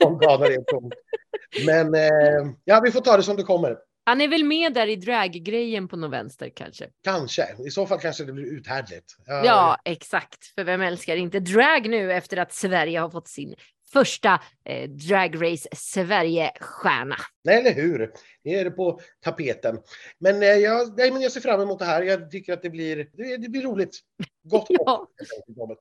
när 0.00 0.49
det 0.49 0.64
kom. 0.67 0.90
Men 1.67 1.95
eh, 1.95 2.52
ja, 2.64 2.81
vi 2.85 2.90
får 2.90 3.00
ta 3.00 3.17
det 3.17 3.23
som 3.23 3.37
det 3.37 3.43
kommer. 3.43 3.78
Han 4.05 4.21
är 4.21 4.28
väl 4.28 4.45
med 4.45 4.75
där 4.75 4.87
i 4.87 4.97
draggrejen 4.97 5.88
på 5.88 5.97
någon 5.97 6.11
vänster 6.11 6.49
kanske. 6.55 6.88
Kanske. 7.05 7.49
I 7.67 7.71
så 7.71 7.87
fall 7.87 7.99
kanske 8.00 8.25
det 8.25 8.33
blir 8.33 8.45
uthärdligt. 8.47 9.17
Ja, 9.26 9.76
exakt. 9.85 10.45
För 10.55 10.64
vem 10.64 10.81
älskar 10.81 11.17
inte 11.17 11.40
drag 11.40 11.88
nu 11.88 12.12
efter 12.12 12.37
att 12.37 12.52
Sverige 12.52 12.99
har 13.00 13.11
fått 13.11 13.28
sin 13.28 13.55
första 13.93 14.40
eh, 14.64 14.90
Drag 14.90 15.43
Race 15.43 15.69
Sverige-stjärna. 15.76 17.17
Nej, 17.45 17.56
eller 17.58 17.73
hur? 17.73 18.13
Nu 18.45 18.52
är 18.52 18.65
det 18.65 18.71
på 18.71 19.00
tapeten. 19.21 19.78
Men, 20.19 20.43
eh, 20.43 20.49
jag, 20.49 20.99
nej, 20.99 21.13
men 21.13 21.23
jag 21.23 21.32
ser 21.32 21.41
fram 21.41 21.61
emot 21.61 21.78
det 21.78 21.84
här. 21.84 22.02
Jag 22.02 22.30
tycker 22.30 22.52
att 22.52 22.63
det 22.63 22.71
blir, 22.71 22.97
det, 23.13 23.37
det 23.37 23.49
blir 23.49 23.63
roligt. 23.63 23.99
Gott 24.43 24.67
Ja. 24.71 25.06
enkelt. 25.49 25.78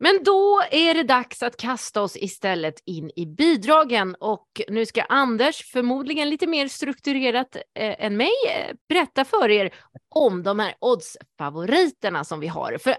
Men 0.00 0.20
då 0.24 0.62
är 0.70 0.94
det 0.94 1.02
dags 1.02 1.42
att 1.42 1.56
kasta 1.56 2.02
oss 2.02 2.16
istället 2.16 2.74
in 2.86 3.10
i 3.16 3.26
bidragen 3.26 4.14
och 4.20 4.46
nu 4.68 4.86
ska 4.86 5.02
Anders, 5.02 5.72
förmodligen 5.72 6.30
lite 6.30 6.46
mer 6.46 6.68
strukturerat 6.68 7.56
eh, 7.56 8.04
än 8.04 8.16
mig, 8.16 8.30
eh, 8.48 8.74
berätta 8.88 9.24
för 9.24 9.50
er 9.50 9.74
om 10.14 10.42
de 10.42 10.58
här 10.58 10.74
oddsfavoriterna 10.80 12.24
som 12.24 12.40
vi 12.40 12.46
har. 12.46 12.78
För 12.78 12.90
eh, 12.90 12.96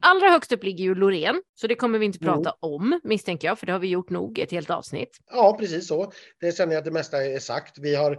allra 0.00 0.28
högst 0.30 0.52
upp 0.52 0.64
ligger 0.64 0.84
ju 0.84 0.94
Loreen, 0.94 1.42
så 1.54 1.66
det 1.66 1.74
kommer 1.74 1.98
vi 1.98 2.06
inte 2.06 2.18
Mm. 2.24 2.34
prata 2.34 2.56
om 2.60 3.00
misstänker 3.04 3.48
jag, 3.48 3.58
för 3.58 3.66
det 3.66 3.72
har 3.72 3.78
vi 3.78 3.88
gjort 3.88 4.10
nog 4.10 4.38
ett 4.38 4.50
helt 4.50 4.70
avsnitt. 4.70 5.18
Ja, 5.30 5.56
precis 5.60 5.88
så. 5.88 6.12
Det 6.40 6.56
känner 6.56 6.72
jag 6.72 6.78
att 6.78 6.84
det 6.84 6.90
mesta 6.90 7.24
är 7.24 7.38
sagt. 7.38 7.78
Vi 7.78 7.94
har 7.94 8.18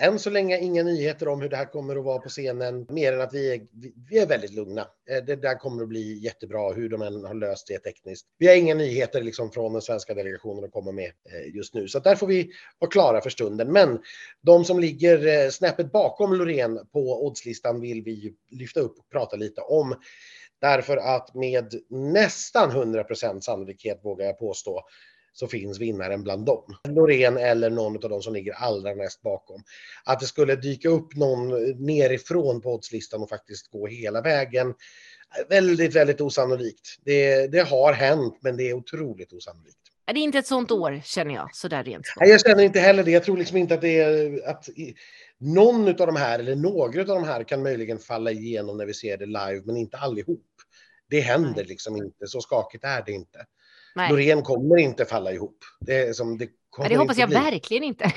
än 0.00 0.18
så 0.18 0.30
länge 0.30 0.58
inga 0.58 0.82
nyheter 0.82 1.28
om 1.28 1.40
hur 1.40 1.48
det 1.48 1.56
här 1.56 1.64
kommer 1.72 1.96
att 1.96 2.04
vara 2.04 2.18
på 2.18 2.28
scenen, 2.28 2.86
mer 2.90 3.12
än 3.12 3.20
att 3.20 3.34
vi 3.34 3.54
är, 3.54 3.60
vi- 4.10 4.18
är 4.18 4.26
väldigt 4.26 4.52
lugna. 4.52 4.80
Eh, 5.10 5.24
det 5.24 5.36
där 5.36 5.54
kommer 5.58 5.82
att 5.82 5.88
bli 5.88 6.18
jättebra, 6.18 6.72
hur 6.72 6.88
de 6.88 7.02
än 7.02 7.24
har 7.24 7.34
löst 7.34 7.66
det 7.66 7.78
tekniskt. 7.78 8.26
Vi 8.38 8.46
har 8.48 8.54
inga 8.54 8.74
nyheter 8.74 9.22
liksom 9.22 9.50
från 9.50 9.72
den 9.72 9.82
svenska 9.82 10.14
delegationen 10.14 10.64
att 10.64 10.72
komma 10.72 10.92
med 10.92 11.04
eh, 11.32 11.54
just 11.56 11.74
nu, 11.74 11.88
så 11.88 11.98
där 11.98 12.16
får 12.16 12.26
vi 12.26 12.50
vara 12.78 12.90
klara 12.90 13.20
för 13.20 13.30
stunden. 13.30 13.72
Men 13.72 13.98
de 14.42 14.64
som 14.64 14.80
ligger 14.80 15.44
eh, 15.44 15.50
snäppet 15.50 15.92
bakom 15.92 16.34
Loreen 16.34 16.80
på 16.92 17.26
oddslistan 17.26 17.80
vill 17.80 18.02
vi 18.02 18.12
ju 18.12 18.32
lyfta 18.50 18.80
upp 18.80 18.98
och 18.98 19.08
prata 19.10 19.36
lite 19.36 19.60
om. 19.60 19.94
Därför 20.60 20.96
att 20.96 21.34
med 21.34 21.74
nästan 21.90 22.70
100% 22.70 23.40
sannolikhet 23.40 24.00
vågar 24.02 24.26
jag 24.26 24.38
påstå 24.38 24.80
så 25.34 25.46
finns 25.46 25.80
vinnaren 25.80 26.22
bland 26.22 26.46
dem. 26.46 26.76
Loreen 26.88 27.36
eller 27.36 27.70
någon 27.70 28.04
av 28.04 28.10
de 28.10 28.22
som 28.22 28.34
ligger 28.34 28.52
allra 28.52 28.94
näst 28.94 29.22
bakom. 29.22 29.62
Att 30.04 30.20
det 30.20 30.26
skulle 30.26 30.56
dyka 30.56 30.88
upp 30.88 31.16
någon 31.16 31.48
nerifrån 31.86 32.60
på 32.60 32.74
oddslistan 32.74 33.22
och 33.22 33.28
faktiskt 33.28 33.70
gå 33.70 33.86
hela 33.86 34.20
vägen. 34.20 34.74
Väldigt, 35.48 35.94
väldigt 35.96 36.20
osannolikt. 36.20 36.98
Det, 37.04 37.46
det 37.46 37.68
har 37.68 37.92
hänt, 37.92 38.38
men 38.40 38.56
det 38.56 38.70
är 38.70 38.74
otroligt 38.74 39.32
osannolikt. 39.32 39.78
Det 40.06 40.12
är 40.12 40.22
inte 40.22 40.38
ett 40.38 40.46
sånt 40.46 40.70
år 40.70 41.00
känner 41.04 41.34
jag, 41.34 41.56
sådär 41.56 41.84
rent 41.84 42.06
Nej, 42.20 42.30
jag 42.30 42.40
känner 42.40 42.62
inte 42.62 42.80
heller 42.80 43.04
det. 43.04 43.10
Jag 43.10 43.24
tror 43.24 43.36
liksom 43.36 43.56
inte 43.56 43.74
att 43.74 43.80
det 43.80 43.98
är 44.00 44.48
att 44.48 44.68
någon 45.38 45.88
av 45.88 45.94
de 45.94 46.16
här 46.16 46.38
eller 46.38 46.56
några 46.56 47.00
av 47.00 47.06
de 47.06 47.24
här 47.24 47.44
kan 47.44 47.62
möjligen 47.62 47.98
falla 47.98 48.30
igenom 48.30 48.76
när 48.76 48.86
vi 48.86 48.94
ser 48.94 49.16
det 49.16 49.26
live, 49.26 49.62
men 49.64 49.76
inte 49.76 49.96
allihop. 49.96 50.46
Det 51.10 51.20
händer 51.20 51.52
Nej. 51.56 51.64
liksom 51.64 51.96
inte. 51.96 52.26
Så 52.26 52.40
skakigt 52.40 52.84
är 52.84 53.02
det 53.06 53.12
inte. 53.12 53.46
Nej. 53.94 54.10
Loreen 54.10 54.42
kommer 54.42 54.76
inte 54.76 55.04
falla 55.04 55.32
ihop. 55.32 55.58
Det, 55.80 55.98
är 55.98 56.12
som, 56.12 56.38
det, 56.38 56.48
kommer 56.70 56.88
det 56.88 56.96
hoppas 56.96 57.18
jag 57.18 57.28
bli. 57.28 57.38
verkligen 57.38 57.82
inte. 57.82 58.12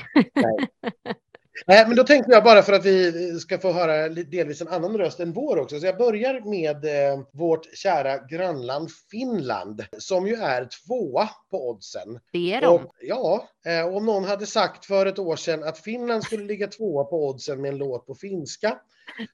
Nej, 1.66 1.84
men 1.86 1.96
då 1.96 2.04
tänkte 2.04 2.32
jag 2.32 2.44
bara 2.44 2.62
för 2.62 2.72
att 2.72 2.84
vi 2.84 3.12
ska 3.40 3.58
få 3.58 3.72
höra 3.72 4.08
delvis 4.08 4.60
en 4.60 4.68
annan 4.68 4.98
röst 4.98 5.20
än 5.20 5.32
vår 5.32 5.58
också. 5.58 5.80
Så 5.80 5.86
jag 5.86 5.96
börjar 5.96 6.40
med 6.50 6.84
eh, 6.84 7.20
vårt 7.32 7.76
kära 7.76 8.18
grannland 8.18 8.90
Finland 9.10 9.84
som 9.98 10.26
ju 10.26 10.34
är 10.34 10.68
tvåa 10.86 11.28
på 11.50 11.70
oddsen. 11.70 12.20
Det 12.32 12.54
är 12.54 12.60
de. 12.60 12.74
Och, 12.74 12.94
ja, 13.00 13.48
eh, 13.66 13.96
om 13.96 14.06
någon 14.06 14.24
hade 14.24 14.46
sagt 14.46 14.84
för 14.84 15.06
ett 15.06 15.18
år 15.18 15.36
sedan 15.36 15.64
att 15.64 15.78
Finland 15.78 16.24
skulle 16.24 16.44
ligga 16.44 16.66
tvåa 16.66 17.04
på 17.04 17.28
oddsen 17.28 17.60
med 17.60 17.68
en 17.68 17.78
låt 17.78 18.06
på 18.06 18.14
finska 18.14 18.78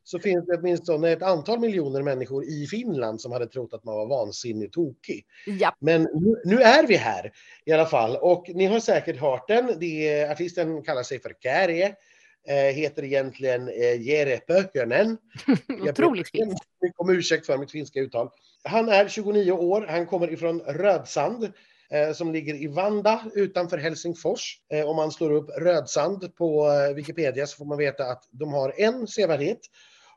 så 0.05 0.19
finns 0.19 0.47
det 0.47 0.57
åtminstone 0.57 1.11
ett 1.11 1.23
antal 1.23 1.61
miljoner 1.61 2.03
människor 2.03 2.45
i 2.45 2.67
Finland 2.67 3.21
som 3.21 3.33
hade 3.33 3.47
trott 3.47 3.73
att 3.73 3.85
man 3.85 3.95
var 3.95 4.07
vansinnigt 4.07 4.75
tokig. 4.75 5.27
Ja, 5.47 5.77
Men 5.81 6.03
nu, 6.03 6.41
nu 6.45 6.57
är 6.63 6.87
vi 6.87 6.97
här 6.97 7.33
i 7.65 7.73
alla 7.73 7.87
fall 7.87 8.17
och 8.17 8.51
ni 8.55 8.67
har 8.67 8.81
säkert 8.81 9.17
hört 9.21 9.49
den. 9.49 9.73
Det 9.81 10.25
artisten 10.31 10.83
kallar 10.83 11.03
sig 11.03 11.21
för 11.21 11.33
Kärje, 11.43 11.95
eh, 12.49 12.75
heter 12.75 13.05
egentligen 13.05 13.69
eh, 13.69 14.01
Jere 14.03 14.37
Pökönen. 14.37 15.17
Jag 15.67 15.89
otroligt 15.89 16.33
ber 16.33 16.39
fint. 16.39 16.59
mycket 16.83 17.01
om 17.01 17.11
ursäkt 17.11 17.47
för 17.47 17.59
mitt 17.59 17.71
finska 17.71 18.01
uttal. 18.01 18.31
Han 18.65 18.89
är 18.89 19.09
29 19.09 19.53
år, 19.53 19.87
han 19.89 20.07
kommer 20.07 20.33
ifrån 20.33 20.61
Rödsand 20.61 21.53
som 22.15 22.33
ligger 22.33 22.55
i 22.55 22.67
Vanda 22.67 23.25
utanför 23.35 23.79
Helsingfors. 23.79 24.59
Eh, 24.73 24.87
om 24.87 24.97
man 24.97 25.11
slår 25.11 25.31
upp 25.33 25.51
Rödsand 25.59 26.35
på 26.37 26.69
eh, 26.71 26.95
Wikipedia 26.95 27.47
så 27.47 27.57
får 27.57 27.65
man 27.65 27.79
veta 27.79 28.05
att 28.05 28.29
de 28.31 28.53
har 28.53 28.75
en 28.81 29.07
sevärdhet 29.07 29.61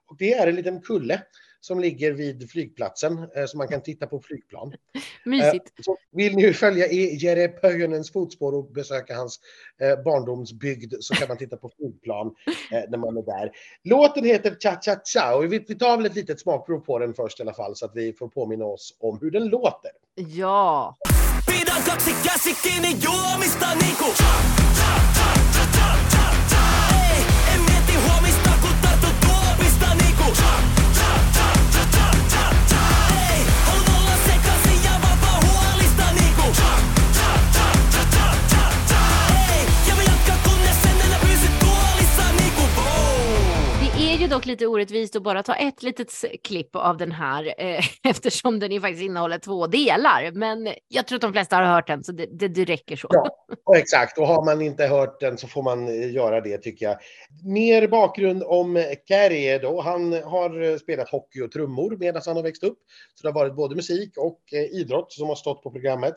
och 0.10 0.17
det 0.19 0.34
är 0.34 0.47
en 0.47 0.56
liten 0.56 0.82
kulle 0.82 1.21
som 1.62 1.80
ligger 1.80 2.12
vid 2.12 2.51
flygplatsen 2.51 3.27
eh, 3.36 3.45
så 3.45 3.58
man 3.58 3.67
kan 3.67 3.82
titta 3.82 4.08
på 4.08 4.19
flygplan. 4.21 4.73
Mysigt. 5.25 5.56
Eh, 5.56 5.84
Så 5.84 5.97
vill 6.12 6.36
ni 6.36 6.53
följa 6.53 6.88
i 6.88 7.15
Jere 7.15 7.47
Pöjönens 7.47 8.12
fotspår 8.12 8.56
och 8.56 8.71
besöka 8.71 9.15
hans 9.15 9.39
eh, 9.82 10.03
barndomsbygd 10.03 10.93
så 10.99 11.13
kan 11.15 11.27
man 11.27 11.38
titta 11.38 11.58
på 11.58 11.69
flygplan 11.77 12.36
eh, 12.71 12.84
när 12.89 12.97
man 12.97 13.17
är 13.17 13.21
där. 13.21 13.51
Låten 13.84 14.23
heter 14.23 14.58
Cha 14.60 14.80
Cha 14.82 15.01
Cha 15.13 15.36
och 15.36 15.53
vi 15.53 15.60
tar 15.60 15.97
väl 15.97 16.06
ett 16.06 16.15
litet 16.15 16.39
smakprov 16.39 16.80
på 16.80 16.99
den 16.99 17.13
först 17.13 17.39
i 17.39 17.43
alla 17.43 17.53
fall 17.53 17.75
så 17.75 17.86
att 17.86 17.95
vi 17.95 18.13
får 18.13 18.27
påminna 18.27 18.65
oss 18.65 18.97
om 18.99 19.19
hur 19.21 19.32
den 19.32 19.47
låter. 19.47 19.91
Ja. 20.15 20.95
Pidän 21.67 21.84
kaksi 21.84 22.15
käsi 22.23 22.56
kiinni 22.56 22.97
juomista 23.03 23.75
niinku 23.75 24.13
är 44.28 44.30
ju 44.30 44.36
dock 44.36 44.46
lite 44.46 44.68
orättvist 44.68 45.16
att 45.16 45.24
bara 45.24 45.44
ta 45.44 45.56
ett 45.56 45.84
litet 45.84 46.12
klipp 46.44 46.76
av 46.76 46.98
den 46.98 47.12
här 47.12 47.54
eh, 47.58 47.84
eftersom 48.10 48.60
den 48.60 48.72
ju 48.72 48.82
faktiskt 48.82 49.04
innehåller 49.04 49.38
två 49.38 49.68
delar. 49.68 50.32
Men 50.32 50.70
jag 50.88 51.08
tror 51.08 51.16
att 51.16 51.22
de 51.22 51.34
flesta 51.34 51.56
har 51.56 51.63
hört 51.63 51.88
den 51.88 52.04
så 52.04 52.12
det, 52.12 52.26
det, 52.26 52.48
det 52.48 52.66
räcker 52.66 52.96
så. 52.96 53.08
Ja, 53.12 53.78
exakt. 53.78 54.18
Och 54.18 54.28
har 54.28 54.46
man 54.46 54.62
inte 54.62 54.88
hört 54.88 55.20
den 55.20 55.38
så 55.38 55.48
får 55.48 55.63
man 55.63 55.88
eh, 55.88 56.13
göra 56.13 56.42
det 56.42 56.58
tycker 56.58 56.86
jag. 56.86 56.98
Mer 57.46 57.88
bakgrund 57.88 58.44
om 58.44 58.86
Carrie 59.08 59.60
då. 59.60 59.82
Han 59.82 60.13
har 60.13 60.62
eh, 60.62 60.78
spelat 60.78 61.10
hockey 61.10 61.42
och 61.42 61.52
trummor 61.52 61.98
medan 62.00 62.22
han 62.26 62.36
har 62.36 62.44
växt 62.44 62.63
upp. 62.63 62.80
Så 63.16 63.28
det 63.28 63.34
har 63.34 63.40
varit 63.40 63.56
både 63.56 63.76
musik 63.76 64.18
och 64.18 64.40
eh, 64.54 64.80
idrott 64.82 65.12
som 65.12 65.28
har 65.28 65.36
stått 65.36 65.63
på 65.63 65.72
programmet. 65.72 66.13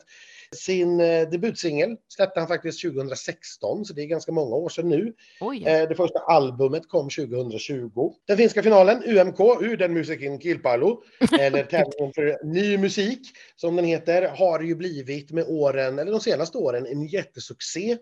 Sin 0.55 0.99
eh, 0.99 1.29
debutsingel 1.29 1.97
släppte 2.07 2.39
han 2.39 2.47
faktiskt 2.47 2.81
2016, 2.81 3.85
så 3.85 3.93
det 3.93 4.01
är 4.01 4.05
ganska 4.05 4.31
många 4.31 4.55
år 4.55 4.69
sedan 4.69 4.89
nu. 4.89 5.13
Oj. 5.41 5.63
Eh, 5.67 5.89
Det 5.89 5.95
första 5.95 6.19
albumet 6.19 6.89
kom 6.89 7.09
2020. 7.09 8.13
Den 8.27 8.37
finska 8.37 8.63
finalen, 8.63 9.03
UMK, 9.03 9.39
ur 9.61 9.77
den 9.77 9.93
musiken 9.93 10.39
Kilpailu, 10.39 10.95
eller 11.39 11.63
tävlingen 11.63 12.13
för 12.15 12.45
ny 12.45 12.77
musik 12.77 13.19
som 13.55 13.75
den 13.75 13.85
heter, 13.85 14.27
har 14.27 14.61
ju 14.61 14.75
blivit 14.75 15.31
med 15.31 15.45
åren, 15.47 15.99
eller 15.99 16.11
de 16.11 16.19
senaste 16.21 16.57
åren, 16.57 16.85
en 16.85 17.07
jättesuccé 17.07 17.97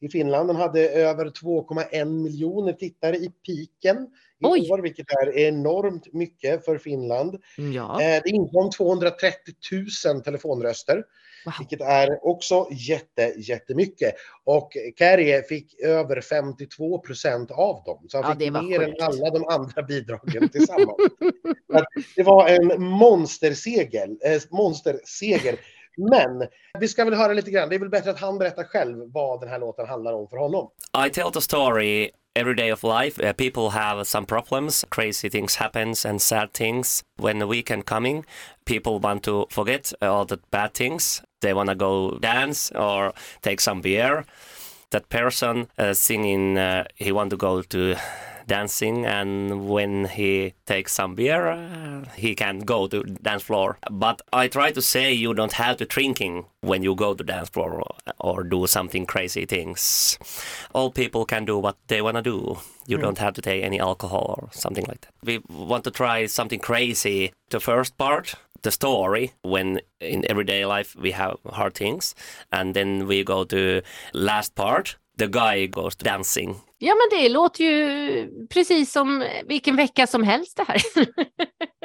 i 0.00 0.08
Finland. 0.08 0.48
Den 0.48 0.56
hade 0.56 0.88
över 0.88 1.26
2,1 1.26 2.04
miljoner 2.04 2.72
tittare 2.72 3.16
i 3.16 3.30
piken 3.46 4.08
Oj. 4.42 4.70
år, 4.72 4.78
vilket 4.78 5.06
är 5.10 5.38
enormt 5.38 6.12
mycket 6.12 6.64
för 6.64 6.78
Finland. 6.78 7.36
Ja. 7.56 8.02
Eh, 8.02 8.22
Det 8.24 8.30
inkom 8.30 8.70
230 8.70 9.54
000 10.06 10.22
telefonröster. 10.22 11.04
Wow. 11.44 11.54
Vilket 11.58 11.80
är 11.80 12.26
också 12.26 12.66
jätte, 12.70 13.32
jättemycket. 13.36 14.14
Och 14.44 14.72
Carrie 14.96 15.42
fick 15.42 15.80
över 15.80 16.20
52 16.20 16.98
procent 16.98 17.50
av 17.50 17.82
dem. 17.84 18.06
Så 18.08 18.16
han 18.22 18.26
Ja, 18.30 18.34
det 18.38 18.44
fick 18.44 18.52
var 18.54 18.62
mer 18.62 18.78
sjukt. 18.78 19.00
än 19.00 19.06
alla 19.06 19.30
de 19.30 19.44
andra 19.48 19.82
bidragen 19.82 20.48
tillsammans. 20.48 20.96
Det 22.16 22.22
var 22.22 22.48
en 22.48 22.82
monsterseger. 22.82 24.08
Eh, 24.24 24.40
monsterseger. 24.50 25.56
Men 25.96 26.48
vi 26.80 26.88
ska 26.88 27.04
väl 27.04 27.14
höra 27.14 27.32
lite 27.32 27.50
grann. 27.50 27.68
Det 27.68 27.74
är 27.74 27.78
väl 27.78 27.88
bättre 27.88 28.10
att 28.10 28.20
han 28.20 28.38
berättar 28.38 28.64
själv 28.64 29.12
vad 29.12 29.40
den 29.40 29.48
här 29.48 29.58
låten 29.58 29.86
handlar 29.88 30.12
om 30.12 30.28
för 30.28 30.36
honom. 30.36 30.70
I 31.06 31.10
tell 31.10 31.32
the 31.32 31.40
story 31.40 32.10
every 32.34 32.54
day 32.54 32.70
of 32.70 32.84
life. 32.84 33.22
Uh, 33.22 33.32
people 33.32 33.70
have 33.70 34.06
some 34.06 34.26
problems, 34.26 34.84
crazy 34.90 35.28
things 35.28 35.56
happens 35.56 36.04
and 36.04 36.20
sad 36.20 36.52
things. 36.52 37.02
When 37.16 37.38
the 37.38 37.46
weekend 37.46 37.86
coming, 37.86 38.24
people 38.64 38.98
want 38.98 39.22
to 39.24 39.46
forget 39.50 39.92
all 40.00 40.24
the 40.24 40.38
bad 40.50 40.74
things. 40.74 41.22
They 41.40 41.52
want 41.52 41.68
to 41.68 41.74
go 41.74 42.18
dance 42.18 42.70
or 42.72 43.12
take 43.42 43.60
some 43.60 43.80
beer. 43.80 44.24
That 44.90 45.08
person 45.08 45.68
uh, 45.78 45.94
singing, 45.94 46.58
uh, 46.58 46.84
he 46.94 47.12
want 47.12 47.30
to 47.30 47.36
go 47.36 47.62
to 47.62 47.96
dancing 48.46 49.06
and 49.06 49.68
when 49.68 50.06
he 50.06 50.54
takes 50.66 50.92
some 50.92 51.14
beer 51.14 51.48
uh, 51.48 52.04
he 52.16 52.34
can 52.34 52.60
go 52.60 52.86
to 52.86 53.02
dance 53.02 53.42
floor. 53.42 53.78
But 53.90 54.22
i 54.32 54.48
try 54.48 54.72
to 54.72 54.82
say 54.82 55.12
you 55.12 55.34
don't 55.34 55.52
have 55.52 55.76
to 55.78 55.84
drinking 55.84 56.46
when 56.60 56.82
you 56.82 56.94
go 56.94 57.14
to 57.14 57.24
dance 57.24 57.48
floor 57.48 57.82
or, 57.82 58.12
or 58.20 58.44
do 58.44 58.66
something 58.66 59.06
crazy 59.06 59.46
things. 59.46 60.18
All 60.74 60.90
people 60.90 61.24
can 61.24 61.44
do 61.44 61.58
what 61.58 61.76
they 61.88 62.02
want 62.02 62.16
to 62.16 62.22
do. 62.22 62.58
You 62.86 62.98
don't 62.98 63.18
have 63.18 63.34
to 63.34 63.42
take 63.42 63.62
any 63.64 63.78
alcohol 63.80 64.36
or 64.38 64.48
something 64.52 64.84
like 64.86 65.02
that. 65.02 65.12
We 65.24 65.40
want 65.48 65.84
to 65.84 65.90
try 65.90 66.26
something 66.26 66.58
crazy. 66.58 67.32
The 67.50 67.60
first 67.60 67.96
part 67.96 68.34
the 68.62 68.70
story 68.70 69.32
when 69.42 69.80
in 70.00 70.24
everyday 70.30 70.64
life 70.64 70.94
we 70.96 71.10
have 71.10 71.36
hard 71.50 71.74
things 71.74 72.14
and 72.52 72.74
then 72.74 73.06
we 73.06 73.24
go 73.24 73.44
to 73.44 73.82
last 74.12 74.54
part 74.54 74.96
the 75.18 75.26
guy 75.26 75.66
goes 75.66 75.96
dancing 75.96 76.56
ja, 76.84 76.94
men 76.94 77.18
det 77.18 77.28
låter 77.28 77.64
ju 77.64 78.46
precis 78.48 78.92
som 78.92 79.24
vilken 79.46 79.76
vecka 79.76 80.06
som 80.06 80.22
helst 80.22 80.56
det 80.56 80.64
här. 80.68 80.82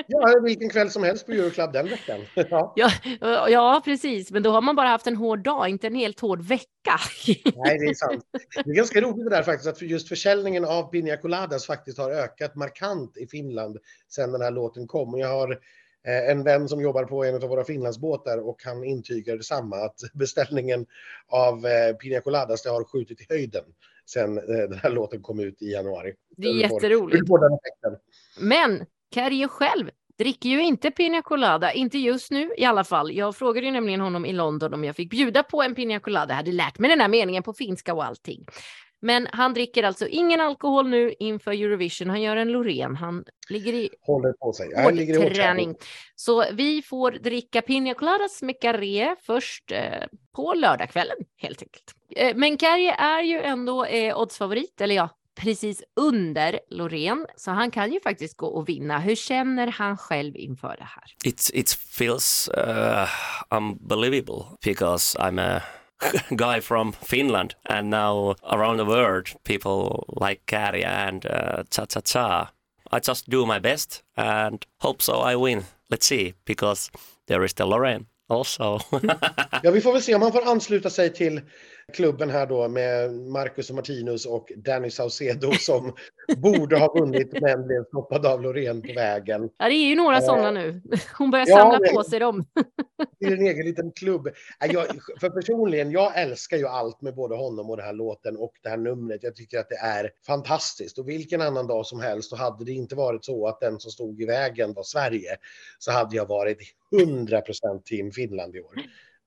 Ja, 0.10 0.40
vilken 0.44 0.70
kväll 0.70 0.90
som 0.90 1.04
helst 1.04 1.26
på 1.26 1.32
Euroclub 1.32 1.74
den 1.74 1.90
veckan. 1.90 2.20
Ja. 2.50 2.74
ja, 2.76 3.50
ja, 3.50 3.82
precis. 3.86 4.32
Men 4.32 4.44
då 4.44 4.52
har 4.52 4.62
man 4.62 4.76
bara 4.76 4.88
haft 4.88 5.08
en 5.08 5.16
hård 5.16 5.44
dag, 5.44 5.70
inte 5.70 5.88
en 5.88 5.96
helt 5.96 6.20
hård 6.20 6.42
vecka. 6.42 7.00
Nej, 7.56 7.78
det 7.80 7.86
är 7.86 7.94
sant. 7.94 8.24
Det 8.66 8.72
är 8.72 8.76
ganska 8.76 9.02
roligt 9.02 9.26
det 9.30 9.36
där 9.36 9.44
faktiskt 9.44 9.70
att 9.70 9.82
just 9.82 10.08
försäljningen 10.08 10.66
av 10.66 10.84
Pina 10.84 11.18
Coladas 11.18 11.66
faktiskt 11.66 11.98
har 11.98 12.12
ökat 12.12 12.56
markant 12.56 13.18
i 13.18 13.28
Finland 13.28 13.78
sedan 14.10 14.32
den 14.32 14.42
här 14.42 14.52
låten 14.52 14.88
kom. 14.88 15.13
Och 15.13 15.20
jag 15.20 15.30
har 15.30 15.60
en 16.12 16.43
vän 16.43 16.70
som 16.70 16.82
jobbar 16.82 17.04
på 17.06 17.24
en 17.24 17.36
av 17.36 17.41
våra 17.50 17.63
Finlandsbåtar 17.63 18.38
och 18.38 18.62
han 18.63 18.84
intygar 18.84 19.38
detsamma 19.38 19.76
att 19.76 19.96
beställningen 20.13 20.86
av 21.28 21.65
eh, 21.65 21.96
Pina 21.96 22.22
Coladas 22.22 22.63
det 22.63 22.70
har 22.70 22.84
skjutit 22.84 23.22
i 23.22 23.26
höjden 23.30 23.63
sedan 24.06 24.38
eh, 24.38 24.43
den 24.70 24.80
här 24.80 24.89
låten 24.89 25.22
kom 25.22 25.39
ut 25.39 25.62
i 25.62 25.72
januari. 25.72 26.13
Det 26.38 26.48
är 26.48 26.54
Du 26.54 26.60
får- 26.70 26.74
jätteroligt. 26.84 27.28
Får 27.28 27.46
effekten. 27.46 27.98
Men 28.39 28.86
Carrie 29.12 29.48
själv 29.48 29.89
dricker 30.17 30.50
ju 30.50 30.62
inte 30.63 30.91
Pina 30.91 31.22
Colada, 31.22 31.72
inte 31.74 31.98
just 31.98 32.32
nu 32.32 32.52
i 32.58 32.65
alla 32.65 32.84
fall. 32.84 33.13
Jag 33.13 33.36
frågade 33.36 33.65
ju 33.67 33.72
nämligen 33.72 34.02
honom 34.02 34.26
i 34.26 34.34
London 34.34 34.74
om 34.74 34.84
jag 34.84 34.96
fick 34.96 35.10
bjuda 35.10 35.43
på 35.43 35.62
en 35.62 35.76
Pina 35.76 36.00
Colada. 36.00 36.30
Jag 36.30 36.36
hade 36.36 36.52
lärt 36.52 36.80
mig 36.80 36.89
den 36.89 37.00
här 37.02 37.08
meningen 37.08 37.43
på 37.43 37.54
finska 37.54 37.93
och 37.93 38.06
allting. 38.06 38.46
Men 39.02 39.28
han 39.32 39.54
dricker 39.54 39.84
alltså 39.84 40.08
ingen 40.08 40.42
alkohol 40.42 40.88
nu 40.88 41.14
inför 41.20 41.52
Eurovision. 41.52 42.10
Han 42.10 42.22
gör 42.22 42.36
en 42.36 42.52
Loreen. 42.52 42.96
Han 42.96 43.26
ligger 43.50 43.74
i 43.74 43.90
Håller 44.02 44.34
på 44.34 44.54
sig. 44.54 44.76
Här 44.76 44.92
ligger 44.92 45.18
åtgärder. 45.18 45.36
träning. 45.36 45.76
Så 46.16 46.46
vi 46.54 46.82
får 46.82 47.12
dricka 47.12 47.62
Pina 47.62 47.94
Coladas 47.94 48.42
med 48.42 48.62
Carrie 48.62 49.16
först 49.22 49.72
eh, 49.72 50.08
på 50.36 50.54
lördagskvällen 50.54 51.18
helt 51.38 51.62
enkelt. 51.62 51.94
Eh, 52.16 52.36
men 52.36 52.58
Carrie 52.58 52.94
är 52.94 53.22
ju 53.22 53.42
ändå 53.42 53.86
eh, 53.86 54.20
oddsfavorit, 54.20 54.82
eller 54.82 54.96
ja, 54.96 55.10
precis 55.36 55.84
under 55.96 56.60
Loreen. 56.70 57.26
Så 57.36 57.52
han 57.52 57.72
kan 57.72 57.92
ju 57.92 58.00
faktiskt 58.00 58.38
gå 58.38 58.48
och 58.48 58.70
vinna. 58.70 59.00
Hur 59.00 59.16
känner 59.16 59.68
han 59.68 59.98
själv 59.98 60.36
inför 60.36 60.76
det 60.78 60.88
här? 60.96 61.04
It 61.26 61.50
it 61.54 61.70
feels 61.70 62.50
uh, 62.58 63.08
unbelievable 63.58 64.44
because 64.64 65.20
I'm 65.20 65.58
a 65.58 65.62
guy 66.36 66.60
from 66.60 66.92
Finland 66.92 67.56
and 67.70 67.90
now 67.90 68.36
around 68.52 68.78
the 68.78 68.86
world 68.86 69.28
people 69.44 70.06
like 70.26 70.42
Kari 70.46 70.84
and 70.84 71.26
uh, 71.26 71.64
Cha 71.70 71.86
Cha 71.86 72.02
Cha. 72.02 72.52
I 72.92 73.00
just 73.00 73.30
do 73.30 73.46
my 73.46 73.60
best 73.60 74.04
and 74.16 74.66
hope 74.78 75.02
so 75.02 75.20
I 75.32 75.36
win. 75.36 75.64
Let's 75.90 76.06
see 76.06 76.34
because 76.46 76.90
there 77.28 77.44
is 77.44 77.54
the 77.54 77.66
Lorraine 77.66 78.06
also. 78.30 78.80
Ja, 79.64 79.72
vi 79.72 79.82
får 79.82 79.94
väl 79.94 80.02
se 80.02 80.16
om 80.16 80.22
han 80.22 80.32
får 80.32 80.48
ansluta 80.48 80.90
sig 80.90 81.14
till 81.14 81.42
klubben 81.93 82.30
här 82.30 82.45
då 82.45 82.67
med 82.67 83.13
Marcus 83.13 83.69
och 83.69 83.76
Martinus 83.76 84.26
och 84.26 84.52
Danny 84.56 84.89
Saucedo 84.89 85.52
som 85.54 85.93
borde 86.38 86.78
ha 86.78 86.93
vunnit 87.00 87.41
men 87.41 87.67
blev 87.67 87.84
stoppad 87.86 88.26
av 88.26 88.41
Loreen 88.41 88.82
på 88.82 88.93
vägen. 88.93 89.50
Ja, 89.58 89.65
det 89.69 89.73
är 89.76 89.89
ju 89.89 89.95
några 89.95 90.21
sådana 90.21 90.52
nu. 90.52 90.82
Hon 91.17 91.32
börjar 91.32 91.45
Ja, 91.50 91.58
samla 91.58 91.80
men- 91.80 91.93
på 91.93 92.04
sig 92.04 92.19
dem. 92.19 92.45
till 93.19 93.34
en 93.34 93.41
egen 93.47 93.65
liten 93.65 93.91
klubb. 93.91 94.30
Jag, 94.60 94.86
för 95.19 95.30
personligen, 95.30 95.91
jag 95.91 96.17
älskar 96.21 96.58
ju 96.58 96.67
allt 96.67 97.02
med 97.02 97.15
både 97.15 97.36
honom 97.36 97.69
och 97.69 97.78
den 97.78 97.86
här 97.86 97.93
låten 97.93 98.38
och 98.38 98.54
det 98.63 98.69
här 98.69 98.78
numret. 98.78 99.23
Jag 99.23 99.36
tycker 99.36 99.60
att 99.60 99.69
det 99.69 99.76
är 99.78 100.12
fantastiskt. 100.26 100.97
Och 101.00 101.10
vilken 101.10 101.41
annan 101.41 101.67
dag 101.67 101.86
som 101.86 102.00
helst, 102.00 102.32
och 102.32 102.38
hade 102.38 102.65
det 102.65 102.71
inte 102.71 102.95
varit 102.95 103.26
så 103.26 103.47
att 103.47 103.60
den 103.60 103.80
som 103.80 103.91
stod 103.91 104.21
i 104.21 104.26
vägen 104.26 104.73
var 104.73 104.84
Sverige, 104.84 105.38
så 105.80 105.91
hade 105.91 106.15
jag 106.15 106.26
varit 106.28 106.58
100% 106.91 107.82
team 107.86 108.12
Finland 108.12 108.56
i 108.56 108.62
år. 108.62 108.73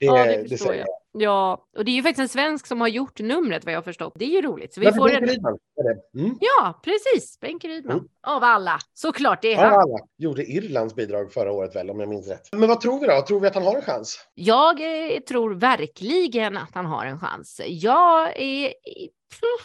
Det, 0.01 0.07
Ja, 0.07 0.27
det 0.27 0.49
förstår 0.49 0.67
säger 0.67 0.81
jag. 0.81 0.89
Ja, 1.13 1.69
och 1.77 1.85
det 1.85 1.91
är 1.91 1.95
ju 1.95 2.03
faktiskt 2.03 2.21
en 2.21 2.29
svensk 2.29 2.67
som 2.67 2.81
har 2.81 2.89
gjort 2.89 3.21
numret 3.21 3.65
vad 3.65 3.75
jag 3.75 3.85
förstått. 3.85 4.13
Det 4.17 4.25
är 4.25 4.29
ju 4.29 4.43
roligt. 4.43 4.75
Så 4.75 4.81
vi 4.81 4.93
får 4.93 5.09
Bengt 5.09 5.23
en... 5.23 5.29
Rydman 5.29 5.59
det. 5.77 6.21
Mm. 6.21 6.37
Ja, 6.41 6.81
precis. 6.85 7.41
Benke 7.41 7.69
Rydman. 7.69 7.97
Mm. 7.97 8.09
Av 8.27 8.45
alla. 8.45 8.79
Såklart, 8.95 9.43
det 9.43 9.53
är 9.53 9.57
han. 9.57 9.73
alla 9.73 9.99
gjorde 10.19 10.45
Irlands 10.45 10.95
bidrag 10.95 11.33
förra 11.33 11.53
året 11.53 11.77
väl, 11.77 11.91
om 11.91 12.01
jag 12.01 12.09
minns 12.09 12.29
rätt. 12.29 12.49
Men 12.53 12.69
vad 12.69 12.81
tror 12.81 13.01
vi 13.01 13.07
då? 13.07 13.23
Tror 13.23 13.41
vi 13.41 13.47
att 13.47 13.55
han 13.55 13.65
har 13.65 13.77
en 13.77 13.83
chans? 13.83 14.19
Jag 14.35 14.81
eh, 14.81 15.21
tror 15.21 15.55
verkligen 15.55 16.57
att 16.57 16.75
han 16.75 16.87
har 16.87 17.07
en 17.07 17.21
chans. 17.21 17.61
Jag 17.67 18.41
är... 18.41 18.75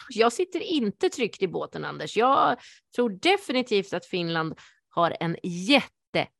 Jag 0.09 0.33
sitter 0.33 0.59
inte 0.59 1.09
tryggt 1.09 1.41
i 1.41 1.47
båten, 1.47 1.85
Anders. 1.85 2.17
Jag 2.17 2.57
tror 2.95 3.09
definitivt 3.09 3.93
att 3.93 4.05
Finland 4.05 4.59
har 4.89 5.17
en 5.19 5.35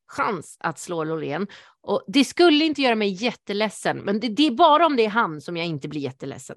chans 0.08 0.58
att 0.60 0.80
slå 0.80 1.04
Loreen. 1.04 1.48
Och 1.82 2.04
det 2.08 2.24
skulle 2.26 2.66
inte 2.66 2.82
göra 2.82 2.96
mig 2.96 3.10
jätteledsen, 3.10 3.98
men 3.98 4.20
det, 4.20 4.28
det 4.30 4.48
är 4.48 4.52
bara 4.52 4.86
om 4.86 4.96
det 4.96 5.06
är 5.06 5.10
han 5.10 5.42
som 5.42 5.58
jag 5.58 5.66
inte 5.66 5.88
blir 5.88 6.02
jätteledsen. 6.02 6.56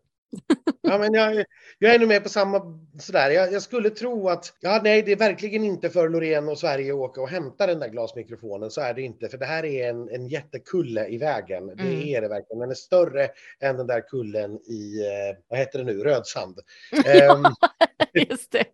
Ja, 0.82 0.98
men 0.98 1.14
jag, 1.14 1.44
jag 1.78 1.94
är 1.94 1.98
nog 1.98 2.08
med 2.08 2.22
på 2.22 2.28
samma 2.28 2.60
sådär. 3.00 3.30
Jag, 3.30 3.52
jag 3.52 3.62
skulle 3.62 3.90
tro 3.90 4.28
att, 4.28 4.52
ja 4.60 4.80
nej, 4.84 5.02
det 5.02 5.12
är 5.12 5.16
verkligen 5.16 5.64
inte 5.64 5.90
för 5.90 6.08
Loreen 6.08 6.48
och 6.48 6.58
Sverige 6.58 6.92
att 6.92 6.98
åka 6.98 7.20
och 7.20 7.28
hämta 7.28 7.66
den 7.66 7.78
där 7.78 7.88
glasmikrofonen. 7.88 8.70
Så 8.70 8.80
är 8.80 8.94
det 8.94 9.02
inte, 9.02 9.28
för 9.28 9.38
det 9.38 9.46
här 9.46 9.64
är 9.64 9.90
en, 9.90 10.08
en 10.08 10.28
jättekulle 10.28 11.06
i 11.08 11.18
vägen. 11.18 11.66
Det 11.66 11.72
Mm. 11.82 12.08
är 12.08 12.20
det 12.20 12.28
verkligen. 12.28 12.60
Den 12.60 12.70
är 12.70 12.74
större 12.74 13.28
än 13.60 13.76
den 13.76 13.86
där 13.86 14.00
kullen 14.08 14.58
i, 14.58 15.00
eh, 15.06 15.36
vad 15.48 15.58
heter 15.58 15.78
det 15.78 15.84
nu, 15.84 15.98
Rödsand. 16.04 16.58
Ehm, 17.06 17.44
Just 18.28 18.52
det. 18.52 18.64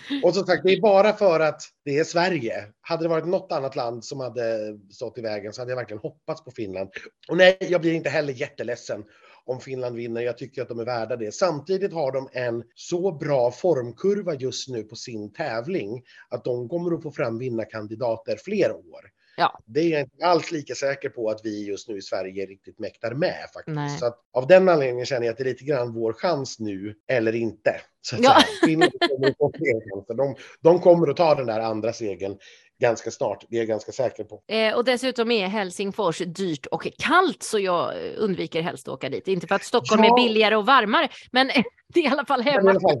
och 0.24 0.34
som 0.34 0.46
sagt, 0.46 0.62
det 0.64 0.72
är 0.72 0.80
bara 0.80 1.12
för 1.12 1.40
att 1.40 1.62
det 1.84 1.98
är 1.98 2.04
Sverige. 2.04 2.66
Hade 2.80 3.04
det 3.04 3.08
varit 3.08 3.26
något 3.26 3.52
annat 3.52 3.76
land 3.76 4.04
som 4.04 4.20
hade 4.20 4.78
stått 4.90 5.18
i 5.18 5.20
vägen 5.20 5.52
så 5.52 5.60
hade 5.60 5.70
jag 5.70 5.76
verkligen 5.76 6.00
hoppats 6.00 6.44
på 6.44 6.50
Finland. 6.50 6.90
Och 7.28 7.36
nej, 7.36 7.58
jag 7.60 7.80
blir 7.80 7.92
inte 7.92 8.10
heller 8.10 8.32
jätteledsen 8.32 9.04
om 9.44 9.60
Finland 9.60 9.96
vinner. 9.96 10.20
Jag 10.20 10.38
tycker 10.38 10.62
att 10.62 10.68
de 10.68 10.78
är 10.78 10.84
värda 10.84 11.16
det. 11.16 11.34
Samtidigt 11.34 11.92
har 11.92 12.12
de 12.12 12.28
en 12.32 12.64
så 12.74 13.12
bra 13.12 13.50
formkurva 13.50 14.34
just 14.34 14.68
nu 14.68 14.82
på 14.82 14.96
sin 14.96 15.32
tävling 15.32 16.02
att 16.28 16.44
de 16.44 16.68
kommer 16.68 16.94
att 16.94 17.02
få 17.02 17.10
fram 17.10 17.38
vinnarkandidater 17.38 18.36
fler 18.36 18.72
år. 18.72 19.10
Ja. 19.36 19.58
Det 19.66 19.80
är 19.80 19.88
jag 19.90 20.00
inte 20.00 20.26
alls 20.26 20.50
lika 20.52 20.74
säker 20.74 21.08
på 21.08 21.30
att 21.30 21.40
vi 21.44 21.66
just 21.66 21.88
nu 21.88 21.96
i 21.96 22.02
Sverige 22.02 22.46
riktigt 22.46 22.78
mäktar 22.78 23.14
med 23.14 23.36
faktiskt. 23.54 23.74
Nej. 23.76 23.98
Så 23.98 24.06
att 24.06 24.18
av 24.32 24.46
den 24.46 24.68
anledningen 24.68 25.06
känner 25.06 25.26
jag 25.26 25.32
att 25.32 25.38
det 25.38 25.42
är 25.42 25.48
lite 25.48 25.64
grann 25.64 25.94
vår 25.94 26.12
chans 26.12 26.58
nu 26.60 26.94
eller 27.08 27.34
inte. 27.34 27.80
Så 28.00 28.16
att 28.16 28.22
Ja. 28.22 28.36
Finland 28.64 28.92
kommer 29.10 29.28
att 29.30 29.36
få 29.38 29.52
fler 29.56 29.94
chanser. 29.94 30.14
De, 30.14 30.34
de 30.60 30.80
kommer 30.80 31.10
att 31.10 31.16
ta 31.16 31.34
den 31.34 31.46
där 31.46 31.60
andra 31.60 31.92
segern 31.92 32.38
ganska 32.80 33.10
snart. 33.10 33.44
Det 33.48 33.56
är 33.56 33.58
jag 33.58 33.68
ganska 33.68 33.92
säker 33.92 34.24
på. 34.24 34.42
Eh, 34.48 34.74
och 34.74 34.84
dessutom 34.84 35.30
är 35.30 35.46
Helsingfors 35.46 36.18
dyrt 36.18 36.66
och 36.66 36.86
kallt 36.98 37.42
så 37.42 37.58
jag 37.58 37.94
undviker 38.16 38.62
helst 38.62 38.88
att 38.88 38.94
åka 38.94 39.08
dit. 39.08 39.28
Inte 39.28 39.46
för 39.46 39.54
att 39.54 39.64
Stockholm 39.64 40.04
Ja. 40.04 40.10
är 40.12 40.24
billigare 40.28 40.56
och 40.56 40.66
varmare, 40.66 41.08
men 41.32 41.46
det 41.94 42.00
är 42.00 42.04
i 42.04 42.08
alla 42.08 42.24
fall 42.24 42.40
hemma. 42.42 42.72
fall, 42.80 43.00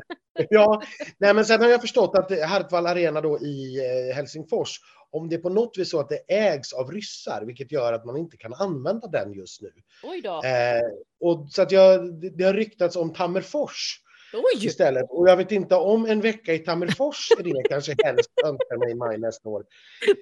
ja, 0.50 0.82
nej, 1.18 1.34
men 1.34 1.44
sen 1.44 1.60
har 1.60 1.68
jag 1.68 1.80
förstått 1.80 2.14
att 2.16 2.40
Hartwall 2.48 2.86
Arena 2.86 3.20
då 3.20 3.38
i 3.38 3.78
eh, 4.10 4.14
Helsingfors, 4.16 4.80
om 5.12 5.28
det 5.28 5.34
är 5.36 5.38
på 5.40 5.48
något 5.48 5.78
vis 5.78 5.90
så 5.90 6.00
att 6.00 6.08
det 6.08 6.34
ägs 6.34 6.72
av 6.72 6.90
ryssar, 6.92 7.42
vilket 7.46 7.72
gör 7.72 7.92
att 7.92 8.04
man 8.04 8.16
inte 8.16 8.36
kan 8.36 8.54
använda 8.54 9.06
den 9.08 9.32
just 9.32 9.62
nu. 9.62 9.72
Oj 10.02 10.20
då. 10.20 10.42
Eh, 10.44 10.82
och 11.20 11.46
så 11.50 11.62
att 11.62 11.72
jag, 11.72 12.14
det, 12.20 12.30
det 12.30 12.44
har 12.44 12.54
ryktats 12.54 12.96
om 12.96 13.12
Tammerfors 13.12 14.00
Oj! 14.34 14.66
istället. 14.66 15.06
Och 15.10 15.28
jag 15.28 15.36
vet 15.36 15.52
inte 15.52 15.74
om 15.74 16.06
en 16.06 16.20
vecka 16.20 16.54
i 16.54 16.58
Tammerfors 16.58 17.28
är 17.38 17.42
det 17.42 17.50
jag 17.50 17.64
kanske 17.64 17.94
helst 18.04 18.30
önskar 18.44 18.76
mig 18.78 18.90
i 18.90 18.94
maj 18.94 19.18
nästa 19.18 19.48
år. 19.48 19.64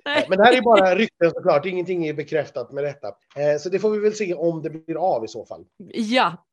Eh, 0.07 0.24
Men 0.29 0.38
det 0.38 0.44
här 0.44 0.57
är 0.57 0.62
bara 0.62 0.94
rykten 0.94 1.31
såklart, 1.31 1.66
ingenting 1.66 2.07
är 2.07 2.14
bekräftat 2.14 2.72
med 2.72 2.85
detta. 2.85 3.09
Eh, 3.37 3.59
Så 3.59 3.68
det 3.68 3.79
får 3.79 3.90
vi 3.90 3.98
väl 3.98 4.14
se 4.14 4.35
om 4.35 4.62
det 4.62 4.70
blir 4.70 4.96
av 5.14 5.24
i 5.24 5.29
så 5.29 5.44
fall. 5.46 5.64
Ja. 5.94 6.46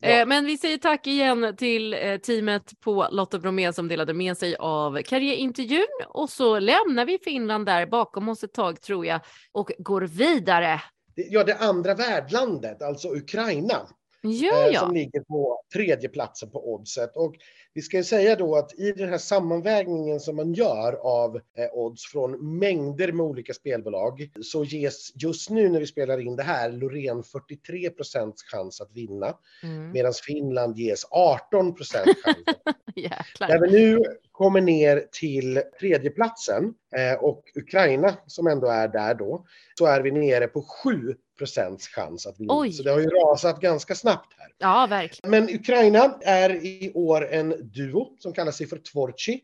Ja. 0.00 0.08
Eh, 0.08 0.26
Men 0.26 0.44
vi 0.46 0.58
säger 0.58 0.78
tack 0.78 1.06
igen 1.06 1.54
till 1.56 1.94
eh, 1.94 2.16
teamet 2.16 2.80
på 2.80 3.08
Lotta 3.10 3.38
Bromé 3.38 3.72
som 3.72 3.88
delade 3.88 4.14
med 4.14 4.36
sig 4.36 4.56
av 4.56 5.02
karriärintervjun 5.02 5.86
och 6.08 6.30
så 6.30 6.58
lämnar 6.58 7.04
vi 7.04 7.18
Finland 7.24 7.66
där 7.66 7.86
bakom 7.86 8.28
oss 8.28 8.44
ett 8.44 8.54
tag 8.54 8.80
tror 8.80 9.06
jag 9.06 9.20
och 9.52 9.72
går 9.78 10.02
vidare. 10.02 10.80
Ja, 11.14 11.44
det 11.44 11.54
andra 11.56 11.94
värdlandet, 11.94 12.82
alltså 12.82 13.08
Ukraina. 13.08 13.88
Ja, 14.22 14.66
eh, 14.66 14.72
ja. 14.72 14.80
som 14.80 14.94
ligger 14.94 15.20
på 15.20 15.62
tredje 15.72 16.08
platsen 16.08 16.50
på 16.50 16.74
oddset. 16.74 17.16
Och 17.16 17.34
vi 17.74 17.82
ska 17.82 17.96
ju 17.96 18.04
säga 18.04 18.36
då 18.36 18.56
att 18.56 18.78
i 18.78 18.92
den 18.92 19.08
här 19.08 19.18
sammanvägningen 19.18 20.20
som 20.20 20.36
man 20.36 20.52
gör 20.54 20.92
av 20.92 21.36
eh, 21.36 21.72
odds 21.72 22.06
från 22.06 22.58
mängder 22.58 23.12
med 23.12 23.26
olika 23.26 23.54
spelbolag 23.54 24.30
så 24.42 24.64
ges 24.64 25.12
just 25.22 25.50
nu 25.50 25.68
när 25.68 25.80
vi 25.80 25.86
spelar 25.86 26.18
in 26.20 26.36
det 26.36 26.42
här 26.42 26.72
Loreen 26.72 27.22
43 27.22 27.90
procents 27.90 28.42
chans 28.42 28.80
att 28.80 28.92
vinna 28.92 29.36
Mm. 29.62 29.92
medan 29.92 30.12
Finland 30.26 30.78
ges 30.78 31.04
18 31.10 31.74
procents 31.74 32.22
chans. 32.24 32.36
Jäklar. 32.96 33.60
vi 33.60 33.70
nu 33.70 34.04
kommer 34.40 34.60
ner 34.60 35.04
till 35.12 35.62
tredjeplatsen 35.80 36.74
eh, 36.96 37.24
och 37.24 37.44
Ukraina 37.54 38.16
som 38.26 38.46
ändå 38.46 38.66
är 38.66 38.88
där 38.88 39.14
då 39.14 39.46
så 39.78 39.86
är 39.86 40.00
vi 40.00 40.10
nere 40.10 40.46
på 40.46 40.62
7 40.62 41.14
procents 41.38 41.88
chans 41.88 42.26
att 42.26 42.40
vinna. 42.40 42.58
Oj. 42.58 42.72
Så 42.72 42.82
det 42.82 42.90
har 42.90 43.00
ju 43.00 43.06
rasat 43.06 43.60
ganska 43.60 43.94
snabbt 43.94 44.34
här. 44.38 44.48
Ja, 44.58 44.86
verkligen. 44.90 45.30
Men 45.30 45.54
Ukraina 45.54 46.18
är 46.22 46.50
i 46.50 46.92
år 46.94 47.28
en 47.30 47.54
duo 47.72 48.16
som 48.18 48.32
kallar 48.32 48.52
sig 48.52 48.66
för 48.66 48.76
Tvorchi. 48.76 49.40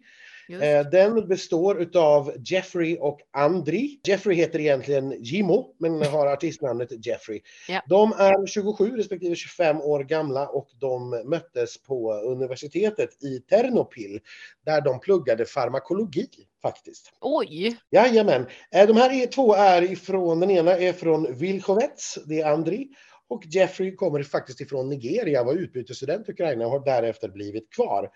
Just. 0.49 0.65
Eh, 0.65 0.81
Den 0.91 1.29
består 1.29 1.91
av 1.95 2.33
Jeffrey 2.45 2.97
och 3.01 3.21
Andri. 3.33 4.01
Jeffrey 4.07 4.37
heter 4.37 4.59
egentligen 4.59 5.15
Jimo, 5.23 5.75
men 5.79 6.03
har 6.03 6.27
artistnamnet 6.27 7.07
Jeffrey. 7.07 7.41
Ja. 7.69 7.83
De 7.89 8.13
är 8.13 8.47
27 8.47 8.97
respektive 8.97 9.35
25 9.35 9.81
år 9.81 10.05
gamla 10.05 10.49
och 10.49 10.69
de 10.81 11.11
möttes 11.25 11.83
på 11.83 12.13
universitetet 12.13 13.25
i 13.25 13.41
Ternopil 13.41 14.21
där 14.67 14.81
de 14.81 15.01
pluggade 15.01 15.45
farmakologi 15.45 16.29
faktiskt. 16.63 17.13
Oj! 17.21 17.77
Jajamän. 17.91 18.47
Eh, 18.75 18.87
De 18.87 18.97
här 18.97 19.23
är, 19.23 19.27
två 19.27 19.55
är 19.55 19.83
ifrån, 19.83 20.41
den 20.41 20.51
ena 20.51 20.73
är 20.77 20.93
från 20.93 21.35
Vilchovets, 21.39 22.19
det 22.27 22.41
är 22.41 22.53
Andri. 22.53 22.89
Och 23.29 23.43
Jeffrey 23.47 23.97
kommer 23.97 24.23
faktiskt 24.23 24.61
ifrån 24.61 24.89
Nigeria, 24.89 25.45
var 25.45 25.55
utbytesstudent 25.55 26.29
i 26.29 26.33
Ukraina 26.33 26.65
och 26.67 26.71
har 26.71 26.85
därefter 26.85 27.29
blivit 27.29 27.71
kvar. 27.73 28.11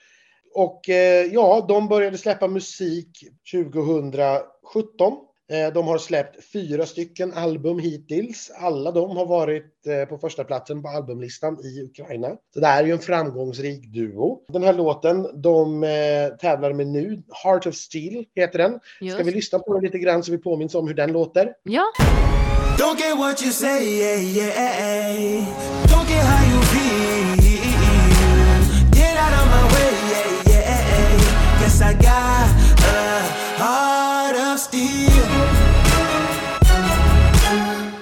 Och 0.55 0.89
eh, 0.89 1.25
ja, 1.33 1.65
de 1.69 1.89
började 1.89 2.19
släppa 2.19 2.49
musik 2.49 3.09
2017. 3.53 5.13
Eh, 5.53 5.73
De 5.73 5.87
har 5.89 5.99
släppt 5.99 6.53
fyra 6.53 6.87
stycken 6.87 7.33
album 7.33 7.79
hittills. 7.79 8.51
Alla 8.59 8.91
de 8.93 9.17
har 9.17 9.27
varit 9.27 9.87
eh, 9.87 10.09
på 10.09 10.19
första 10.19 10.45
platsen 10.45 10.83
på 10.83 10.89
albumlistan 10.89 11.59
i 11.65 11.83
Ukraina. 11.83 12.29
Så 12.55 12.61
det 12.61 12.67
här 12.67 12.83
är 12.83 12.87
ju 12.87 12.93
en 12.93 12.99
framgångsrik 12.99 13.87
duo. 13.95 14.41
Den 14.53 14.63
här 14.63 14.73
låten 14.75 15.41
de 15.43 15.85
eh, 15.85 16.37
tävlar 16.41 16.73
med 16.73 16.87
nu, 16.87 17.23
Heart 17.45 17.67
of 17.67 17.75
Steel 17.75 18.25
heter 18.37 18.59
den. 18.59 18.73
Ska 18.97 19.05
Just. 19.05 19.21
vi 19.21 19.31
lyssna 19.31 19.59
på 19.59 19.75
den 19.75 19.83
lite 19.83 19.99
grann 19.99 20.23
så 20.23 20.33
vi 20.33 20.39
påminns 20.39 20.75
om 20.75 20.89
hur 20.89 20.95
den 20.95 21.13
låter? 21.13 21.53
Ja, 21.63 21.85
Don't 22.79 22.97
care 22.99 23.15
what 23.15 23.43
you 23.43 23.53
say, 23.53 23.85
yeah, 23.85 24.23
yeah. 24.37 25.45
Don't 25.85 26.07
care 26.09 26.23
how 26.23 26.55
you 26.55 26.63
feel. 26.63 27.10
I 31.83 31.93
got 31.95 32.51
a 32.85 33.21
heart 33.57 34.55
of 34.55 34.61
steel. 34.61 35.71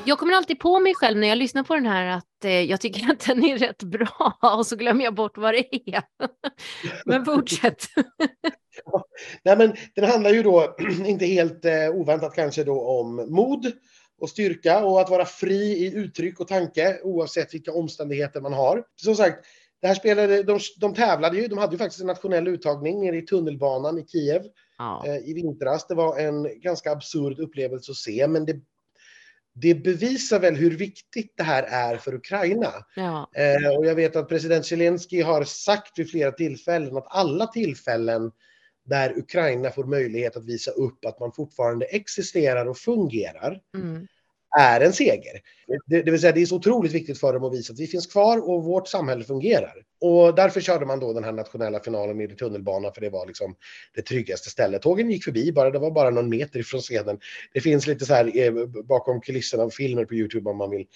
jag 0.09 0.19
kommer 0.19 0.35
alltid 0.35 0.59
på 0.59 0.81
mig 0.81 0.95
själv 0.95 1.19
när 1.19 1.29
jag 1.29 1.39
lyssnar 1.39 1.63
på 1.63 1.75
den 1.75 1.87
här 1.87 2.07
att 2.07 2.45
eh, 2.45 2.61
jag 2.61 2.81
tycker 2.81 3.13
att 3.13 3.21
den 3.21 3.45
är 3.45 3.59
rätt 3.59 3.83
bra 3.83 4.39
och 4.59 4.67
så 4.67 4.77
glömmer 4.77 5.05
jag 5.05 5.15
bort 5.15 5.39
vad 5.39 5.55
det 5.55 5.75
är. 5.75 6.03
Men 7.05 7.25
fortsätt. 7.25 7.87
Nej, 9.45 9.57
men 9.57 9.73
den 9.95 10.05
handlar 10.05 10.31
ju 10.31 10.43
då, 10.43 10.77
inte 11.07 11.27
helt 11.27 11.65
eh, 11.65 11.91
oväntat 11.91 12.35
kanske 12.35 12.65
då, 12.65 13.01
om 13.01 13.17
mod 13.17 13.73
och 14.21 14.29
styrka 14.29 14.85
och 14.85 15.01
att 15.01 15.11
vara 15.11 15.25
fri 15.25 15.87
i 15.87 15.95
uttryck 15.95 16.41
och 16.41 16.49
tanke 16.49 17.01
oavsett 17.03 17.55
vilka 17.55 17.73
omständigheter 17.73 18.41
man 18.41 18.53
har. 18.53 18.85
Som 18.97 19.15
sagt, 19.15 19.45
det 19.81 19.87
här 19.87 19.95
spelade, 19.95 20.43
de, 20.43 20.59
de 20.81 20.95
tävlade 20.95 21.37
ju, 21.37 21.49
de 21.49 21.59
hade 21.59 21.73
ju 21.73 21.79
faktiskt 21.79 22.01
en 22.01 22.07
nationell 22.07 22.49
uttagning 22.49 23.01
nere 23.01 23.17
i 23.17 23.23
tunnelbanan 23.23 23.99
i 23.99 24.07
Kiev 24.07 24.43
Ja. 24.79 25.05
eh, 25.07 25.17
i 25.29 25.33
vintras. 25.35 25.87
Det 25.87 25.95
var 25.95 26.19
en 26.19 26.61
ganska 26.61 26.93
absurd 26.93 27.39
upplevelse 27.39 27.91
att 27.93 27.97
se, 27.97 28.29
men 28.29 28.45
det, 28.47 28.61
det 29.55 29.75
bevisar 29.75 30.41
väl 30.41 30.55
hur 30.57 30.77
viktigt 30.77 31.35
det 31.37 31.43
här 31.43 31.63
är 31.63 31.97
för 31.97 32.15
Ukraina. 32.15 32.73
Ja. 32.97 33.31
Eh, 33.35 33.77
och 33.79 33.87
jag 33.87 33.95
vet 33.95 34.17
att 34.17 34.29
president 34.29 34.67
Zelensky 34.67 35.23
har 35.23 35.45
sagt 35.45 35.99
vid 35.99 36.11
flera 36.11 36.33
tillfällen 36.33 36.97
att 36.97 37.07
alla 37.09 37.47
tillfällen 37.47 38.33
där 38.85 39.19
Ukraina 39.19 39.71
får 39.71 39.85
möjlighet 39.85 40.37
att 40.37 40.45
visa 40.45 40.71
upp 40.71 41.05
att 41.05 41.21
man 41.21 41.33
fortfarande 41.33 41.87
existerar 41.87 42.67
och 42.67 42.79
fungerar 42.79 43.61
Mm. 43.77 44.07
Är 44.59 44.81
en 44.81 44.93
seger. 44.93 45.41
Det, 45.87 46.03
det 46.03 46.11
vill 46.11 46.21
säga 46.21 46.33
det 46.33 46.43
är 46.43 46.47
så 46.47 46.57
otroligt 46.57 46.93
viktigt 46.93 47.21
för 47.21 47.33
dem 47.33 47.45
att 47.45 47.55
visa 47.55 47.73
att 47.73 47.79
vi 47.79 47.87
finns 47.87 48.07
kvar 48.07 48.49
och 48.51 48.65
vårt 48.65 48.89
samhälle 48.89 49.25
fungerar. 49.25 49.75
Och 50.01 50.35
därför 50.35 50.61
körde 50.61 50.87
man 50.87 51.01
då 51.01 51.13
den 51.13 51.25
här 51.25 51.33
nationella 51.33 51.81
finalen 51.81 52.17
med 52.17 52.33
i 52.33 52.37
tunnelbanan 52.37 52.93
för 52.95 53.01
det 53.01 53.11
var 53.11 53.27
liksom 53.27 53.55
det 53.95 54.03
tryggaste 54.03 54.51
stället. 54.51 54.83
Tågen 54.83 55.11
gick 55.11 55.25
förbi 55.25 55.53
bara, 55.53 55.71
det 55.71 55.79
var 55.79 55.91
bara 55.91 56.11
någon 56.11 56.29
meter 56.29 56.61
ifrån 56.61 56.81
scenen. 56.81 57.19
Det 57.53 57.61
finns 57.61 57.87
lite 57.87 58.05
så 58.05 58.15
här 58.15 58.39
eh, 58.39 58.53
bakom 58.85 59.21
kulisserna 59.21 59.63
av 59.63 59.71
filmer 59.71 60.05
på 60.05 60.15
Youtube 60.15 60.51
om 60.51 60.57
man 60.57 60.71
vill 60.71 60.87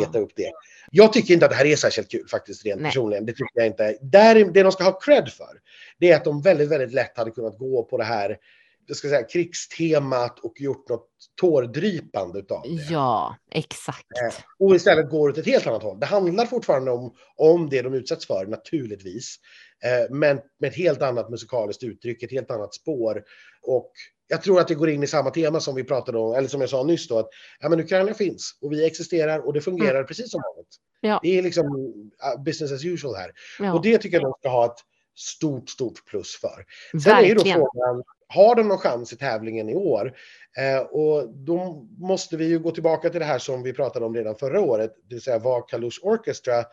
leta 0.00 0.18
upp 0.18 0.32
det. 0.36 0.52
Jag 0.90 1.12
tycker 1.12 1.34
inte 1.34 1.46
att 1.46 1.50
det 1.50 1.56
här 1.56 1.66
är 1.66 1.76
särskilt 1.76 2.10
kul 2.10 2.28
faktiskt 2.28 2.64
rent 2.64 2.80
Nej. 2.80 2.90
personligen. 2.90 3.26
Det 3.26 3.32
tycker 3.32 3.50
jag 3.54 3.66
inte. 3.66 3.96
Där, 4.00 4.44
det 4.44 4.62
de 4.62 4.72
ska 4.72 4.84
ha 4.84 5.00
cred 5.00 5.28
för, 5.28 5.60
det 5.98 6.10
är 6.10 6.16
att 6.16 6.24
de 6.24 6.42
väldigt, 6.42 6.68
väldigt 6.68 6.92
lätt 6.92 7.16
hade 7.16 7.30
kunnat 7.30 7.58
gå 7.58 7.82
på 7.82 7.98
det 7.98 8.04
här 8.04 8.38
jag 8.86 8.96
ska 8.96 9.08
säga, 9.08 9.22
krigstemat 9.22 10.38
och 10.38 10.60
gjort 10.60 10.88
något 10.88 11.08
tårdrypande 11.40 12.38
utav 12.38 12.62
det. 12.62 12.68
Ja, 12.68 13.36
exakt. 13.50 14.06
Eh, 14.22 14.34
Och 14.58 14.74
istället 14.76 15.10
går 15.10 15.28
åt 15.28 15.38
ett 15.38 15.46
helt 15.46 15.66
annat 15.66 15.82
håll. 15.82 16.00
Det 16.00 16.06
handlar 16.06 16.46
fortfarande 16.46 16.90
om, 16.90 17.14
om 17.36 17.68
det 17.70 17.82
de 17.82 17.94
utsätts 17.94 18.26
för, 18.26 18.46
naturligtvis. 18.46 19.36
Eh, 19.84 20.14
men 20.14 20.40
med 20.60 20.68
ett 20.70 20.76
helt 20.76 21.02
annat 21.02 21.30
musikaliskt 21.30 21.82
uttryck, 21.82 22.22
ett 22.22 22.30
helt 22.30 22.50
annat 22.50 22.74
spår. 22.74 23.22
Och 23.62 23.92
jag 24.28 24.42
tror 24.42 24.60
att 24.60 24.68
det 24.68 24.74
går 24.74 24.88
in 24.90 25.02
i 25.02 25.06
samma 25.06 25.30
tema 25.30 25.60
som 25.60 25.74
vi 25.74 25.84
pratade 25.84 26.18
om, 26.18 26.34
eller 26.34 26.48
som 26.48 26.60
jag 26.60 26.70
sa 26.70 26.82
nyss 26.82 27.08
då, 27.08 27.18
att 27.18 27.28
ja, 27.60 27.68
men 27.68 27.80
Ukraina 27.80 28.14
finns 28.14 28.58
och 28.62 28.72
vi 28.72 28.86
existerar 28.86 29.46
och 29.46 29.52
det 29.52 29.60
fungerar 29.60 30.04
precis 30.04 30.30
som 30.30 30.42
vanligt. 30.42 30.76
Ja. 31.00 31.20
Det 31.22 31.38
är 31.38 31.42
liksom 31.42 31.66
uh, 31.66 32.42
business 32.44 32.72
as 32.72 32.84
usual 32.84 33.14
här. 33.14 33.30
Ja, 33.58 33.74
Och 33.74 33.82
det 33.82 33.98
tycker 33.98 34.16
jag 34.16 34.24
de 34.24 34.34
ska 34.40 34.48
ha 34.48 34.66
ett 34.66 34.80
stort, 35.16 35.68
stort 35.70 36.04
plus 36.06 36.36
för. 36.40 36.64
Sen 37.02 37.12
är 37.16 37.22
ju 37.22 37.34
då 37.34 37.38
verkligen. 37.38 37.58
frågan, 37.58 38.02
har 38.28 38.54
de 38.54 38.68
någon 38.68 38.78
chans 38.78 39.12
i 39.12 39.16
tävlingen 39.16 39.68
i 39.68 39.74
år? 39.74 40.12
Eh, 40.58 40.78
och 40.80 41.28
då 41.34 41.86
måste 41.98 42.36
vi 42.36 42.46
ju 42.46 42.58
gå 42.58 42.70
tillbaka 42.70 43.10
till 43.10 43.20
det 43.20 43.26
här 43.26 43.38
som 43.38 43.62
vi 43.62 43.72
pratade 43.72 44.06
om 44.06 44.14
redan 44.14 44.36
förra 44.36 44.60
året, 44.60 44.94
det 45.08 45.14
vill 45.14 45.22
säga 45.22 45.38
var 45.38 45.68
Kalush 45.68 45.98
Orchestra 46.02 46.64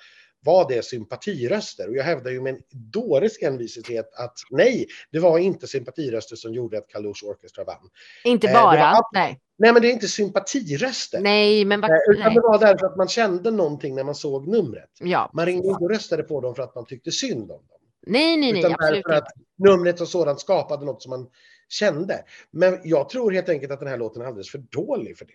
var 0.46 0.70
det 0.70 0.86
sympatiröster? 0.86 1.90
Och 1.90 1.96
jag 1.96 2.04
hävdar 2.04 2.32
ju 2.32 2.42
med 2.42 2.54
en 2.54 2.62
dåres 2.92 3.42
envishet 3.42 4.14
att 4.14 4.34
nej, 4.52 4.88
det 5.12 5.20
var 5.20 5.38
inte 5.40 5.68
sympatiröster 5.68 6.36
som 6.36 6.54
gjorde 6.54 6.78
att 6.78 6.88
Kalush 6.88 7.26
Orchestra 7.26 7.64
vann. 7.64 7.90
Inte 8.24 8.48
Eh, 8.48 8.54
bara. 8.54 8.78
var- 8.92 9.06
Nej. 9.14 9.40
Nej, 9.58 9.74
men 9.74 9.82
det 9.82 9.88
är 9.88 9.92
inte 9.94 10.08
sympatiröster. 10.08 11.20
nej, 11.22 11.66
men 11.66 11.84
Eh, 11.84 11.90
vad... 11.90 12.16
utan 12.16 12.26
Nej. 12.26 12.34
det 12.36 12.42
var 12.42 12.60
därför 12.60 12.86
att 12.86 12.98
man 12.98 13.08
kände 13.08 13.52
någonting 13.52 13.96
när 13.96 14.04
man 14.04 14.16
såg 14.16 14.48
numret. 14.48 14.90
Ja. 15.00 15.30
Man 15.34 15.46
ringde 15.46 15.68
inte 15.68 15.84
och 15.84 15.90
röstade 15.92 16.24
på 16.24 16.42
dem 16.42 16.56
för 16.56 16.64
att 16.64 16.76
man 16.76 16.86
tyckte 16.86 17.12
synd 17.12 17.42
om 17.42 17.48
dem. 17.48 17.80
Nej, 18.08 18.38
nej, 18.38 18.52
nej, 18.52 18.60
Utan 18.60 18.74
absolut 18.74 19.04
därför 19.06 19.18
att 19.18 19.32
numret 19.58 20.02
och 20.02 20.08
sådant 20.08 20.40
skapade 20.40 20.86
något 20.86 21.02
som 21.02 21.10
man 21.10 21.28
kände. 21.70 22.24
Men 22.52 22.80
jag 22.84 23.10
tror 23.10 23.32
helt 23.32 23.50
enkelt 23.50 23.72
att 23.72 23.80
den 23.80 23.90
här 23.90 23.98
låten 23.98 24.22
är 24.22 24.26
alldeles 24.26 24.52
för 24.52 24.58
dålig 24.58 25.18
för 25.18 25.26
det. 25.26 25.34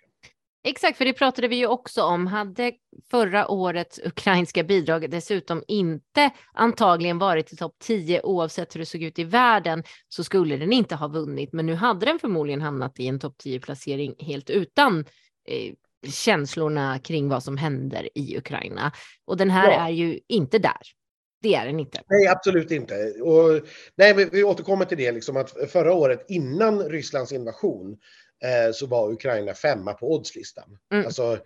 Exakt, 0.64 0.98
för 0.98 1.04
det 1.04 1.12
pratade 1.12 1.48
vi 1.48 1.56
ju 1.56 1.66
också 1.66 2.02
om. 2.02 2.26
Hade 2.26 2.72
förra 3.10 3.48
årets 3.48 4.00
ukrainska 4.04 4.64
bidrag 4.64 5.10
dessutom 5.10 5.62
inte 5.68 6.30
antagligen 6.52 7.18
varit 7.18 7.52
i 7.52 7.56
topp 7.56 7.76
10 7.78 8.22
oavsett 8.22 8.74
hur 8.74 8.80
det 8.80 8.86
såg 8.86 9.02
ut 9.02 9.18
i 9.18 9.24
världen 9.24 9.82
så 10.08 10.24
skulle 10.24 10.56
den 10.56 10.72
inte 10.72 10.94
ha 10.94 11.08
vunnit. 11.08 11.52
Men 11.52 11.66
nu 11.66 11.74
hade 11.74 12.06
den 12.06 12.18
förmodligen 12.18 12.60
hamnat 12.60 13.00
i 13.00 13.06
en 13.06 13.20
topp 13.20 13.34
10 13.38 13.60
placering 13.60 14.14
helt 14.18 14.50
utan 14.50 15.04
eh, 15.48 15.74
känslorna 16.10 16.98
kring 16.98 17.28
vad 17.28 17.42
som 17.42 17.56
händer 17.56 18.08
i 18.14 18.38
Ukraina. 18.38 18.92
Och 19.24 19.36
den 19.36 19.50
här 19.50 19.70
Ja. 19.70 19.86
är 19.86 19.90
ju 19.90 20.20
inte 20.28 20.58
där. 20.58 20.97
Det 21.40 21.54
är 21.54 21.66
den 21.66 21.80
inte. 21.80 22.02
Nej, 22.08 22.28
absolut 22.28 22.70
inte. 22.70 22.94
Och, 23.22 23.60
nej, 23.94 24.14
vi, 24.14 24.24
vi 24.24 24.44
återkommer 24.44 24.84
till 24.84 24.98
det, 24.98 25.12
liksom 25.12 25.36
att 25.36 25.70
förra 25.70 25.92
året 25.92 26.24
innan 26.28 26.82
Rysslands 26.82 27.32
invasion 27.32 27.96
eh, 28.44 28.72
så 28.72 28.86
var 28.86 29.12
Ukraina 29.12 29.54
femma 29.54 29.92
på 29.92 30.12
oddslistan. 30.14 30.78
Mm. 30.92 31.06
Alltså, 31.06 31.38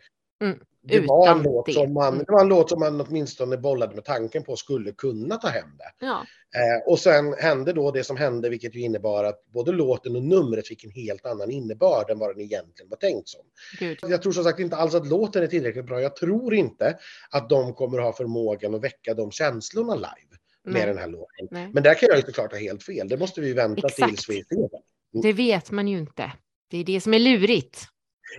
Mm. 0.42 0.58
det, 0.82 1.00
var 1.00 1.28
en 1.30 1.42
låt 1.42 1.66
det. 1.66 1.72
som 1.72 1.92
man, 1.92 2.12
Mm. 2.14 2.24
det 2.26 2.32
var 2.32 2.40
en 2.40 2.48
låt 2.48 2.70
som 2.70 2.80
man 2.80 3.00
åtminstone 3.00 3.56
bollade 3.56 3.94
med 3.94 4.04
tanken 4.04 4.42
på 4.44 4.56
skulle 4.56 4.92
kunna 4.92 5.36
ta 5.36 5.48
hem 5.48 5.68
det. 5.78 6.06
Ja, 6.06 6.24
Eh, 6.54 6.88
och 6.92 6.98
sen 6.98 7.34
hände 7.34 7.72
då 7.72 7.90
det 7.90 8.04
som 8.04 8.16
hände, 8.16 8.48
vilket 8.48 8.74
ju 8.74 8.80
innebar 8.80 9.24
att 9.24 9.46
både 9.52 9.72
låten 9.72 10.16
och 10.16 10.22
numret 10.22 10.68
fick 10.68 10.84
en 10.84 10.90
helt 10.90 11.26
annan 11.26 11.50
innebörd 11.50 12.10
än 12.10 12.18
vad 12.18 12.30
den 12.36 12.40
egentligen 12.40 12.90
var 12.90 12.96
tänkt 12.96 13.28
som. 13.28 13.40
gud. 13.78 13.98
Jag 14.02 14.22
tror 14.22 14.32
som 14.32 14.44
sagt 14.44 14.60
inte 14.60 14.76
alls 14.76 14.94
att 14.94 15.06
låten 15.06 15.42
är 15.42 15.46
tillräckligt 15.46 15.84
bra. 15.86 16.00
Jag 16.00 16.16
tror 16.16 16.54
inte 16.54 16.98
att 17.30 17.48
de 17.48 17.74
kommer 17.74 17.98
ha 17.98 18.12
förmågan 18.12 18.74
att 18.74 18.84
väcka 18.84 19.14
de 19.14 19.30
känslorna 19.30 19.94
live 19.94 20.36
med 20.64 20.74
Nej. 20.74 20.86
den 20.86 20.98
här 20.98 21.06
låten. 21.08 21.48
Nej. 21.50 21.70
Men 21.72 21.82
där 21.82 21.94
kan 21.94 22.06
jag 22.08 22.16
ju 22.16 22.22
såklart 22.22 22.52
ha 22.52 22.58
helt 22.58 22.82
fel. 22.82 23.08
Det 23.08 23.16
måste 23.16 23.40
vi 23.40 23.52
vänta 23.52 23.86
Exakt. 23.86 24.08
tills 24.08 24.28
vi 24.28 24.34
ser 24.44 24.68
den. 25.12 25.22
Det 25.22 25.32
vet 25.32 25.70
man 25.70 25.88
ju 25.88 25.98
inte. 25.98 26.32
Det 26.70 26.78
är 26.78 26.84
det 26.84 27.00
som 27.00 27.14
är 27.14 27.18
lurigt. 27.18 27.86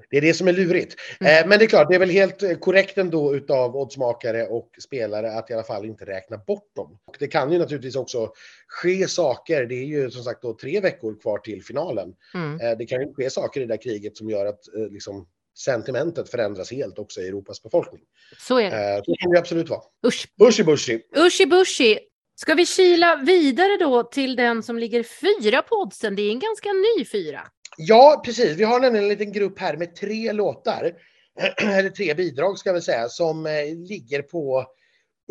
Det 0.09 0.17
är 0.17 0.21
det 0.21 0.33
som 0.33 0.47
är 0.47 0.53
lurigt. 0.53 0.95
Mm. 1.19 1.43
Eh, 1.43 1.47
men 1.49 1.59
det 1.59 1.65
är 1.65 1.67
klart, 1.67 1.87
det 1.89 1.95
är 1.95 1.99
väl 1.99 2.09
helt 2.09 2.43
eh, 2.43 2.55
korrekt 2.55 2.97
ändå 2.97 3.35
utav 3.35 3.75
oddsmakare 3.75 4.47
och 4.47 4.69
spelare 4.83 5.31
att 5.31 5.49
i 5.49 5.53
alla 5.53 5.63
fall 5.63 5.85
inte 5.85 6.05
räkna 6.05 6.37
bort 6.37 6.75
dem. 6.75 6.99
Och 7.05 7.15
det 7.19 7.27
kan 7.27 7.51
ju 7.51 7.59
naturligtvis 7.59 7.95
också 7.95 8.31
ske 8.67 9.07
saker. 9.07 9.65
Det 9.65 9.75
är 9.75 9.85
ju 9.85 10.11
som 10.11 10.23
sagt 10.23 10.41
då 10.41 10.53
tre 10.53 10.79
veckor 10.79 11.21
kvar 11.21 11.37
till 11.37 11.63
finalen. 11.63 12.13
Mm. 12.33 12.59
Eh, 12.59 12.77
det 12.77 12.85
kan 12.85 13.01
ju 13.01 13.13
ske 13.13 13.29
saker 13.29 13.61
i 13.61 13.65
det 13.65 13.73
där 13.73 13.81
kriget 13.81 14.17
som 14.17 14.29
gör 14.29 14.45
att 14.45 14.59
liksom, 14.91 15.27
sentimentet 15.57 16.29
förändras 16.29 16.71
helt 16.71 16.99
också 16.99 17.21
i 17.21 17.27
Europas 17.27 17.63
befolkning. 17.63 18.01
Så 18.39 18.59
är 18.59 18.71
det. 18.71 19.01
Så 19.05 19.15
kan 19.15 19.31
det 19.31 19.39
absolut 19.39 19.69
vara. 19.69 19.81
Usch. 20.07 20.27
Ushi 20.41 20.63
bushi. 20.63 21.01
Ushi 21.17 21.45
bushi. 21.45 21.99
Ska 22.35 22.53
vi 22.53 22.65
kila 22.65 23.15
vidare 23.15 23.77
då 23.79 24.03
till 24.03 24.35
den 24.35 24.63
som 24.63 24.79
ligger 24.79 25.03
fyra 25.03 25.61
på 25.61 25.75
oddsen? 25.75 26.15
Det 26.15 26.21
är 26.21 26.31
en 26.31 26.39
ganska 26.39 26.69
ny 26.69 27.05
fyra. 27.05 27.41
Ja, 27.77 28.21
precis. 28.25 28.57
Vi 28.57 28.63
har 28.63 28.79
nämligen 28.79 29.03
en 29.05 29.09
liten 29.09 29.31
grupp 29.31 29.59
här 29.59 29.77
med 29.77 29.95
tre 29.95 30.31
låtar, 30.31 30.91
eller 31.61 31.89
tre 31.89 32.13
bidrag 32.13 32.59
ska 32.59 32.73
vi 32.73 32.81
säga, 32.81 33.09
som 33.09 33.45
eh, 33.45 33.65
ligger 33.75 34.21
på 34.21 34.65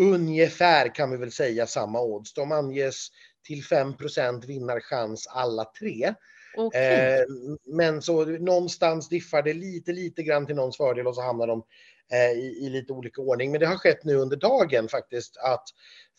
ungefär 0.00 0.94
kan 0.94 1.11
vi 1.11 1.16
väl 1.16 1.33
säga 1.33 1.66
samma 1.66 2.00
odds. 2.00 2.35
De 2.35 2.52
anges 2.52 3.09
till 3.46 3.62
5% 3.62 4.46
vinnarchans 4.46 5.26
alla 5.26 5.64
tre. 5.64 6.14
Okej. 6.57 7.18
Eh, 7.20 7.24
men 7.66 8.02
så 8.02 8.24
någonstans 8.24 9.09
diffar 9.09 9.42
det 9.42 9.55
lite, 9.55 9.92
lite 9.92 10.22
grann 10.22 10.46
till 10.46 10.57
någons 10.57 10.76
fördel 10.76 11.07
och 11.07 11.14
så 11.14 11.22
hamnar 11.22 11.46
de 11.46 11.62
i, 12.35 12.67
i 12.67 12.71
lite 12.71 12.93
olika 12.93 13.23
ordning. 13.23 13.51
Men 13.51 13.61
det 13.61 13.67
har 13.67 13.77
skett 13.77 14.05
nu 14.05 14.17
under 14.17 14.37
dagen 14.37 14.88
faktiskt 14.88 15.37
att 15.37 15.65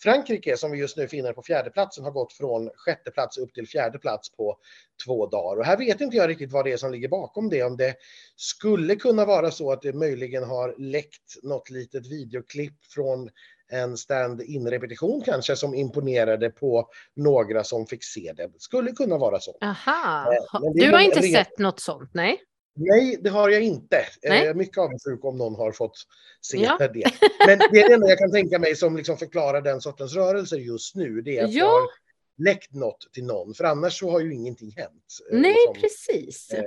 Frankrike, 0.03 0.57
som 0.57 0.71
vi 0.71 0.77
just 0.77 0.97
nu 0.97 1.07
finner 1.07 1.33
på 1.33 1.41
fjärde 1.41 1.69
platsen, 1.69 2.03
har 2.03 2.11
gått 2.11 2.33
från 2.33 2.69
sjätte 2.75 3.11
plats 3.11 3.37
upp 3.37 3.53
till 3.53 3.67
fjärde 3.67 3.99
plats 3.99 4.31
på 4.31 4.57
två 5.05 5.27
dagar. 5.27 5.59
Och 5.59 5.65
här 5.65 5.77
vet 5.77 6.01
inte 6.01 6.17
jag 6.17 6.29
riktigt 6.29 6.51
vad 6.51 6.65
det 6.65 6.71
är 6.71 6.77
som 6.77 6.91
ligger 6.91 7.07
bakom 7.07 7.49
det. 7.49 7.63
Om 7.63 7.77
det 7.77 7.95
skulle 8.35 8.95
kunna 8.95 9.25
vara 9.25 9.51
så 9.51 9.71
att 9.71 9.81
det 9.81 9.93
möjligen 9.93 10.43
har 10.43 10.75
läckt 10.77 11.43
något 11.43 11.69
litet 11.69 12.07
videoklipp 12.07 12.85
från 12.85 13.29
en 13.71 13.97
stand-in 13.97 14.69
repetition 14.69 15.21
kanske 15.21 15.55
som 15.55 15.75
imponerade 15.75 16.49
på 16.49 16.89
några 17.15 17.63
som 17.63 17.87
fick 17.87 18.03
se 18.03 18.33
det. 18.35 18.51
Skulle 18.57 18.91
kunna 18.91 19.17
vara 19.17 19.39
så. 19.39 19.57
Aha. 19.61 20.33
eh, 20.33 20.59
Du 20.73 20.91
har 20.91 20.99
inte 20.99 21.21
sett 21.21 21.59
något 21.59 21.79
sånt? 21.79 22.09
Nej. 22.13 22.41
Nej, 22.75 23.17
det 23.21 23.29
har 23.29 23.49
jag 23.49 23.61
inte. 23.61 24.05
Nej. 24.23 24.39
Jag 24.39 24.47
är 24.47 24.53
mycket 24.53 24.77
avundsjuk 24.77 25.25
om 25.25 25.37
någon 25.37 25.55
har 25.55 25.71
fått 25.71 25.97
se 26.41 26.57
Ja. 26.57 26.77
det. 26.77 26.87
Men 27.47 27.59
det 27.71 27.81
är 27.81 27.87
det 27.89 27.93
enda 27.93 28.09
jag 28.09 28.17
kan 28.19 28.31
tänka 28.31 28.59
mig 28.59 28.75
som 28.75 28.97
liksom 28.97 29.17
förklarar 29.17 29.61
den 29.61 29.81
sortens 29.81 30.15
rörelser 30.15 30.57
just 30.57 30.95
nu. 30.95 31.21
Det 31.21 31.37
är 31.37 31.43
att 31.43 31.51
Ja. 31.53 31.59
jag 31.65 31.69
har 31.81 31.89
läckt 32.37 32.73
något 32.73 33.07
till 33.13 33.25
någon, 33.25 33.53
för 33.53 33.63
annars 33.63 33.99
så 33.99 34.11
har 34.11 34.19
ju 34.19 34.33
ingenting 34.33 34.71
hänt. 34.77 35.03
eh, 35.31 35.39
Nej, 35.39 35.55
som- 35.65 35.73
precis. 35.73 36.49
eh, 36.51 36.63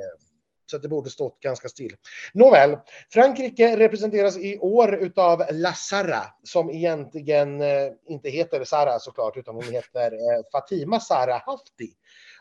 Så 0.70 0.78
det 0.78 0.88
borde 0.88 1.10
stått 1.10 1.40
ganska 1.40 1.68
still. 1.68 1.96
Nåväl, 2.34 2.76
Frankrike 3.12 3.76
representeras 3.76 4.36
i 4.38 4.58
år 4.58 4.94
utav 4.94 5.42
La 5.52 5.72
Sara, 5.72 6.22
som 6.42 6.70
egentligen 6.70 7.60
eh, 7.60 7.92
inte 8.08 8.28
heter 8.30 8.64
Sara 8.64 8.98
såklart, 8.98 9.36
utan 9.36 9.54
hon 9.54 9.64
heter 9.64 10.12
eh, 10.12 10.42
Fatima 10.52 11.00
Sara 11.00 11.42
Hafti. 11.46 11.90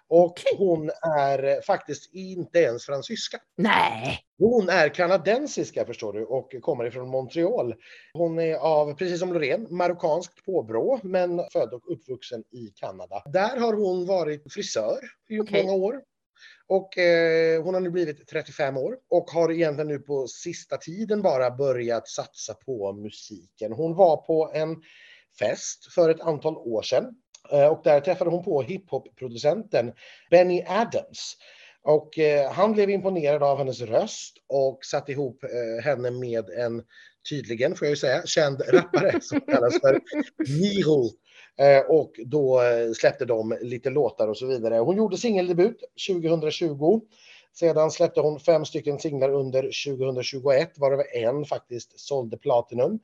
Och 0.10 0.42
hon 0.58 0.92
är 1.18 1.44
eh, 1.44 1.62
faktiskt 1.62 2.14
inte 2.14 2.60
ens 2.60 2.86
fransyska. 2.86 3.38
Nej. 3.58 4.20
Hon 4.38 4.70
är 4.70 4.90
kanadensiska 4.90 5.86
förstår 5.86 6.14
du 6.14 6.26
och 6.26 6.56
kommer 6.62 6.86
ifrån 6.86 7.10
Montreal. 7.10 7.76
Hon 8.14 8.40
är 8.40 8.56
av, 8.56 8.94
precis 8.94 9.20
som 9.20 9.34
Loreen, 9.34 9.68
marockanskt 9.70 10.46
påbrå 10.46 11.00
men 11.04 11.42
född 11.54 11.74
och 11.74 11.92
uppvuxen 11.92 12.44
i 12.52 12.68
Kanada. 12.76 13.24
Där 13.26 13.58
har 13.58 13.74
hon 13.74 14.06
varit 14.06 14.54
frisör 14.54 15.00
i 15.30 15.40
Okej. 15.40 15.64
många 15.64 15.86
år. 15.86 16.02
Och 16.68 16.98
eh, 16.98 17.64
hon 17.64 17.74
har 17.74 17.82
nu 17.82 17.90
blivit 17.90 18.28
35 18.28 18.78
år 18.78 18.98
och 19.10 19.32
har 19.32 19.52
egentligen 19.52 19.88
nu 19.88 20.00
på 20.00 20.28
sista 20.28 20.78
tiden 20.78 21.22
bara 21.22 21.52
börjat 21.52 22.08
satsa 22.08 22.54
på 22.54 22.94
musiken. 22.94 23.72
Hon 23.72 23.96
var 23.96 24.18
på 24.18 24.52
en 24.54 24.76
fest 25.40 25.94
för 25.94 26.10
ett 26.10 26.22
antal 26.22 26.58
år 26.58 26.82
sedan 26.82 27.16
Eh, 27.52 27.68
och 27.68 27.82
där 27.84 28.00
träffade 28.00 28.30
hon 28.30 28.44
på 28.44 28.62
hiphop-producenten 28.62 29.94
Benny 30.32 30.64
Adams. 30.68 31.38
Och 31.84 32.20
eh, 32.20 32.52
han 32.52 32.74
blev 32.74 32.90
imponerad 32.90 33.44
av 33.44 33.58
hennes 33.58 33.82
röst 33.82 34.38
och 34.48 34.86
satte 34.86 35.12
ihop 35.12 35.44
eh, 35.44 35.84
henne 35.84 36.12
med 36.12 36.50
en, 36.50 36.84
tydligen 37.30 37.76
får 37.76 37.86
jag 37.86 37.90
ju 37.90 37.96
säga, 37.96 38.26
känd 38.26 38.62
rappare 38.70 39.20
som 39.22 39.42
kallas 39.42 39.80
för 39.82 40.00
Miro. 40.38 41.10
Eh, 41.58 41.86
och 41.90 42.12
då 42.26 42.62
eh, 42.62 42.92
släppte 42.92 43.26
de 43.26 43.58
lite 43.62 43.90
låtar 43.90 44.28
och 44.28 44.38
så 44.38 44.46
vidare. 44.46 44.76
Hon 44.76 44.98
gjorde 44.98 45.18
singeldebut 45.18 45.78
2020. 46.10 47.02
Sedan 47.54 47.92
släppte 47.92 48.22
hon 48.22 48.40
fem 48.40 48.66
stycken 48.66 49.00
singlar 49.00 49.30
under 49.30 49.62
2021, 49.62 50.78
varav 50.78 51.02
en 51.14 51.46
faktiskt 51.46 52.00
sålde 52.00 52.38
Platinum. 52.38 53.00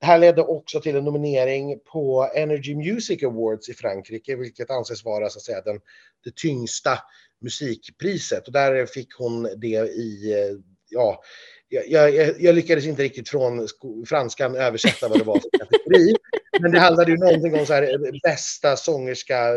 Det 0.00 0.06
här 0.06 0.18
ledde 0.18 0.42
också 0.42 0.80
till 0.80 0.96
en 0.96 1.04
nominering 1.04 1.78
på 1.92 2.30
Energy 2.34 2.74
Music 2.74 3.22
Awards 3.22 3.68
i 3.68 3.74
Frankrike, 3.74 4.36
vilket 4.36 4.70
anses 4.70 5.04
vara 5.04 5.28
så 5.28 5.38
att 5.38 5.42
säga 5.42 5.60
den, 5.60 5.80
det 6.24 6.36
tyngsta 6.36 6.98
musikpriset. 7.40 8.46
Och 8.46 8.52
där 8.52 8.86
fick 8.86 9.14
hon 9.18 9.42
det 9.42 9.88
i, 9.88 10.32
eh, 10.32 10.56
ja, 10.90 11.20
jag, 11.68 12.14
jag, 12.14 12.40
jag 12.40 12.54
lyckades 12.54 12.86
inte 12.86 13.02
riktigt 13.02 13.28
från 13.28 13.68
franskan 14.06 14.56
översätta 14.56 15.08
vad 15.08 15.18
det 15.18 15.24
var 15.24 15.38
för 15.38 15.58
kategori. 15.58 16.14
Men 16.60 16.72
det 16.72 16.78
handlade 16.78 17.10
ju 17.10 17.16
någonting 17.16 17.58
om 17.58 17.66
så 17.66 17.72
här, 17.72 17.82
eh, 17.82 18.20
bästa 18.22 18.76
sångerska, 18.76 19.52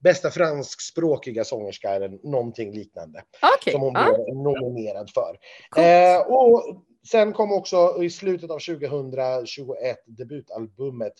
bästa 0.00 0.30
franskspråkiga 0.30 1.44
sångerska 1.44 1.90
eller 1.90 2.30
någonting 2.30 2.74
liknande. 2.74 3.22
Okej. 3.56 3.72
som 3.72 3.82
hon 3.82 3.92
blev 3.92 4.36
nominerad 4.36 5.10
för. 5.10 5.36
Coolt. 5.70 5.86
Eh, 5.86 6.34
och 6.36 6.84
sen 7.08 7.32
kom 7.32 7.52
också 7.52 8.02
i 8.02 8.10
slutet 8.10 8.50
av 8.50 8.58
2021 8.58 9.96
debutalbumet 10.06 11.12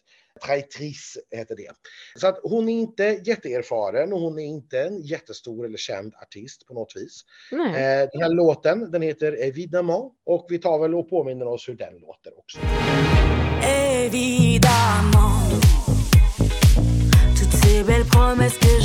Traitrice 0.47 1.19
heter 1.31 1.57
det. 1.57 1.71
Så 2.17 2.27
att 2.27 2.41
hon 2.43 2.69
är 2.69 2.73
inte 2.73 3.21
jätteerfaren 3.25 4.13
och 4.13 4.21
hon 4.21 4.39
är 4.39 4.45
inte 4.45 4.81
en 4.81 5.03
jättestor 5.03 5.67
eller 5.67 5.79
känd 5.79 6.15
artist 6.15 6.67
på 6.67 6.75
något 6.75 6.93
vis. 6.97 7.21
Nej. 7.53 7.67
Eh, 7.67 8.09
den 8.13 8.23
här 8.23 8.35
låten 8.35 8.91
den 8.91 9.03
heter 9.03 9.43
Evidemment 9.43 10.13
och 10.27 10.47
vi 10.49 10.59
tar 10.59 10.79
väl 10.79 10.95
och 10.95 11.11
påminner 11.11 11.47
oss 11.47 11.69
hur 11.69 11.75
den 11.75 11.95
låter 11.95 12.39
också. 12.39 12.59
Évidemment, 13.63 15.53
toutes 17.39 17.57
ces 17.63 17.87
belles 17.87 18.11
promesses 18.11 18.59
que 18.59 18.81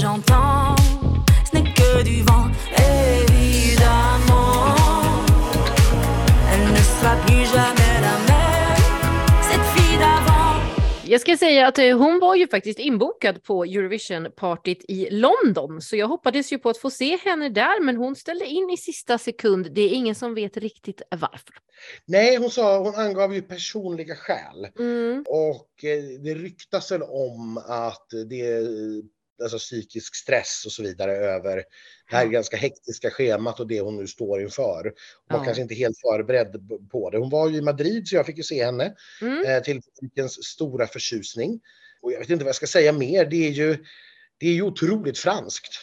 Jag 11.18 11.22
ska 11.22 11.38
säga 11.38 11.68
att 11.68 11.78
eh, 11.78 11.98
hon 11.98 12.20
var 12.20 12.36
ju 12.36 12.48
faktiskt 12.48 12.80
inbokad 12.80 13.44
på 13.44 13.64
Eurovision-partyt 13.64 14.86
i 14.88 15.10
London, 15.10 15.82
så 15.82 15.96
jag 15.96 16.08
hoppades 16.08 16.54
ju 16.54 16.58
på 16.58 16.70
att 16.70 16.78
få 16.78 16.90
se 16.90 17.18
henne 17.18 17.50
där, 17.50 17.84
men 17.84 17.98
hon 17.98 18.16
ställde 18.16 18.46
in 18.46 18.70
i 18.70 18.78
sista 18.78 19.18
sekund. 19.18 19.72
Det 19.72 19.82
är 19.82 19.90
ingen 19.90 20.16
som 20.16 20.36
vet 20.36 20.58
riktigt 20.58 21.02
varför. 21.12 21.56
Nej, 22.06 22.36
hon 22.36 22.50
sa, 22.50 22.80
hon 22.80 22.96
angav 22.96 23.34
ju 23.34 23.42
personliga 23.42 24.16
skäl. 24.16 24.68
Mm. 24.80 25.24
Och 25.28 25.84
eh, 25.84 26.04
det 26.24 26.34
ryktas 26.34 26.92
väl 26.92 27.04
om 27.04 27.58
att 27.68 28.08
det 28.30 28.68
alltså 29.42 29.58
psykisk 29.58 30.16
stress 30.16 30.64
och 30.66 30.72
så 30.72 30.84
vidare 30.84 31.12
över 31.12 31.56
det 32.10 32.16
här 32.16 32.26
ganska 32.28 32.58
hektiska 32.58 33.10
schemat 33.10 33.60
och 33.60 33.68
det 33.68 33.82
hon 33.82 33.98
nu 33.98 34.08
står 34.08 34.42
inför. 34.42 34.84
Hon 34.84 34.94
var 35.30 35.38
Ja. 35.40 35.44
kanske 35.44 35.62
inte 35.62 35.76
helt 35.76 35.98
förberedd 36.02 36.70
på 36.92 37.10
det. 37.10 37.18
Hon 37.18 37.30
var 37.30 37.50
ju 37.50 37.58
i 37.58 37.62
Madrid 37.62 38.08
så 38.08 38.16
jag 38.16 38.26
fick 38.26 38.38
ju 38.38 38.44
se 38.44 38.66
henne 38.66 38.94
Mm. 39.22 39.46
eh, 39.46 39.64
till 39.64 39.82
publikens 40.00 40.44
stora 40.46 40.88
förtjusning. 40.88 41.60
Och 42.02 42.12
jag 42.12 42.20
vet 42.20 42.30
inte 42.30 42.44
vad 42.44 42.50
jag 42.50 42.56
ska 42.56 42.68
säga 42.68 42.92
mer. 42.94 43.26
Det 43.26 43.48
är 43.48 43.52
ju, 43.52 43.78
det 44.38 44.48
är 44.48 44.54
ju 44.54 44.62
otroligt 44.62 45.20
franskt. 45.20 45.74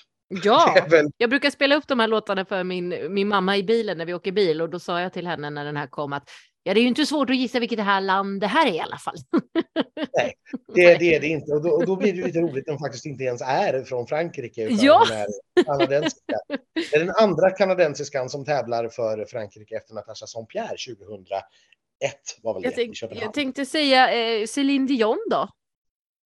Ja, 0.45 0.87
väl, 0.91 1.07
jag 1.17 1.31
brukar 1.31 1.51
spela 1.51 1.77
upp 1.77 1.89
de 1.89 2.01
här 2.01 2.09
låtarna 2.09 2.45
för 2.45 2.65
min, 2.65 3.15
min 3.15 3.29
mamma 3.29 3.57
i 3.57 3.63
bilen 3.63 3.99
när 3.99 4.07
vi 4.07 4.15
åker 4.15 4.33
bil 4.33 4.63
och 4.63 4.71
då 4.71 4.81
sa 4.81 5.01
jag 5.01 5.13
till 5.13 5.27
henne 5.27 5.51
när 5.51 5.65
den 5.65 5.77
här 5.77 5.87
kom 5.87 6.13
att 6.13 6.31
ja, 6.65 6.75
det 6.75 6.81
är 6.81 6.83
ju 6.83 6.89
inte 6.89 7.07
svårt 7.07 7.31
att 7.31 7.37
gissa 7.37 7.61
vilket 7.61 7.79
det 7.79 7.83
här 7.83 8.01
land 8.01 8.41
det 8.41 8.47
här 8.47 8.67
är 8.67 8.75
i 8.75 8.81
alla 8.81 8.99
fall. 8.99 9.15
det, 10.75 10.95
det 10.99 11.15
är 11.15 11.21
det 11.21 11.27
inte. 11.27 11.53
Och 11.53 11.63
då, 11.63 11.71
och 11.71 11.87
då 11.87 11.97
blir 11.97 12.13
det 12.13 12.27
lite 12.27 12.41
roligt 12.41 12.65
hon 12.69 12.79
faktiskt 12.79 13.07
inte 13.07 13.25
ens 13.25 13.43
är 13.43 13.85
från 13.85 14.07
Frankrike. 14.07 14.63
Utan 14.65 14.79
Ja. 14.81 15.07
är 15.13 15.27
kanadensiska. 15.65 16.39
Det 16.75 16.97
är 16.97 16.99
den 16.99 17.15
andra 17.21 17.51
kanadensiskan 17.51 18.29
som 18.29 18.45
tävlar 18.45 18.89
för 18.89 19.25
Frankrike 19.25 19.77
efter 19.77 19.95
Natasha 19.95 20.27
Saint-Pierre 20.27 20.77
2001. 20.97 21.39
Var 22.43 22.55
väl 22.55 22.63
det, 22.63 22.69
Jag, 22.69 22.73
i 22.73 22.93
tänk, 22.95 23.23
jag 23.23 23.35
tänkte 23.35 23.67
säga 23.67 24.13
eh, 24.15 24.47
Céline 24.47 24.87
Dion 24.87 25.19
då, 25.31 25.49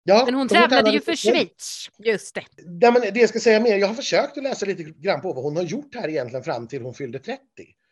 ja, 0.04 0.22
men 0.24 0.34
hon 0.34 0.48
tävlade 0.48 0.90
ju 0.90 1.00
för. 1.00 1.16
Schweiz. 1.16 1.90
Just 1.98 2.34
det. 2.34 2.44
Ja, 2.80 2.90
men 2.90 3.02
det 3.02 3.20
jag 3.20 3.28
ska 3.28 3.38
säga 3.40 3.60
mer, 3.60 3.76
jag 3.76 3.86
har 3.86 3.94
försökt 3.94 4.38
att 4.38 4.42
läsa 4.42 4.66
lite 4.66 4.82
grann 4.82 5.20
på 5.20 5.32
vad 5.32 5.44
hon 5.44 5.56
har 5.56 5.62
gjort 5.62 5.94
här 5.94 6.08
egentligen 6.08 6.44
fram 6.44 6.68
till 6.68 6.82
hon 6.82 6.94
fyllde 6.94 7.18
30. 7.18 7.40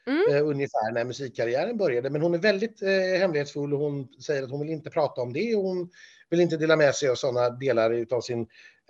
Mm. 0.07 0.37
Eh, 0.37 0.49
ungefär 0.49 0.93
när 0.93 1.05
musikkarriären 1.05 1.77
började. 1.77 2.11
Men 2.11 2.23
hon 2.23 2.35
är 2.35 2.39
väldigt 2.39 2.83
eh, 2.83 3.19
hemlighetsfull 3.19 3.75
och 3.75 3.81
hon 3.81 4.09
säger 4.23 4.43
att 4.43 4.51
hon 4.51 4.61
vill 4.61 4.71
inte 4.71 4.91
prata 4.91 5.21
om 5.21 5.33
det 5.33 5.55
och 5.55 5.63
hon 5.63 5.91
vill 6.31 6.41
inte 6.41 6.57
dela 6.57 6.77
med 6.77 6.95
sig 6.95 7.09
av 7.09 7.15
sådana 7.15 7.51
delar 7.51 8.07
av 8.11 8.21
sin 8.21 8.41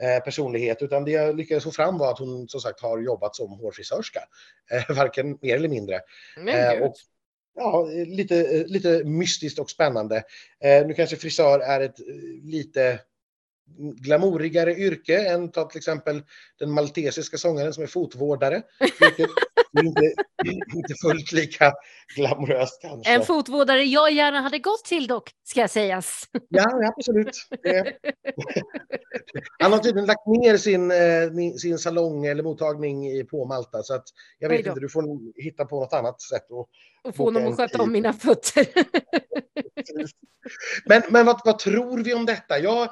eh, 0.03 0.25
personlighet. 0.25 0.83
Utan 0.83 1.05
det 1.05 1.11
jag 1.11 1.37
lyckades 1.37 1.65
få 1.65 1.71
fram 1.71 1.99
var 1.99 2.11
att 2.11 2.19
hon 2.19 2.49
som 2.49 2.61
sagt 2.61 2.81
har 2.81 2.99
jobbat 2.99 3.37
som 3.37 3.51
hårfrisörska. 3.51 4.21
Eh, 4.71 4.97
varken 4.97 5.39
mer 5.43 5.57
eller 5.57 5.69
mindre. 5.69 6.01
Men 6.37 6.79
Eh, 6.79 6.83
och, 6.83 6.95
ja, 7.55 7.87
lite, 8.07 8.37
eh, 8.37 8.67
lite 8.67 9.05
mystiskt 9.05 9.59
och 9.59 9.71
spännande. 9.71 10.17
Eh, 10.61 10.87
nu 10.87 10.95
kanske 10.95 11.17
frisör 11.17 11.61
är 11.61 11.81
ett 11.81 11.99
lite 12.43 13.01
glamourigare 13.79 14.75
yrke 14.75 15.29
än 15.29 15.51
ta 15.51 15.65
till 15.65 15.79
exempel 15.79 16.23
den 16.59 16.71
maltesiska 16.71 17.39
sångaren 17.39 17.75
som 17.75 17.83
är 17.83 17.87
fotvårdare. 17.87 18.63
Vilket 19.01 19.31
inte, 19.85 20.15
inte 20.75 20.95
fullt 21.03 21.33
lika 21.33 21.73
glamoröst 22.17 22.83
kanske. 22.83 23.15
En 23.15 23.23
fotvårdare 23.23 23.83
jag 23.83 24.13
gärna 24.13 24.41
hade 24.41 24.59
gått 24.59 24.85
till 24.85 25.07
dock, 25.07 25.31
ska 25.45 25.69
sägas. 25.69 26.23
Ja, 26.49 26.93
absolut. 26.97 27.37
Han 29.59 29.73
har 29.73 29.79
tydligen 29.79 30.07
lagt 30.07 30.27
ner 30.27 30.57
sin, 30.57 30.91
eh, 30.91 31.55
sin 31.57 31.79
salong 31.79 32.27
eller 32.27 32.43
mottagning 32.43 33.27
på 33.27 33.45
Malta 33.45 33.83
så 33.83 33.95
att 33.95 34.05
jag 34.39 34.49
vet 34.49 34.67
inte, 34.67 34.81
du 34.81 34.89
får 34.89 35.05
hitta 35.43 35.65
på 35.65 35.81
något 35.81 35.93
annat 35.93 36.23
sätt. 36.23 36.47
Och, 36.51 36.69
Och 37.05 37.17
få 37.17 37.25
honom 37.25 37.47
att 37.47 37.57
sköta 37.57 37.83
om 37.83 37.93
mina 37.93 38.13
fötter. 38.13 38.67
Men, 40.85 41.03
men 41.11 41.27
vad, 41.27 41.41
vad 41.45 41.59
tror 41.59 42.05
vi 42.05 42.15
om 42.15 42.27
detta? 42.27 42.59
Jag, 42.59 42.89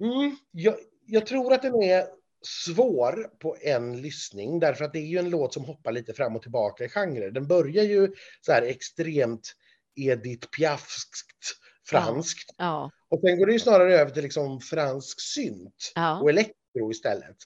mm, 0.00 0.36
jag, 0.50 0.74
jag 1.06 1.26
tror 1.26 1.52
att 1.52 1.62
den 1.62 1.82
är 1.82 2.04
svår 2.42 3.30
på 3.38 3.56
en 3.60 4.02
lyssning 4.02 4.60
därför 4.60 4.84
att 4.84 4.92
det 4.92 4.98
är 4.98 5.06
ju 5.06 5.18
en 5.18 5.30
låt 5.30 5.54
som 5.54 5.64
hoppar 5.64 5.92
lite 5.92 6.12
fram 6.12 6.36
och 6.36 6.42
tillbaka 6.42 6.84
i 6.84 6.88
genrer. 6.88 7.30
Den 7.30 7.46
börjar 7.46 7.84
ju 7.84 8.12
så 8.40 8.52
här 8.52 8.62
extremt 8.62 9.54
Edith 9.96 10.48
Piafskt 10.48 11.56
franskt 11.88 12.54
ja, 12.58 12.90
och 13.08 13.20
sen 13.20 13.38
går 13.38 13.46
det 13.46 13.52
ju 13.52 13.58
snarare 13.58 13.98
över 13.98 14.10
till 14.10 14.22
liksom 14.22 14.60
fransk 14.60 15.20
synt 15.20 15.92
ja, 15.94 16.20
och 16.20 16.30
elektro 16.30 16.90
istället. 16.90 17.36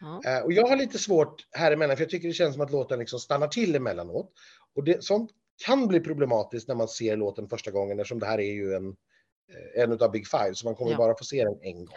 ja. 0.00 0.22
Eh, 0.26 0.44
och 0.44 0.52
jag 0.52 0.66
har 0.66 0.76
lite 0.76 0.98
svårt 0.98 1.46
här 1.50 1.72
emellan 1.72 1.96
för 1.96 2.04
jag 2.04 2.10
tycker 2.10 2.28
det 2.28 2.34
känns 2.34 2.54
som 2.54 2.62
att 2.62 2.72
låten 2.72 2.98
liksom 2.98 3.20
stannar 3.20 3.48
till 3.48 3.74
emellanåt. 3.74 4.32
Och 4.74 4.84
det, 4.84 5.04
sånt 5.04 5.30
kan 5.66 5.88
bli 5.88 6.00
problematiskt 6.00 6.68
när 6.68 6.74
man 6.74 6.88
ser 6.88 7.16
låten 7.16 7.48
första 7.48 7.70
gången 7.70 8.00
eftersom 8.00 8.18
det 8.18 8.26
här 8.26 8.40
är 8.40 8.52
ju 8.52 8.74
en, 8.74 8.88
eh, 8.88 9.82
en 9.82 9.92
av 9.92 10.10
Big 10.10 10.26
Five 10.28 10.54
så 10.54 10.66
man 10.66 10.74
kommer 10.74 10.96
bara 10.96 11.18
få 11.18 11.24
se 11.24 11.44
den 11.44 11.58
en 11.62 11.84
gång. 11.84 11.96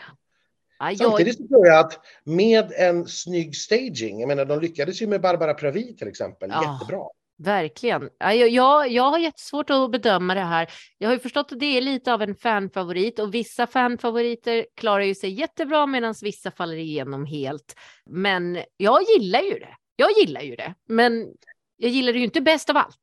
Jag, 0.80 0.98
Samtidigt 0.98 1.38
så 1.38 1.48
tror 1.48 1.68
jag 1.68 1.80
att 1.80 2.00
med 2.24 2.72
en 2.78 3.08
snygg 3.08 3.56
staging, 3.56 4.20
jag 4.20 4.28
menar 4.28 4.46
de 4.46 4.60
lyckades 4.60 5.02
ju 5.02 5.08
med 5.08 5.22
Barbara 5.22 5.54
Pravi 5.54 5.96
till 5.96 6.08
exempel, 6.08 6.50
Ja. 6.54 6.74
jättebra. 6.80 7.04
verkligen. 7.38 8.10
Ja, 8.20 8.34
jag, 8.34 8.50
jag, 8.50 8.92
jag 8.92 9.04
har 9.10 9.20
jättesvårt 9.20 9.70
att 9.70 9.92
bedöma 9.92 10.34
det 10.34 10.42
här. 10.42 10.68
Jag 10.98 11.10
har 11.10 11.14
ju 11.14 11.20
förstått 11.20 11.52
att 11.52 11.60
det 11.60 11.78
är 11.78 11.82
lite 11.82 12.14
av 12.14 12.22
en 12.22 12.36
fanfavorit 12.36 13.20
och 13.20 13.34
vissa 13.34 13.68
fanfavoriter 13.68 14.66
klarar 14.76 15.04
ju 15.04 15.16
sig 15.16 15.30
jättebra 15.30 15.86
medan 15.86 16.16
vissa 16.22 16.52
faller 16.52 16.78
igenom 16.78 17.26
helt. 17.26 17.76
Men 18.10 18.60
jag 18.78 19.00
gillar 19.18 19.42
ju 19.42 19.60
det. 19.60 19.76
Jag 19.96 20.10
gillar 20.12 20.42
ju 20.42 20.56
det, 20.56 20.74
men 20.88 21.28
jag 21.78 21.92
gillar 21.92 22.14
det 22.14 22.20
ju 22.20 22.26
inte 22.26 22.42
bäst 22.42 22.70
av 22.70 22.78
allt. 22.78 22.98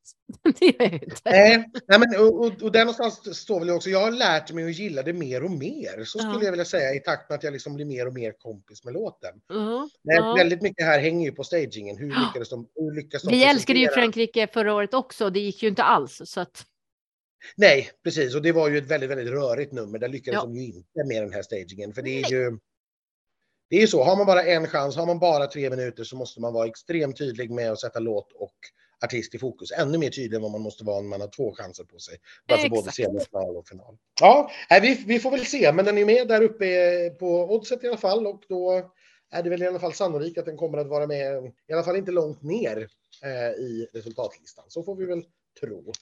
det 0.59 0.67
gör 0.67 0.75
jag 0.79 0.93
inte. 0.93 1.17
Nej, 1.25 1.71
nej 1.89 1.99
men, 1.99 2.21
och, 2.21 2.41
och, 2.41 2.63
och 2.63 2.73
där 2.73 2.81
någonstans 2.81 3.39
står 3.39 3.61
väl 3.61 3.71
också, 3.71 3.91
jag 3.91 4.01
har 4.01 4.11
lärt 4.11 4.53
mig 4.53 4.65
att 4.65 4.79
gilla 4.79 5.03
det 5.03 5.13
mer 5.13 5.45
och 5.45 5.51
mer, 5.51 6.05
så 6.05 6.19
skulle 6.19 6.33
Ja. 6.35 6.45
jag 6.45 6.51
vilja 6.51 6.65
säga 6.65 6.95
i 6.95 7.01
takt 7.01 7.31
med 7.31 7.37
att 7.37 7.43
jag 7.45 7.53
liksom 7.53 7.75
blir 7.75 7.85
mer 7.85 8.07
och 8.07 8.13
mer 8.15 8.33
kompis 8.39 8.85
med 8.85 8.95
låten. 8.95 9.35
Ja, 9.49 9.89
Nej, 10.05 10.17
ja. 10.17 10.35
Väldigt 10.35 10.63
mycket 10.63 10.87
här 10.87 10.99
hänger 11.01 11.27
ju 11.27 11.33
på 11.33 11.45
stagingen. 11.45 11.97
Hur 11.97 12.07
lyckades 12.27 12.49
de, 12.51 12.67
hur 12.75 12.95
lyckas 12.95 13.23
de 13.23 13.29
Vi 13.31 13.45
älskade 13.45 13.79
ju 13.79 13.89
Frankrike 13.89 14.47
förra 14.53 14.75
året 14.75 14.95
också. 14.95 15.31
Det 15.31 15.41
gick 15.41 15.63
ju 15.63 15.69
inte 15.69 15.83
alls. 15.83 16.21
Så 16.25 16.41
att, 16.41 16.67
Nej, 17.57 17.91
precis. 18.05 18.35
Och 18.35 18.43
det 18.43 18.53
var 18.53 18.69
ju 18.69 18.79
ett 18.79 18.91
väldigt, 18.91 19.11
väldigt 19.11 19.29
rörigt 19.29 19.73
nummer. 19.73 19.99
Där 19.99 20.09
lyckades 20.09 20.35
Ja. 20.35 20.43
de 20.43 20.55
ju 20.57 20.65
inte 20.65 21.05
med 21.09 21.23
den 21.23 21.33
här 21.33 21.43
stagingen. 21.43 21.95
För 21.95 22.03
det 22.03 22.23
är 22.23 22.31
ju... 22.31 22.59
Det 23.73 23.77
är 23.77 23.81
ju 23.81 23.87
så, 23.87 24.03
har 24.03 24.17
man 24.17 24.27
bara 24.27 24.43
en 24.43 24.67
chans, 24.67 24.97
har 24.97 25.07
man 25.07 25.19
bara 25.19 25.47
tre 25.47 25.71
minuter 25.71 26.05
så 26.05 26.17
måste 26.17 26.41
man 26.41 26.53
vara 26.53 26.67
extremt 26.67 27.19
tydlig 27.19 27.51
med 27.51 27.73
att 27.73 27.81
sätta 27.81 27.99
låt 27.99 28.33
och 28.33 28.55
artist 29.05 29.35
i 29.35 29.39
fokus. 29.39 29.73
Ännu 29.73 29.99
mer 29.99 30.11
tydlig 30.11 30.37
än 30.37 30.43
vad 30.43 30.51
man 30.51 30.61
måste 30.61 30.85
vara 30.85 31.01
när 31.01 31.09
man 31.09 31.21
har 31.21 31.29
två 31.29 31.55
chanser 31.55 31.85
på 31.85 31.99
sig. 31.99 32.19
Alltså 32.53 32.69
både 32.69 32.81
Exakt. 32.81 32.97
semifinal 32.97 33.57
och 33.57 33.69
final. 33.69 33.99
Ja, 34.21 34.51
vi, 34.83 35.05
vi 35.07 35.19
får 35.19 35.31
väl 35.31 35.47
se. 35.47 35.73
Men 35.73 35.85
den 35.85 35.99
är 35.99 36.05
med 36.05 36.29
där 36.29 36.43
uppe 36.43 37.11
på 37.11 37.55
oddset 37.55 37.85
i 37.85 37.89
alla 37.89 37.97
fall. 37.97 38.27
Och 38.27 38.43
då 38.49 38.91
är 39.31 39.43
det 39.43 39.51
väl 39.51 39.63
i 39.63 39.67
alla 39.67 39.81
fall 39.81 39.93
sannolikt 39.93 40.39
att 40.39 40.47
den 40.47 40.57
kommer 40.57 40.79
att 40.79 40.89
vara 40.89 41.07
med, 41.07 41.53
i 41.69 41.73
alla 41.73 41.83
fall 41.83 41.97
inte 41.97 42.13
långt 42.13 42.43
ner 42.43 42.89
eh, 43.23 43.51
i 43.51 43.89
resultatlistan. 43.93 44.65
Så 44.69 44.83
får 44.83 44.97
vi 44.97 45.05
väl 45.05 45.25
tro 45.61 45.93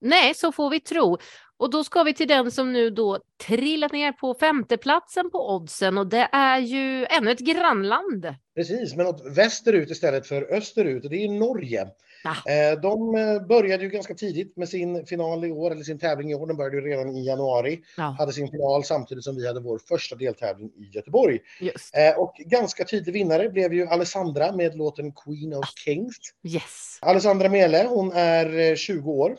nej, 0.00 0.34
så 0.34 0.52
får 0.52 0.70
vi 0.70 0.80
tro. 0.80 1.18
Och 1.56 1.70
då 1.70 1.84
ska 1.84 2.02
vi 2.02 2.14
till 2.14 2.28
den 2.28 2.50
som 2.50 2.72
nu 2.72 2.90
då 2.90 3.18
trillat 3.46 3.92
ner 3.92 4.12
på 4.12 4.34
femteplatsen 4.34 5.30
på 5.30 5.54
oddsen 5.54 5.98
och 5.98 6.06
det 6.06 6.28
är 6.32 6.58
ju 6.58 7.06
ännu 7.06 7.30
ett 7.30 7.38
grannland. 7.38 8.34
Precis, 8.54 8.94
men 8.94 9.06
åt 9.06 9.36
västerut 9.36 9.90
istället 9.90 10.26
för 10.26 10.54
österut. 10.54 11.04
Och 11.04 11.10
det 11.10 11.24
är 11.24 11.28
Norge. 11.28 11.88
Ja. 12.24 12.52
Eh, 12.52 12.80
De 12.80 13.14
eh, 13.14 13.46
började 13.46 13.84
ju 13.84 13.90
ganska 13.90 14.14
tidigt 14.14 14.56
med 14.56 14.68
sin 14.68 15.06
final 15.06 15.44
i 15.44 15.50
år, 15.52 15.70
eller 15.70 15.82
sin 15.82 15.98
tävling 15.98 16.30
i 16.30 16.34
år. 16.34 16.46
Den 16.46 16.56
började 16.56 16.76
ju 16.76 16.82
redan 16.82 17.16
i 17.16 17.26
januari. 17.26 17.80
Ja, 17.96 18.14
Hade 18.18 18.32
sin 18.32 18.48
final 18.50 18.84
samtidigt 18.84 19.24
som 19.24 19.36
vi 19.36 19.46
hade 19.46 19.60
vår 19.60 19.78
första 19.88 20.16
deltävling 20.16 20.68
i 20.68 20.90
Göteborg. 20.96 21.38
just. 21.60 21.96
Eh, 21.96 22.18
Och 22.18 22.34
ganska 22.36 22.84
tydlig 22.84 23.12
vinnare 23.12 23.48
blev 23.48 23.72
ju 23.74 23.86
Alessandra 23.86 24.52
med 24.52 24.76
låten 24.76 25.12
Queen 25.12 25.54
of 25.54 25.64
Kings. 25.84 26.16
Yes. 26.42 26.98
Alessandra 27.00 27.48
Mele, 27.48 27.86
hon 27.88 28.12
är 28.12 28.70
eh, 28.70 28.74
20 28.74 29.10
år. 29.12 29.36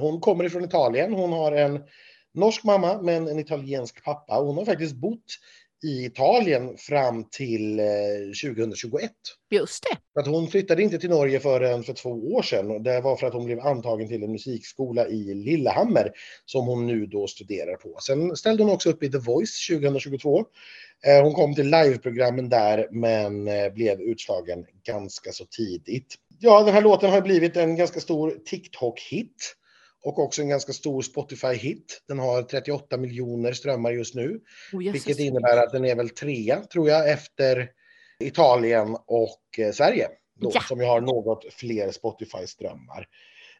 Hon 0.00 0.20
kommer 0.20 0.44
ifrån 0.44 0.64
Italien. 0.64 1.12
Hon 1.14 1.32
har 1.32 1.52
en 1.52 1.80
norsk 2.34 2.64
mamma 2.64 3.02
men 3.02 3.28
en 3.28 3.38
italiensk 3.38 4.04
pappa. 4.04 4.34
Hon 4.40 4.56
har 4.56 4.64
faktiskt 4.64 4.94
bott 4.94 5.24
i 5.84 6.04
Italien 6.04 6.76
fram 6.76 7.24
till 7.30 7.80
eh, 7.80 7.86
2021. 8.44 9.10
Just 9.50 9.82
det. 9.82 10.20
Att 10.20 10.26
hon 10.26 10.48
flyttade 10.48 10.82
inte 10.82 10.98
till 10.98 11.10
Norge 11.10 11.40
förrän 11.40 11.82
för 11.82 11.92
två 11.92 12.10
år 12.10 12.42
sedan. 12.42 12.82
Det 12.82 13.00
var 13.00 13.16
för 13.16 13.26
att 13.26 13.32
hon 13.32 13.44
blev 13.44 13.60
antagen 13.60 14.08
till 14.08 14.22
en 14.22 14.32
musikskola 14.32 15.08
i 15.08 15.34
Lillehammer 15.34 16.12
som 16.44 16.66
hon 16.66 16.86
nu 16.86 17.06
då 17.06 17.26
studerar 17.26 17.76
på. 17.76 17.98
Sen 18.06 18.36
ställde 18.36 18.62
hon 18.62 18.72
också 18.72 18.90
upp 18.90 19.02
i 19.02 19.10
The 19.10 19.18
Voice 19.18 19.66
2022. 19.68 20.44
Eh, 21.06 21.22
Hon 21.22 21.34
kom 21.34 21.54
till 21.54 21.70
liveprogrammen 21.70 22.48
där 22.48 22.88
men 22.90 23.48
eh, 23.48 23.72
blev 23.72 24.00
utslagen 24.00 24.66
ganska 24.86 25.32
så 25.32 25.44
tidigt. 25.44 26.14
Ja, 26.38 26.62
den 26.62 26.74
här 26.74 26.82
låten 26.82 27.10
har 27.10 27.20
blivit 27.20 27.56
en 27.56 27.76
ganska 27.76 28.00
stor 28.00 28.30
TikTok-hit 28.50 29.54
och 30.04 30.18
också 30.18 30.42
en 30.42 30.48
ganska 30.48 30.72
stor 30.72 31.02
Spotify-hit. 31.02 32.02
Den 32.08 32.18
har 32.18 32.42
38 32.42 32.96
miljoner 32.96 33.52
strömmar 33.52 33.90
just 33.90 34.14
nu. 34.14 34.40
Oh. 34.72 34.92
Vilket 34.92 35.18
innebär 35.18 35.56
att 35.56 35.72
den 35.72 35.84
är 35.84 35.94
väl 35.94 36.10
trea, 36.10 36.60
tror 36.60 36.88
jag, 36.88 37.10
efter 37.10 37.70
Italien 38.20 38.96
och 39.06 39.58
eh, 39.58 39.72
Sverige. 39.72 40.08
Då, 40.40 40.50
Ja. 40.54 40.60
Som 40.60 40.80
ju 40.80 40.86
har 40.86 41.00
något 41.00 41.52
fler 41.52 41.90
Spotify-strömmar. 41.92 43.06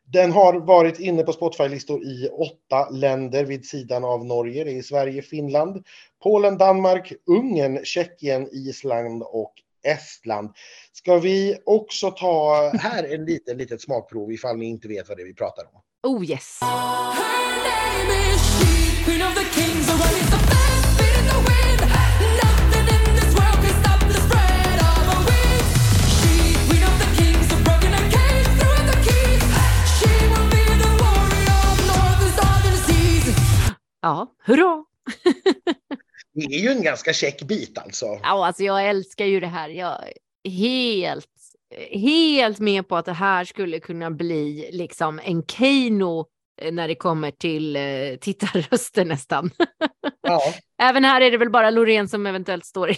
Den 0.07 0.33
har 0.33 0.61
varit 0.61 1.01
inne 1.01 1.23
på 1.23 1.33
Spotify-listor 1.33 2.03
i 2.03 2.29
åtta 2.29 2.91
länder 2.91 3.45
vid 3.45 3.67
sidan 3.67 4.05
av 4.05 4.25
Norge. 4.25 4.65
Det 4.65 4.79
är 4.79 4.83
Sverige, 4.83 5.23
Finland, 5.23 5.87
Polen, 6.23 6.59
Danmark, 6.59 7.13
Ungern, 7.27 7.85
Tjeckien, 7.85 8.49
Island 8.53 9.23
och 9.23 9.53
Estland. 9.85 10.51
Ska 10.93 11.19
vi 11.19 11.59
också 11.65 12.11
ta 12.11 12.71
här 12.79 13.15
en 13.15 13.25
liten, 13.25 13.59
litet 13.59 13.81
smakprov 13.81 14.33
ifall 14.33 14.57
ni 14.57 14.67
inte 14.67 14.89
vet 14.89 15.09
vad 15.09 15.19
det 15.19 15.23
är 15.23 15.27
vi 15.27 15.35
pratar 15.35 15.65
om. 15.65 15.81
Oh 16.07 16.23
yes. 16.23 16.59
Ja, 34.01 34.37
hurra! 34.45 34.85
Det 36.35 36.55
är 36.55 36.61
ju 36.61 36.69
en 36.69 36.83
ganska 36.83 37.13
käck 37.13 37.43
bit 37.43 37.79
alltså. 37.79 38.07
Ja, 38.23 38.47
alltså 38.47 38.63
jag 38.63 38.89
älskar 38.89 39.25
ju 39.25 39.41
det 39.41 39.47
här. 39.47 39.69
Jag 39.69 39.99
är 40.43 40.51
helt, 40.51 41.31
helt 41.91 42.59
med 42.59 42.89
på 42.89 42.97
att 42.97 43.05
det 43.05 43.13
här 43.13 43.45
skulle 43.45 43.81
kunna 43.81 44.11
bli 44.11 44.69
liksom 44.73 45.21
en 45.25 45.47
Keino 45.47 46.27
eh, 46.63 46.73
när 46.73 46.89
det 46.89 46.95
kommer 46.95 47.31
till 47.31 47.77
eh, 47.77 48.17
tittarröster 48.21 49.05
nästan. 49.05 49.51
Ja. 50.27 50.41
Även 50.83 51.05
här 51.05 51.21
är 51.21 51.31
det 51.31 51.37
väl 51.39 51.51
bara 51.51 51.71
Loreen 51.71 52.09
som 52.09 52.27
eventuellt 52.27 52.65
står 52.65 52.91
i, 52.91 52.97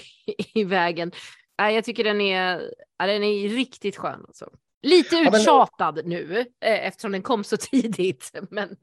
i 0.55 0.65
vägen. 0.65 1.13
Nej, 1.59 1.75
jag 1.75 1.85
tycker 1.85 2.05
den 2.05 2.21
är, 2.21 2.71
ja, 2.99 3.07
den 3.07 3.23
är 3.23 3.49
riktigt 3.49 3.97
skön. 3.97 4.25
Alltså. 4.27 4.49
Lite 4.83 5.23
men- 5.23 5.35
uttjatad 5.35 6.07
nu 6.07 6.45
eh, 6.65 6.87
eftersom 6.87 7.13
den 7.13 7.23
kom 7.23 7.45
så 7.45 7.57
tidigt. 7.71 8.31
Men 8.51 8.77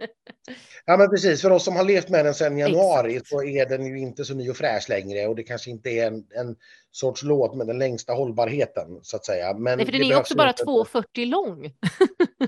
Ja, 0.86 0.98
men 0.98 1.10
precis. 1.10 1.42
För 1.42 1.52
oss 1.52 1.64
som 1.66 1.76
har 1.76 1.84
levt 1.84 2.10
med 2.10 2.26
den 2.26 2.34
sedan 2.34 2.58
januari 2.58 3.22
så 3.26 3.44
är 3.44 3.66
den 3.70 3.86
ju 3.86 4.00
inte 4.00 4.26
så 4.26 4.34
ny 4.34 4.50
och 4.50 4.58
fräsch 4.58 4.90
längre 4.90 5.28
och 5.28 5.36
det 5.36 5.44
kanske 5.44 5.70
inte 5.70 5.90
är 5.90 6.08
en, 6.08 6.16
en 6.16 6.56
sorts 6.94 7.24
låt 7.24 7.56
med 7.56 7.68
den 7.68 7.78
längsta 7.80 8.14
hållbarheten 8.14 9.00
så 9.02 9.16
att 9.16 9.26
säga. 9.26 9.54
Men 9.54 9.78
nej, 9.78 9.86
för 9.86 9.92
den 9.92 10.02
det 10.02 10.14
är 10.14 10.20
också 10.20 10.36
bara 10.36 10.50
inte. 10.50 10.64
2,40 10.64 11.26
lång. 11.26 11.74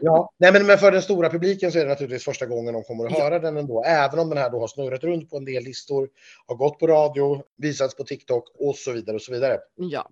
Ja, 0.02 0.34
nej, 0.38 0.52
men, 0.54 0.66
men 0.66 0.78
för 0.78 0.92
den 0.92 1.02
stora 1.02 1.30
publiken 1.30 1.72
så 1.72 1.78
är 1.80 1.84
det 1.84 1.90
naturligtvis 1.90 2.26
första 2.26 2.46
gången 2.46 2.74
de 2.74 2.84
kommer 2.84 3.06
att 3.06 3.12
Ja. 3.12 3.24
höra 3.24 3.40
den 3.40 3.58
ändå. 3.58 3.84
Även 3.84 4.20
om 4.20 4.30
den 4.30 4.38
här 4.38 4.50
då 4.50 4.60
har 4.60 4.68
snurrat 4.68 5.04
runt 5.04 5.30
på 5.30 5.38
en 5.38 5.46
del 5.46 5.64
listor, 5.64 6.10
har 6.48 6.56
gått 6.56 6.80
på 6.80 6.88
radio, 6.88 7.44
visats 7.58 7.96
på 7.96 8.04
TikTok 8.04 8.44
och 8.60 8.76
så 8.76 8.92
vidare 8.92 9.16
och 9.16 9.22
så 9.22 9.32
vidare. 9.32 9.58
Ja, 9.76 10.12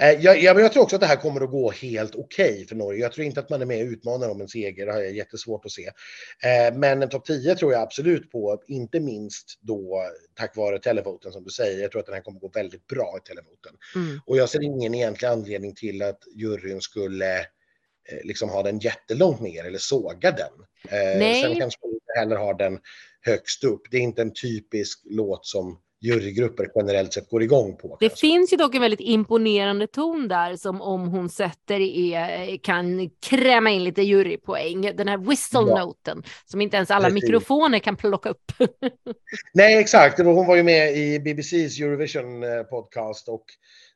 Eh, 0.00 0.10
jag, 0.10 0.42
jag, 0.42 0.54
men 0.56 0.62
jag 0.62 0.72
tror 0.72 0.82
också 0.82 0.96
att 0.96 1.00
det 1.00 1.06
här 1.06 1.16
kommer 1.16 1.40
att 1.40 1.50
gå 1.50 1.70
helt 1.70 2.14
okej 2.14 2.66
för 2.68 2.76
Norge. 2.76 3.00
Jag 3.00 3.12
tror 3.12 3.26
inte 3.26 3.40
att 3.40 3.50
man 3.50 3.62
är 3.62 3.66
med 3.66 3.86
och 3.86 3.92
utmanar 3.92 4.30
om 4.30 4.40
en 4.40 4.48
seger. 4.48 4.86
Det 4.86 4.92
har 4.92 5.00
jag 5.00 5.12
jättesvårt 5.12 5.64
att 5.64 5.70
se. 5.70 5.86
Eh, 5.86 6.74
men 6.74 7.02
en 7.02 7.08
topp 7.08 7.24
10 7.24 7.54
tror 7.56 7.72
jag 7.72 7.82
absolut 7.82 8.30
på, 8.30 8.62
inte 8.66 9.00
minst 9.00 9.58
då 9.60 10.02
tack 10.34 10.56
vare 10.56 10.78
televoten 10.78 11.32
som 11.32 11.44
du 11.44 11.50
säger. 11.50 11.82
Jag 11.82 11.90
tror 11.90 12.00
att 12.00 12.06
den 12.06 12.14
här 12.14 12.22
kommer 12.22 12.36
att 12.36 12.42
gå 12.42 12.48
väldigt 12.48 12.86
bra 12.86 13.18
i 13.24 13.28
televoten. 13.28 13.49
Mm. 13.94 14.20
Och 14.26 14.36
jag 14.36 14.48
ser 14.48 14.62
ingen 14.62 14.94
egentlig 14.94 15.28
anledning 15.28 15.74
till 15.74 16.02
att 16.02 16.18
juryn 16.34 16.80
skulle 16.80 17.38
eh, 17.40 18.24
liksom 18.24 18.48
ha 18.48 18.62
den 18.62 18.78
jättelångt 18.78 19.40
ner 19.40 19.64
eller 19.64 19.78
såga 19.78 20.30
den. 20.30 20.66
Eh, 20.88 21.18
Nej. 21.18 21.42
Sen 21.42 21.60
kanske 21.60 21.80
man 21.86 21.94
inte 21.94 22.18
heller 22.18 22.36
har 22.36 22.54
den 22.54 22.78
högst 23.20 23.64
upp. 23.64 23.82
Det 23.90 23.96
är 23.96 24.00
inte 24.00 24.22
en 24.22 24.32
typisk 24.34 25.00
låt 25.04 25.46
som 25.46 25.80
jurygrupper 26.00 26.70
generellt 26.74 27.12
sett 27.12 27.30
går 27.30 27.42
igång 27.42 27.76
på. 27.76 27.96
Det 28.00 28.08
kanske. 28.08 28.26
finns 28.26 28.52
ju 28.52 28.56
dock 28.56 28.74
en 28.74 28.80
väldigt 28.80 29.00
imponerande 29.00 29.86
ton 29.86 30.28
där 30.28 30.56
som 30.56 30.80
om 30.82 31.08
hon 31.08 31.28
sätter 31.28 31.80
är, 31.80 32.56
kan 32.56 33.10
kräma 33.20 33.70
in 33.70 33.84
lite 33.84 34.02
jurypoäng. 34.02 34.96
Den 34.96 35.08
här 35.08 35.18
whistle-noten 35.18 36.22
som 36.44 36.60
inte 36.60 36.76
ens 36.76 36.90
alla 36.90 37.08
Precis. 37.08 37.22
mikrofoner 37.22 37.78
kan 37.78 37.96
plocka 37.96 38.28
upp. 38.28 38.52
Nej, 39.54 39.78
exakt. 39.78 40.18
Hon 40.18 40.46
var 40.46 40.56
ju 40.56 40.62
med 40.62 40.96
i 40.96 41.20
BBCs 41.20 41.80
Eurovision 41.80 42.42
eh, 42.42 42.62
podcast 42.62 43.28
och 43.28 43.44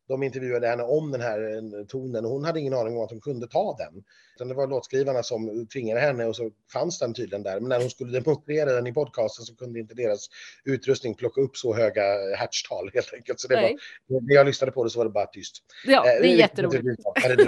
de 0.09 0.22
intervjuade 0.22 0.66
henne 0.68 0.82
om 0.82 1.11
den 1.12 1.20
här 1.20 1.55
eh, 1.57 1.86
tonen 1.86 2.24
och 2.24 2.30
hon 2.30 2.44
hade 2.44 2.61
ingen 2.61 2.74
aning 2.74 2.96
om 2.96 3.05
att 3.05 3.11
hon 3.11 3.20
kunde 3.20 3.46
ta 3.48 3.76
den. 3.78 4.05
Utan 4.36 4.48
det 4.48 4.55
var 4.55 4.66
låtskrivarna 4.66 5.22
som 5.22 5.66
tvingade 5.72 6.00
henne 6.00 6.24
och 6.26 6.36
så 6.36 6.50
fanns 6.72 6.98
den 6.98 7.14
tydligen 7.14 7.42
där. 7.42 7.61
Men 7.61 7.68
när 7.68 7.80
hon 7.80 7.90
skulle 7.90 8.20
demonstrera 8.20 8.72
den 8.72 8.86
i 8.86 8.92
podcasten 8.92 9.44
så 9.44 9.57
kunde 9.57 9.78
inte 9.80 9.94
deras 9.94 10.26
utrustning 10.64 11.14
plocka 11.14 11.40
upp 11.40 11.57
så 11.57 11.74
höga 11.74 12.02
hertztal 12.36 12.90
helt 12.94 13.14
enkelt. 13.14 13.40
Så 13.40 13.48
det 13.48 13.55
Nej. 13.55 13.76
var, 14.07 14.20
när 14.20 14.34
jag 14.34 14.46
lyssnade 14.46 14.72
på 14.72 14.84
det 14.84 14.90
så 14.90 14.98
var 14.98 15.05
det 15.05 15.11
bara 15.11 15.26
tyst. 15.26 15.62
Ja, 15.86 15.98
Eh, 15.98 16.02
det 16.05 16.11
är 16.11 16.22
vilket 16.22 16.38
jätteroligt. 16.38 16.84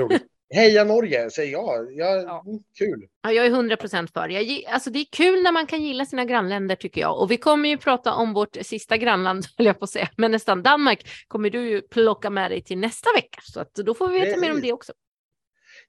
roligt. 0.01 0.23
Heja 0.55 0.85
Norge, 0.85 1.31
säger 1.31 1.53
jag. 1.53 1.93
jag 1.93 2.23
Ja. 2.23 2.43
mm, 2.47 2.63
Kul. 2.79 3.07
Ja, 3.23 3.33
jag 3.33 3.47
är 3.47 3.51
100 3.51 3.77
procent 3.77 4.13
för. 4.13 4.29
Jag, 4.29 4.65
alltså, 4.69 4.91
det 4.91 4.99
är 4.99 5.07
kul 5.13 5.43
när 5.43 5.53
man 5.53 5.67
kan 5.67 5.83
gilla 5.83 6.05
sina 6.05 6.25
grannländer 6.25 6.77
tycker 6.77 7.01
jag. 7.01 7.21
Och 7.21 7.31
vi 7.31 7.37
kommer 7.37 7.69
ju 7.69 7.77
prata 7.77 8.15
om 8.15 8.33
vårt 8.33 8.57
sista 8.63 8.97
grannland, 8.97 9.45
höll 9.59 9.67
jag 9.67 9.79
på 9.79 9.85
att 9.85 9.91
säga. 9.91 10.09
Men 10.17 10.31
nästan 10.31 10.63
Danmark 10.63 11.09
kommer 11.29 11.51
du 11.51 11.69
ju 11.69 11.81
plocka 11.81 12.31
med 12.31 12.51
dig 12.51 12.63
till 12.63 12.79
nästa 12.79 13.11
vecka. 13.17 13.41
Så 13.43 13.61
att 13.61 13.75
då 13.75 13.95
får 13.95 14.09
vi 14.09 14.21
veta 14.21 14.41
mer 14.41 14.53
om 14.53 14.61
det 14.61 14.73
också. 14.73 14.93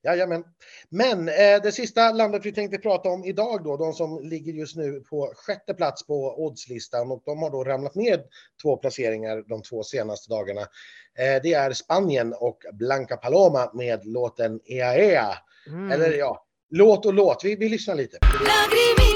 Jajamän. 0.08 0.44
Men 0.90 1.30
eh, 1.30 1.62
det 1.64 1.72
sista 1.72 2.12
landet 2.12 2.46
vi 2.46 2.52
tänkte 2.52 2.78
prata 2.78 3.10
om 3.10 3.26
idag 3.26 3.64
då, 3.64 3.78
de 3.78 3.94
som 3.94 4.20
ligger 4.24 4.54
just 4.54 4.76
nu 4.76 5.00
på 5.10 5.34
sjätte 5.36 5.74
plats 5.74 6.08
på 6.08 6.46
oddslistan 6.46 7.12
och 7.12 7.24
de 7.26 7.42
har 7.42 7.50
då 7.50 7.64
ramlat 7.64 7.96
ner 7.96 8.22
två 8.62 8.78
placeringar 8.78 9.44
de 9.48 9.62
två 9.62 9.84
senaste 9.84 10.30
dagarna. 10.30 10.62
Eh, 10.62 11.42
det 11.44 11.54
är 11.54 11.74
Spanien 11.74 12.34
och 12.34 12.58
Blanca 12.74 13.18
Paloma 13.18 13.72
med 13.74 14.06
låten 14.06 14.60
Ea 14.66 14.96
Ea. 14.96 15.34
Mm. 15.68 15.92
Eller 15.92 16.12
ja, 16.18 16.46
låt 16.70 17.06
och 17.06 17.14
låt. 17.14 17.44
Vi, 17.44 17.56
vi 17.56 17.70
lyssnar 17.70 17.96
lite. 17.96 18.18
Lagrimitas 18.22 19.07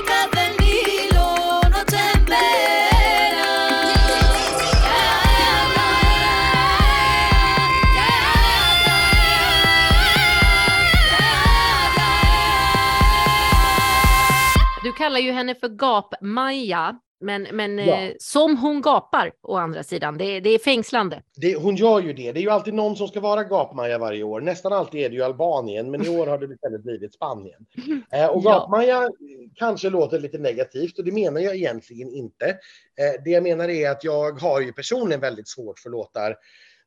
kallar 15.01 15.19
ju 15.19 15.31
henne 15.31 15.55
för 15.55 15.69
Gap-Maja, 15.69 16.99
men, 17.23 17.47
men 17.51 17.77
Ja. 17.77 18.01
eh, 18.01 18.13
som 18.19 18.57
hon 18.57 18.81
gapar 18.81 19.31
å 19.41 19.55
andra 19.55 19.83
sidan. 19.83 20.17
Det, 20.17 20.39
det 20.39 20.49
är 20.49 20.59
fängslande. 20.59 21.21
Det, 21.35 21.55
hon 21.55 21.75
gör 21.75 22.01
ju 22.01 22.13
det. 22.13 22.31
Det 22.31 22.39
är 22.39 22.41
ju 22.41 22.49
alltid 22.49 22.73
någon 22.73 22.95
som 22.95 23.07
ska 23.07 23.19
vara 23.19 23.43
gapmaja 23.43 23.97
varje 23.97 24.23
år. 24.23 24.41
Nästan 24.41 24.73
alltid 24.73 25.01
är 25.01 25.09
det 25.09 25.15
ju 25.15 25.23
Albanien, 25.23 25.91
men 25.91 26.05
i 26.05 26.09
år 26.09 26.27
har 26.27 26.37
det 26.37 26.53
istället 26.53 26.83
blivit 26.83 27.13
Spanien. 27.13 27.65
Eh, 28.13 28.25
och 28.27 28.41
Ja. 28.45 28.51
gapmaja 28.51 29.09
kanske 29.55 29.89
låter 29.89 30.19
lite 30.19 30.37
negativt 30.37 30.97
och 30.99 31.05
det 31.05 31.11
menar 31.11 31.41
jag 31.41 31.55
egentligen 31.55 32.09
inte. 32.13 32.45
Eh, 32.45 33.23
det 33.25 33.29
jag 33.29 33.43
menar 33.43 33.69
är 33.69 33.89
att 33.89 34.03
jag 34.03 34.39
har 34.39 34.61
ju 34.61 34.73
personligen 34.73 35.21
väldigt 35.21 35.47
svårt 35.47 35.79
för 35.79 35.89
låtar 35.89 36.35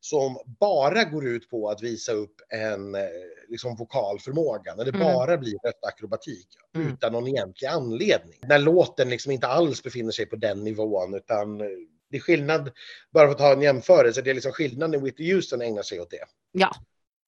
som 0.05 0.38
bara 0.61 1.05
går 1.05 1.26
ut 1.26 1.50
på 1.50 1.68
att 1.68 1.82
visa 1.82 2.12
upp 2.12 2.34
en 2.48 2.94
eh, 2.94 3.00
liksom, 3.48 3.76
vokal 3.76 4.18
förmåga, 4.20 4.74
när 4.74 4.84
det 4.84 4.90
Mm. 4.94 5.00
bara 5.14 5.36
blir 5.38 5.59
röstakrobatik 5.64 6.46
Mm. 6.74 6.92
utan 6.92 7.12
någon 7.12 7.28
egentlig 7.28 7.66
anledning. 7.66 8.38
När 8.42 8.59
låten 8.59 9.09
liksom 9.11 9.32
inte 9.32 9.46
alls 9.46 9.82
befinner 9.82 10.12
sig 10.12 10.26
på 10.26 10.36
den 10.36 10.64
nivån 10.64 11.14
utan 11.14 11.61
eh, 11.61 11.66
det 12.11 12.16
är 12.16 12.20
skillnad, 12.20 12.70
bara 13.11 13.26
för 13.26 13.32
att 13.32 13.38
ta 13.38 13.52
en 13.52 13.62
jämförelse, 13.62 14.22
det 14.22 14.30
är 14.30 14.34
liksom 14.34 14.52
skillnad 14.52 14.90
när 14.90 14.98
Whitney 14.98 15.34
Houston 15.34 15.62
ägnar 15.62 15.82
sig 15.82 16.00
åt 16.00 16.11
det. 16.11 16.24
Ja, 16.52 16.70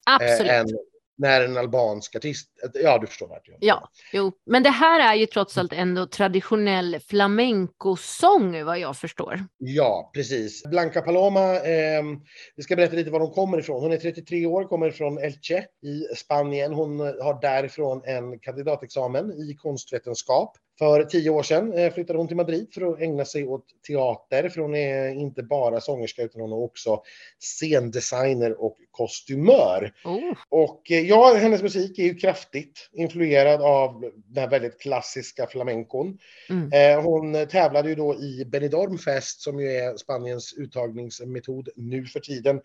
absolut. 0.05 0.51
Eh, 0.51 0.59
än 0.59 0.67
när 1.17 1.41
en 1.41 1.57
albansk 1.57 2.15
artist, 2.15 2.49
ja 2.73 2.97
du 2.97 3.07
förstår 3.07 3.27
vart 3.27 3.47
jag 3.47 3.57
Ja, 3.59 3.89
jo. 4.13 4.31
Men 4.45 4.63
det 4.63 4.69
här 4.69 5.13
är 5.13 5.15
ju 5.15 5.25
trots 5.25 5.57
allt 5.57 5.73
ändå 5.73 6.05
traditionell 6.05 6.99
flamencosång 6.99 8.65
vad 8.65 8.79
jag 8.79 8.97
förstår. 8.97 9.45
Ja, 9.57 10.11
precis. 10.13 10.63
Blanca 10.63 11.01
Paloma, 11.01 11.55
eh, 11.55 12.03
vi 12.55 12.63
ska 12.63 12.75
berätta 12.75 12.95
lite 12.95 13.11
var 13.11 13.19
hon 13.19 13.31
kommer 13.31 13.59
ifrån. 13.59 13.81
Hon 13.81 13.91
är 13.91 13.97
33 13.97 14.45
år, 14.45 14.63
kommer 14.63 14.91
från 14.91 15.17
Elche 15.17 15.65
i 15.83 16.15
Spanien. 16.15 16.73
Hon 16.73 16.99
har 16.99 17.41
därifrån 17.41 18.01
en 18.05 18.39
kandidatexamen 18.39 19.31
i 19.31 19.55
konstvetenskap 19.55 20.57
För 20.79 21.03
tio 21.03 21.29
år 21.29 21.43
sedan 21.43 21.73
eh, 21.73 21.93
flyttade 21.93 22.19
hon 22.19 22.27
till 22.27 22.37
Madrid 22.37 22.67
för 22.73 22.93
att 22.93 23.01
ägna 23.01 23.25
sig 23.25 23.47
åt 23.47 23.65
teater, 23.87 24.49
för 24.49 24.61
hon 24.61 24.75
är 24.75 25.09
inte 25.09 25.43
bara 25.43 25.81
sångerska 25.81 26.23
utan 26.23 26.41
hon 26.41 26.51
är 26.51 26.63
också 26.63 27.01
scendesigner 27.39 28.61
och 28.61 28.77
kostymör. 28.91 29.93
Oh. 30.05 30.33
Och 30.49 30.91
eh, 30.91 31.01
ja, 31.01 31.33
hennes 31.33 31.61
musik 31.61 31.99
är 31.99 32.03
ju 32.03 32.15
kraftigt 32.15 32.89
influerad 32.93 33.61
av 33.61 34.11
den 34.15 34.43
här 34.43 34.49
väldigt 34.49 34.81
klassiska 34.81 35.47
flamencon. 35.47 36.17
Mm. 36.49 36.71
Eh, 36.71 37.03
hon 37.03 37.47
tävlade 37.47 37.89
ju 37.89 37.95
då 37.95 38.15
i 38.15 38.45
Benidorm 38.45 38.97
Fest 38.97 39.41
som 39.41 39.59
ju 39.59 39.71
är 39.71 39.97
Spaniens 39.97 40.53
uttagningsmetod 40.57 41.69
nu 41.75 42.05
för 42.05 42.19
tiden. 42.19 42.61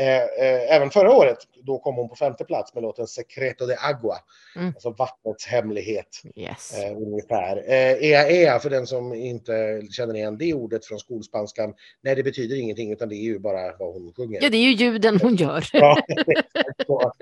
Eh, 0.00 0.16
eh, 0.16 0.74
även 0.76 0.90
förra 0.90 1.12
året, 1.12 1.38
då 1.62 1.78
kom 1.78 1.94
hon 1.96 2.08
på 2.08 2.14
femte 2.16 2.44
plats 2.44 2.74
med 2.74 2.82
låten 2.82 3.06
Secreto 3.06 3.66
de 3.66 3.74
Agua, 3.80 4.16
Mm. 4.56 4.68
alltså 4.68 4.90
vattnets 4.90 5.46
hemlighet. 5.46 6.08
Yes. 6.36 6.78
Eh, 6.78 6.96
ungefär. 6.96 7.56
Eh, 7.56 7.92
ea 7.92 8.28
ea 8.30 8.58
för 8.58 8.70
den 8.70 8.86
som 8.86 9.14
inte 9.14 9.82
känner 9.90 10.14
igen 10.14 10.38
det 10.38 10.54
ordet 10.54 10.86
från 10.86 10.98
skolspanskan. 10.98 11.74
Nej, 12.02 12.14
det 12.14 12.22
betyder 12.22 12.56
ingenting 12.56 12.92
utan 12.92 13.08
det 13.08 13.14
är 13.14 13.22
ju 13.24 13.38
bara 13.38 13.76
vad 13.78 13.92
hon 13.94 14.12
sjunger. 14.16 14.42
Ja, 14.42 14.48
det 14.50 14.56
är 14.56 14.62
ju 14.62 14.72
ljuden 14.72 15.18
hon 15.22 15.36
gör. 15.36 15.64
Ja. 15.72 16.02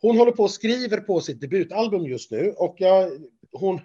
Hon 0.00 0.18
håller 0.18 0.32
på 0.32 0.42
och 0.42 0.50
skriver 0.50 0.96
på 1.00 1.20
sitt 1.20 1.40
debutalbum 1.40 2.04
just 2.04 2.30
nu 2.30 2.52
och 2.56 2.74
jag, 2.78 3.10
hon, 3.52 3.80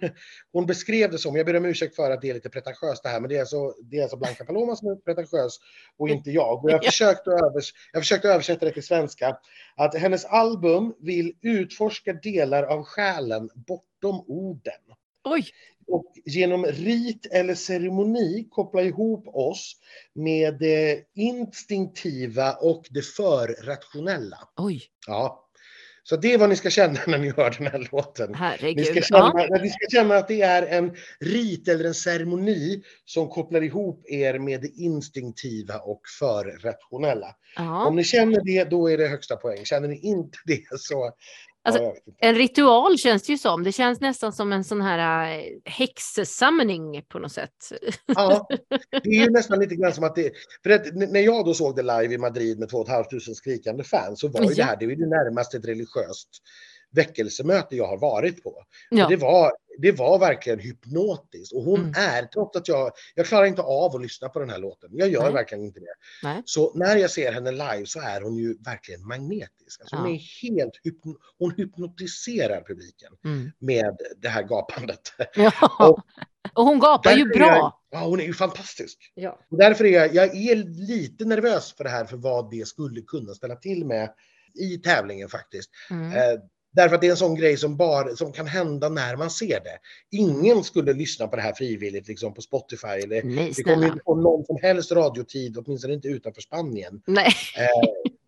hon 0.52 0.66
beskrev 0.66 1.10
det 1.10 1.18
som, 1.18 1.36
jag 1.36 1.46
ber 1.46 1.56
om 1.56 1.64
ursäkt 1.64 1.96
för 1.96 2.10
att 2.10 2.20
det 2.20 2.30
är 2.30 2.34
lite 2.34 2.50
pretentiöst 2.50 3.02
det 3.02 3.08
här, 3.08 3.20
men 3.20 3.28
det 3.28 3.36
är 3.36 3.40
alltså, 3.40 3.74
det 3.82 3.98
är 3.98 4.02
alltså 4.02 4.16
Blanca 4.16 4.44
Paloma 4.44 4.76
som 4.76 4.88
är 4.88 4.96
pretentiös 4.96 5.58
och 5.96 6.08
inte 6.08 6.30
jag. 6.30 6.64
Och 6.64 6.70
jag, 6.70 6.80
Ja. 6.84 6.90
försökte 6.90 7.30
övers, 7.30 7.72
jag 7.92 8.02
försökte 8.02 8.28
översätta 8.28 8.66
det 8.66 8.72
till 8.72 8.82
svenska, 8.86 9.38
att 9.76 9.94
hennes 9.94 10.24
album 10.24 10.94
vill 11.00 11.32
utforska 11.42 12.12
delar 12.12 12.62
av 12.62 12.84
själen 12.84 13.50
bortom 13.54 14.24
orden 14.26 14.72
Oj, 15.24 15.46
och 15.86 16.12
genom 16.24 16.64
rit 16.66 17.26
eller 17.32 17.54
ceremoni 17.54 18.48
koppla 18.50 18.82
ihop 18.82 19.28
oss 19.28 19.76
med 20.14 20.58
det 20.58 21.02
instinktiva 21.14 22.52
och 22.52 22.86
det 22.90 23.02
förrationella. 23.02 24.38
oj, 24.56 24.82
Ja. 25.06 25.43
Så 26.06 26.16
det 26.16 26.32
är 26.34 26.38
vad 26.38 26.48
ni 26.48 26.56
ska 26.56 26.70
känna 26.70 27.00
när 27.06 27.18
ni 27.18 27.30
hör 27.36 27.50
den 27.58 27.66
här 27.66 27.88
låten. 27.92 28.30
Ni 28.30 28.34
ska, 28.36 28.44
herregud. 28.44 29.04
känna, 29.04 29.32
Ja. 29.48 29.58
ni 29.62 29.70
ska 29.70 29.86
känna 29.90 30.16
att 30.16 30.28
det 30.28 30.42
är 30.42 30.62
en 30.62 30.96
rit 31.20 31.68
eller 31.68 31.84
en 31.84 31.94
ceremoni 31.94 32.82
som 33.04 33.28
kopplar 33.28 33.62
ihop 33.62 34.04
er 34.08 34.38
med 34.38 34.60
det 34.60 34.68
instinktiva 34.76 35.78
och 35.78 36.00
förrationella. 36.20 37.26
Om 37.58 37.64
Ja. 37.64 37.90
ni 37.90 38.04
känner 38.04 38.40
det, 38.44 38.64
då 38.64 38.90
är 38.90 38.98
det 38.98 39.08
högsta 39.08 39.36
poäng. 39.36 39.64
Känner 39.64 39.88
ni 39.88 39.98
inte 39.98 40.38
det 40.44 40.80
så... 40.80 41.10
Alltså. 41.64 41.92
En 42.18 42.34
ritual 42.34 42.98
känns 42.98 43.22
det 43.22 43.32
ju 43.32 43.38
som. 43.38 43.64
Det 43.64 43.72
känns 43.72 44.00
nästan 44.00 44.32
som 44.32 44.52
en 44.52 44.64
sån 44.64 44.80
här 44.80 45.30
äh, 45.38 45.44
häxsummoning 45.64 47.02
på 47.08 47.18
något 47.18 47.32
sätt. 47.32 47.72
Ja, 48.06 48.48
det 49.02 49.08
är 49.08 49.24
ju 49.24 49.30
nästan 49.30 49.58
lite 49.58 49.74
grann 49.74 49.92
som 49.92 50.04
att 50.04 50.14
det... 50.14 50.32
För 50.62 50.70
att 50.70 50.94
när 50.94 51.20
jag 51.20 51.44
då 51.44 51.54
såg 51.54 51.76
det 51.76 51.82
live 51.82 52.14
i 52.14 52.18
Madrid 52.18 52.58
med 52.58 52.68
2 52.68 52.86
500 52.86 53.04
skrikande 53.34 53.84
fans 53.84 54.20
så 54.20 54.28
var 54.28 54.42
ju 54.42 54.48
Ja. 54.48 54.54
det 54.54 54.62
här 54.62 54.76
det, 54.76 54.86
var 54.86 54.90
ju 54.90 54.96
det 54.96 55.06
närmaste 55.06 55.56
ett 55.56 55.64
religiöst 55.64 56.28
väckelsemöte 56.94 57.76
jag 57.76 57.86
har 57.86 57.96
varit 57.98 58.42
på. 58.42 58.64
Ja. 58.90 59.08
Det, 59.08 59.16
var, 59.16 59.52
det 59.78 59.92
var 59.92 60.18
verkligen 60.18 60.58
hypnotiskt 60.58 61.52
och 61.52 61.62
hon 61.62 61.80
Mm. 61.80 61.92
är, 61.96 62.22
trots 62.22 62.56
att 62.56 62.68
jag, 62.68 62.92
jag 63.14 63.26
klarar 63.26 63.46
inte 63.46 63.62
av 63.62 63.96
att 63.96 64.02
lyssna 64.02 64.28
på 64.28 64.38
den 64.40 64.50
här 64.50 64.58
låten. 64.58 64.90
Jag 64.92 65.08
gör 65.08 65.22
Nej. 65.22 65.32
verkligen 65.32 65.64
inte 65.64 65.80
det. 65.80 65.94
Nej. 66.22 66.42
Så 66.44 66.72
när 66.74 66.96
jag 66.96 67.10
ser 67.10 67.32
henne 67.32 67.50
live 67.50 67.86
så 67.86 68.00
är 68.00 68.20
hon 68.20 68.36
ju 68.36 68.56
verkligen 68.62 69.06
magnetisk. 69.06 69.80
Alltså 69.80 69.96
hon 69.96 70.08
Ja. 70.10 70.14
är 70.14 70.48
helt 70.50 70.80
hypno, 70.82 71.16
hon 71.38 71.54
hypnotiserar 71.56 72.60
publiken 72.68 73.12
Mm. 73.24 73.50
med 73.58 73.96
det 74.16 74.28
här 74.28 74.42
gapandet. 74.42 75.00
Ja. 75.36 75.52
Och- 75.88 76.00
Och 76.54 76.64
hon 76.64 76.78
gapar 76.78 77.10
ju 77.10 77.16
är 77.22 77.26
jag- 77.26 77.28
bra. 77.38 77.80
Ja, 77.90 77.98
hon 78.04 78.20
är 78.20 78.24
ju 78.24 78.32
fantastisk. 78.34 79.12
Ja. 79.14 79.40
Och 79.50 79.56
därför 79.58 79.84
är 79.84 79.90
jag, 79.90 80.14
jag 80.14 80.36
är 80.36 80.56
lite 80.88 81.24
nervös 81.24 81.72
för 81.76 81.84
det 81.84 81.90
här, 81.90 82.04
för 82.04 82.16
vad 82.16 82.50
det 82.50 82.66
skulle 82.68 83.00
kunna 83.00 83.34
ställa 83.34 83.56
till 83.56 83.86
med 83.86 84.10
i 84.54 84.78
tävlingen 84.78 85.28
faktiskt. 85.28 85.70
Mm. 85.90 86.12
Eh, 86.74 86.82
därför 86.82 86.94
att 86.94 87.00
det 87.00 87.06
är 87.06 87.10
en 87.10 87.16
sån 87.16 87.34
grej 87.34 87.56
som, 87.56 87.76
bara, 87.76 88.16
som 88.16 88.32
kan 88.32 88.46
hända 88.46 88.88
när 88.88 89.16
man 89.16 89.30
ser 89.30 89.60
det. 89.60 89.78
Ingen 90.10 90.64
skulle 90.64 90.92
lyssna 90.92 91.26
på 91.26 91.36
det 91.36 91.42
här 91.42 91.54
frivilligt 91.54 92.08
liksom 92.08 92.34
på 92.34 92.42
Spotify. 92.42 92.86
Eller, 92.86 93.22
Nej, 93.22 93.52
vi 93.56 93.62
kommer 93.62 93.86
inte 93.86 94.00
få 94.04 94.14
någon 94.14 94.44
som 94.44 94.58
helst 94.62 94.92
radiotid, 94.92 95.58
åtminstone 95.58 95.94
inte 95.94 96.08
utanför 96.08 96.40
Spanien. 96.40 97.02
Nej. 97.06 97.32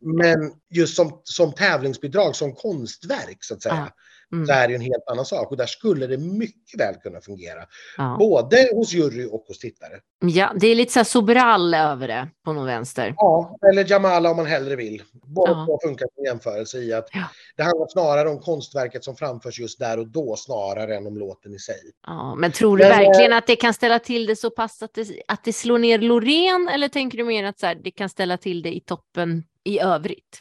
Men 0.00 0.52
just 0.70 0.96
som, 0.96 1.20
som 1.24 1.52
tävlingsbidrag, 1.52 2.36
som 2.36 2.54
konstverk 2.54 3.44
så 3.44 3.54
att 3.54 3.62
säga, 3.62 3.92
Mm. 4.32 4.46
så 4.46 4.52
är 4.52 4.68
det 4.68 4.74
en 4.74 4.80
helt 4.80 5.08
annan 5.10 5.24
sak. 5.24 5.50
Och 5.50 5.56
där 5.56 5.66
skulle 5.66 6.06
det 6.06 6.18
mycket 6.18 6.80
väl 6.80 6.94
kunna 6.94 7.20
fungera. 7.20 7.64
Ja. 7.96 8.16
Både 8.18 8.68
hos 8.74 8.92
jury 8.92 9.26
och 9.26 9.44
hos 9.48 9.58
tittare. 9.58 9.92
ja, 10.20 10.52
det 10.60 10.66
är 10.66 10.74
lite 10.74 10.92
så 10.92 10.98
här 10.98 11.04
Sobral 11.04 11.74
över 11.74 12.08
det 12.08 12.28
på 12.44 12.52
någon 12.52 12.66
vänster. 12.66 13.14
Ja, 13.16 13.58
eller 13.70 13.90
Jamala 13.90 14.30
om 14.30 14.36
man 14.36 14.46
hellre 14.46 14.76
vill. 14.76 15.02
Båda 15.26 15.50
Ja. 15.52 15.66
två 15.66 15.78
funkar 15.88 16.06
som 16.14 16.24
jämförelse 16.24 16.78
i 16.78 16.92
att 16.92 17.08
Ja. 17.12 17.24
det 17.56 17.62
handlar 17.62 17.86
snarare 17.88 18.28
om 18.28 18.38
konstverket 18.40 19.04
som 19.04 19.16
framförs 19.16 19.60
just 19.60 19.78
där 19.78 19.98
och 19.98 20.06
då 20.08 20.36
snarare 20.36 20.96
än 20.96 21.06
om 21.06 21.18
låten 21.18 21.54
i 21.54 21.58
sig. 21.58 21.80
Ja, 22.06 22.34
men 22.34 22.52
tror 22.52 22.76
du 22.76 22.84
Men, 22.84 22.92
eh, 22.92 22.98
verkligen 22.98 23.32
att 23.32 23.46
det 23.46 23.56
kan 23.56 23.74
ställa 23.74 23.98
till 23.98 24.26
det 24.26 24.36
så 24.36 24.50
pass 24.50 24.82
att 24.82 24.94
det, 24.94 25.06
att 25.28 25.44
det 25.44 25.52
slår 25.52 25.78
ner 25.78 25.98
Loreen 25.98 26.68
eller 26.68 26.88
tänker 26.88 27.18
du 27.18 27.24
mer 27.24 27.44
att 27.44 27.58
så 27.58 27.66
här, 27.66 27.74
det 27.84 27.90
kan 27.90 28.08
ställa 28.08 28.36
till 28.36 28.62
det 28.62 28.76
i 28.76 28.80
toppen 28.80 29.44
i 29.64 29.80
övrigt? 29.80 30.40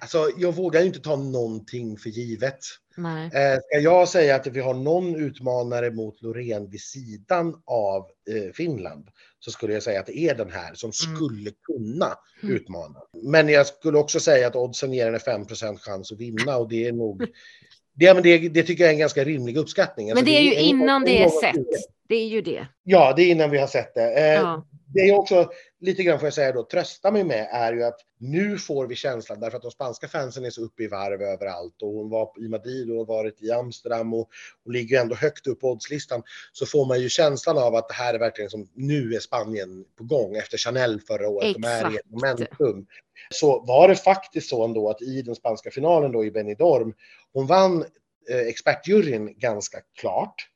Alltså, 0.00 0.30
jag 0.38 0.52
vågar 0.54 0.80
ju 0.80 0.86
inte 0.86 1.00
ta 1.00 1.16
någonting 1.16 1.96
för 1.98 2.10
givet. 2.10 2.58
Nej. 2.96 3.24
Eh, 3.26 3.58
ska 3.58 3.78
jag 3.80 4.08
säga 4.08 4.36
att 4.36 4.46
vi 4.46 4.60
har 4.60 4.74
någon 4.74 5.16
utmanare 5.16 5.90
mot 5.90 6.22
Loreen 6.22 6.70
vid 6.70 6.80
sidan 6.80 7.62
av 7.66 8.00
eh, 8.30 8.52
Finland 8.54 9.08
så 9.38 9.50
skulle 9.50 9.72
jag 9.72 9.82
säga 9.82 10.00
att 10.00 10.06
det 10.06 10.18
är 10.18 10.34
den 10.34 10.50
här 10.50 10.74
som 10.74 10.90
Mm. 11.06 11.16
skulle 11.16 11.50
kunna 11.62 12.14
Mm. 12.42 12.54
utmana. 12.56 12.98
Men 13.22 13.48
jag 13.48 13.66
skulle 13.66 13.98
också 13.98 14.20
säga 14.20 14.46
att 14.46 14.56
oddsen 14.56 14.92
ger 14.92 15.04
henne 15.06 15.18
5 15.18 15.44
chans 15.78 16.12
att 16.12 16.18
vinna 16.18 16.56
och 16.56 16.68
det 16.68 16.86
är 16.86 16.92
nog 16.92 17.26
det, 17.94 18.14
men 18.14 18.22
det, 18.22 18.38
det 18.48 18.62
tycker 18.62 18.84
jag 18.84 18.88
är 18.88 18.94
en 18.94 18.98
ganska 19.00 19.24
rimlig 19.24 19.56
uppskattning. 19.56 20.06
Men 20.06 20.12
Alltså, 20.18 20.32
det 20.32 20.38
är 20.38 20.42
ju 20.42 20.54
en- 20.54 20.60
innan 20.64 21.02
en 21.02 21.04
det 21.04 21.22
är 21.22 21.28
sett. 21.28 21.66
Det 22.08 22.14
är 22.16 22.26
ju 22.28 22.40
det. 22.42 22.66
Ja, 22.82 23.12
det 23.16 23.22
är 23.22 23.30
innan 23.30 23.50
vi 23.50 23.58
har 23.58 23.66
sett 23.66 23.94
det. 23.94 24.12
Eh, 24.14 24.34
Ja. 24.34 24.66
Det 24.94 25.00
är 25.00 25.18
också 25.18 25.50
lite 25.80 26.02
grann 26.02 26.18
får 26.18 26.26
jag 26.26 26.34
säga 26.34 26.52
då, 26.52 26.62
trösta 26.62 27.10
mig 27.10 27.24
med 27.24 27.48
är 27.52 27.72
ju 27.72 27.84
att 27.84 28.00
nu 28.18 28.58
får 28.58 28.86
vi 28.86 28.94
känslan 28.94 29.40
därför 29.40 29.56
att 29.56 29.62
de 29.62 29.70
spanska 29.70 30.08
fansen 30.08 30.44
är 30.44 30.50
så 30.50 30.62
uppe 30.62 30.82
i 30.82 30.86
varv 30.86 31.22
överallt 31.22 31.82
och 31.82 31.88
hon 31.88 32.10
var 32.10 32.44
i 32.44 32.48
Madrid 32.48 32.90
och 32.90 32.96
har 32.96 33.04
varit 33.04 33.42
i 33.42 33.50
Amsterdam 33.50 34.14
och 34.14 34.28
hon 34.64 34.72
ligger 34.72 35.00
ändå 35.00 35.14
högt 35.14 35.46
upp 35.46 35.60
på 35.60 35.70
oddslistan 35.70 36.22
så 36.52 36.66
får 36.66 36.86
man 36.86 37.00
ju 37.00 37.08
känslan 37.08 37.58
av 37.58 37.74
att 37.74 37.88
det 37.88 37.94
här 37.94 38.14
är 38.14 38.18
verkligen 38.18 38.50
som 38.50 38.68
nu 38.74 39.14
är 39.14 39.20
Spanien 39.20 39.84
på 39.98 40.04
gång 40.04 40.36
efter 40.36 40.58
Chanel 40.58 41.00
förra 41.00 41.28
året. 41.28 41.54
De 41.54 41.68
är 41.68 41.76
i 41.76 41.80
ett 41.80 41.86
Exakt. 41.86 42.10
momentum. 42.10 42.86
Så 43.30 43.64
var 43.64 43.88
det 43.88 43.96
faktiskt 43.96 44.48
så 44.48 44.64
ändå 44.64 44.90
att 44.90 45.02
i 45.02 45.22
den 45.22 45.34
spanska 45.34 45.70
finalen 45.70 46.12
då 46.12 46.24
i 46.24 46.30
Benidorm, 46.30 46.94
hon 47.32 47.46
vann 47.46 47.84
eh, 48.30 48.38
expertjuryn 48.38 49.38
ganska 49.38 49.78
klart. 50.00 50.48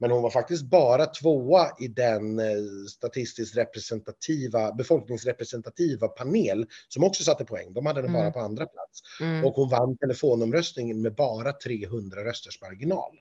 Men 0.00 0.10
hon 0.10 0.22
var 0.22 0.30
faktiskt 0.30 0.62
bara 0.64 1.06
tvåa 1.06 1.66
i 1.80 1.88
den 1.88 2.38
eh, 2.38 2.44
statistiskt 2.88 3.56
representativa, 3.56 4.72
befolkningsrepresentativa 4.72 6.08
panel 6.08 6.66
som 6.88 7.04
också 7.04 7.24
satte 7.24 7.44
poäng. 7.44 7.72
De 7.72 7.86
hade 7.86 8.02
den 8.02 8.12
bara 8.12 8.22
Mm. 8.22 8.32
på 8.32 8.40
andra 8.40 8.66
plats. 8.66 9.00
Mm. 9.20 9.44
Och 9.44 9.52
hon 9.54 9.68
vann 9.68 9.96
telefonomröstningen 9.96 11.02
med 11.02 11.14
bara 11.14 11.52
300 11.52 12.24
rösters 12.24 12.60
marginal. 12.62 13.16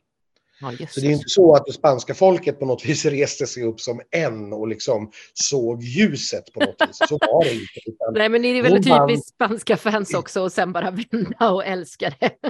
Ja, 0.62 0.72
Så 0.90 1.00
det 1.00 1.08
är 1.08 1.12
inte 1.12 1.30
så 1.30 1.56
att 1.56 1.66
det 1.66 1.74
spanska 1.74 2.14
folket 2.14 2.60
på 2.60 2.66
något 2.66 2.86
vis 2.90 3.06
reste 3.06 3.48
sig 3.48 3.64
upp 3.64 3.80
som 3.80 4.02
en 4.12 4.54
och 4.54 4.68
liksom 4.68 5.12
såg 5.34 5.84
ljuset 5.84 6.54
på 6.54 6.60
något 6.60 6.76
vis. 6.88 6.98
Så 7.10 7.18
var 7.18 7.44
det 7.44 7.54
inte. 7.54 7.80
Utan 7.86 8.14
Nej, 8.14 8.30
men 8.30 8.42
det 8.42 8.48
är 8.48 8.64
väl 8.64 8.84
typiskt 8.84 9.30
spanska 9.30 9.78
fans 9.78 10.14
också 10.14 10.42
och 10.42 10.52
sen 10.52 10.74
bara 10.74 10.92
vända 10.92 11.52
och 11.52 11.66
älska 11.66 12.14
det. 12.20 12.32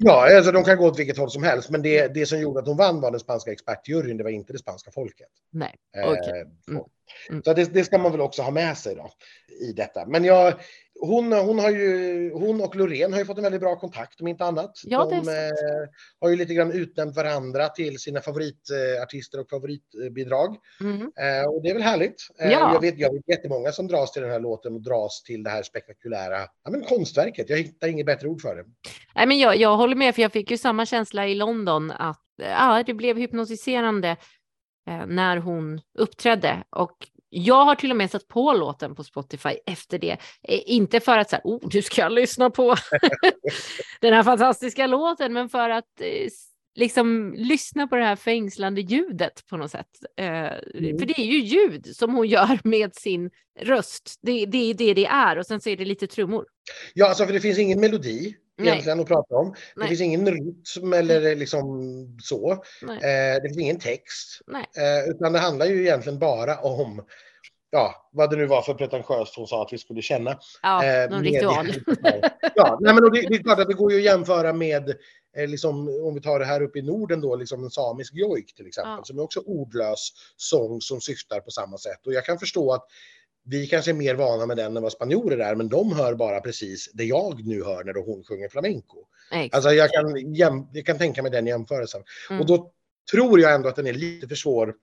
Ja, 0.00 0.36
alltså 0.36 0.52
de 0.52 0.64
kan 0.64 0.76
gå 0.76 0.86
åt 0.86 0.98
vilket 0.98 1.18
håll 1.18 1.30
som 1.30 1.42
helst. 1.42 1.70
Men 1.70 1.82
det, 1.82 2.14
det 2.14 2.26
som 2.26 2.40
gjorde 2.40 2.60
att 2.60 2.66
hon 2.66 2.76
vann 2.76 3.00
var 3.00 3.10
den 3.10 3.20
spanska 3.20 3.52
expertjuryn, 3.52 4.16
det 4.16 4.24
var 4.24 4.30
inte 4.30 4.52
det 4.52 4.58
spanska 4.58 4.90
folket. 4.90 5.28
Nej, 5.52 5.74
Eh, 5.96 6.10
okej. 6.10 6.40
Mm. 6.40 6.54
så. 6.66 6.88
Mm. 7.30 7.42
Så 7.42 7.54
det, 7.54 7.74
det 7.74 7.84
ska 7.84 7.98
man 7.98 8.12
väl 8.12 8.20
också 8.20 8.42
ha 8.42 8.50
med 8.50 8.78
sig 8.78 8.94
då 8.94 9.10
i 9.60 9.72
detta. 9.72 10.06
Men 10.06 10.24
jag, 10.24 10.54
hon, 11.00 11.32
hon, 11.32 11.58
har 11.58 11.70
ju, 11.70 12.32
hon 12.32 12.60
och 12.60 12.76
Loreen 12.76 13.12
har 13.12 13.20
ju 13.20 13.26
fått 13.26 13.36
en 13.36 13.42
väldigt 13.42 13.60
bra 13.60 13.76
kontakt 13.76 14.20
om 14.20 14.28
inte 14.28 14.44
annat. 14.44 14.80
Ja, 14.84 15.04
De 15.04 15.28
eh, 15.28 15.88
har 16.20 16.28
ju 16.28 16.36
lite 16.36 16.54
grann 16.54 16.72
utnämnt 16.72 17.16
varandra 17.16 17.68
till 17.68 17.98
sina 17.98 18.20
favoritartister 18.20 19.40
och 19.40 19.48
favoritbidrag. 19.50 20.56
Mm. 20.80 21.00
Eh, 21.00 21.48
och 21.48 21.62
det 21.62 21.68
är 21.68 21.74
väl 21.74 21.82
härligt. 21.82 22.22
Eh, 22.40 22.50
Ja. 22.50 22.72
jag, 22.72 22.80
vet, 22.80 22.98
jag 22.98 23.12
vet 23.12 23.28
jättemånga 23.28 23.72
som 23.72 23.86
dras 23.86 24.12
till 24.12 24.22
den 24.22 24.30
här 24.30 24.40
låten 24.40 24.74
och 24.74 24.82
dras 24.82 25.22
till 25.22 25.42
det 25.42 25.50
här 25.50 25.62
spektakulära 25.62 26.38
ja, 26.64 26.70
men 26.70 26.84
konstverket. 26.84 27.50
Jag 27.50 27.56
hittar 27.56 27.88
inget 27.88 28.06
bättre 28.06 28.28
ord 28.28 28.40
för 28.40 28.56
det. 28.56 28.64
Nej, 29.14 29.26
men 29.26 29.38
jag, 29.38 29.56
jag 29.56 29.76
håller 29.76 29.96
med, 29.96 30.14
för 30.14 30.22
jag 30.22 30.32
fick 30.32 30.50
ju 30.50 30.58
samma 30.58 30.86
känsla 30.86 31.26
i 31.26 31.34
London 31.34 31.90
att 31.90 32.24
ja, 32.42 32.82
det 32.86 32.94
blev 32.94 33.16
hypnotiserande 33.18 34.16
eh, 34.88 35.06
när 35.06 35.36
hon 35.36 35.80
uppträdde. 35.98 36.64
Och 36.70 37.08
jag 37.30 37.64
har 37.64 37.74
till 37.74 37.90
och 37.90 37.96
med 37.96 38.10
satt 38.10 38.28
på 38.28 38.52
låten 38.52 38.94
på 38.94 39.04
Spotify 39.04 39.56
efter 39.66 39.98
det. 39.98 40.16
Eh, 40.42 40.60
inte 40.66 41.00
för 41.00 41.18
att 41.18 41.30
så 41.30 41.36
här, 41.36 41.42
oh, 41.44 41.68
nu 41.74 41.82
ska 41.82 42.02
jag 42.02 42.12
lyssna 42.12 42.50
på 42.50 42.76
den 44.00 44.12
här 44.14 44.22
fantastiska 44.22 44.86
låten, 44.86 45.32
men 45.32 45.48
för 45.48 45.70
att 45.70 46.00
eh, 46.00 46.28
liksom 46.74 47.34
lyssna 47.36 47.86
på 47.86 47.96
det 47.96 48.04
här 48.04 48.16
fängslande 48.16 48.80
ljudet 48.80 49.46
på 49.46 49.56
något 49.56 49.70
sätt. 49.70 49.88
Eh, 50.16 50.28
Mm. 50.74 50.98
För 50.98 51.06
det 51.06 51.20
är 51.20 51.24
ju 51.24 51.38
ljud 51.38 51.96
som 51.96 52.14
hon 52.14 52.28
gör 52.28 52.58
med 52.64 52.94
sin 52.94 53.30
röst. 53.60 54.18
Det, 54.22 54.46
det 54.46 54.70
är 54.70 54.74
det 54.74 54.94
det 54.94 55.06
är 55.06 55.38
och 55.38 55.46
sen 55.46 55.60
så 55.60 55.70
är 55.70 55.76
det 55.76 55.84
lite 55.84 56.06
trummor. 56.06 56.46
Ja, 56.94 57.08
alltså 57.08 57.26
för 57.26 57.32
det 57.32 57.40
finns 57.40 57.58
ingen 57.58 57.80
melodi 57.80 58.34
Nej. 58.58 58.68
egentligen 58.68 59.00
att 59.00 59.06
prata 59.06 59.34
om. 59.34 59.50
Det 59.50 59.56
Nej. 59.76 59.88
finns 59.88 60.00
ingen 60.00 60.26
rytm 60.26 60.92
eller 60.92 61.36
liksom 61.36 61.66
så. 62.22 62.64
Nej. 62.82 62.96
Eh, 62.96 63.42
det 63.42 63.48
finns 63.48 63.58
ingen 63.58 63.78
text. 63.78 64.40
Nej. 64.46 64.64
Eh, 64.76 65.10
utan 65.10 65.32
det 65.32 65.38
handlar 65.38 65.66
ju 65.66 65.80
egentligen 65.82 66.18
bara 66.18 66.58
om 66.60 67.04
ja, 67.70 68.08
vad 68.12 68.30
det 68.30 68.36
nu 68.36 68.46
var 68.46 68.62
för 68.62 68.74
pretentiöst 68.74 69.36
hon 69.36 69.46
sa 69.46 69.62
att 69.62 69.72
vi 69.72 69.78
skulle 69.78 70.02
känna. 70.02 70.38
Ja, 70.62 70.84
Eh, 70.84 71.10
någon 71.10 71.24
ritual. 71.24 71.66
ja, 72.54 72.78
nej, 72.80 72.94
men 72.94 73.02
det, 73.02 73.10
det 73.10 73.34
är 73.34 73.42
klart 73.42 73.58
att 73.58 73.68
det 73.68 73.74
går 73.74 73.92
ju 73.92 73.98
att 73.98 74.04
jämföra 74.04 74.52
med, 74.52 74.88
eh, 75.36 75.48
liksom, 75.48 75.88
om 76.04 76.14
vi 76.14 76.20
tar 76.20 76.38
det 76.38 76.44
här 76.44 76.62
uppe 76.62 76.78
i 76.78 76.82
Norden 76.82 77.20
då, 77.20 77.36
liksom 77.36 77.64
en 77.64 77.70
samisk 77.70 78.14
jojk 78.14 78.54
till 78.54 78.66
exempel, 78.66 78.94
Ja. 78.96 79.04
som 79.04 79.18
är 79.18 79.22
också 79.22 79.40
ordlös 79.40 80.08
sång 80.36 80.80
som 80.80 81.00
syftar 81.00 81.40
på 81.40 81.50
samma 81.50 81.78
sätt. 81.78 82.06
Och 82.06 82.12
jag 82.12 82.24
kan 82.24 82.38
förstå 82.38 82.72
att 82.72 82.86
vi 83.50 83.66
kanske 83.66 83.90
är 83.90 83.94
mer 83.94 84.14
vana 84.14 84.46
med 84.46 84.56
den 84.56 84.76
än 84.76 84.82
vad 84.82 84.92
spanjorer 84.92 85.38
är, 85.38 85.54
men 85.54 85.68
de 85.68 85.92
hör 85.92 86.14
bara 86.14 86.40
precis 86.40 86.90
det 86.94 87.04
jag 87.04 87.46
nu 87.46 87.64
hör 87.64 87.84
när 87.84 87.94
hon 87.94 88.24
sjunger 88.24 88.48
flamenco. 88.48 89.06
Exakt. 89.30 89.54
Alltså 89.54 89.70
jag 89.70 89.90
kan, 89.90 90.34
jag 90.72 90.86
kan 90.86 90.98
tänka 90.98 91.22
mig 91.22 91.30
den 91.30 91.46
jämförelsen. 91.46 92.02
Mm. 92.30 92.40
Och 92.40 92.46
då 92.46 92.72
tror 93.10 93.40
jag 93.40 93.54
ändå 93.54 93.68
att 93.68 93.76
den 93.76 93.86
är 93.86 93.92
lite 93.92 94.28
för 94.28 94.34
svår 94.34 94.74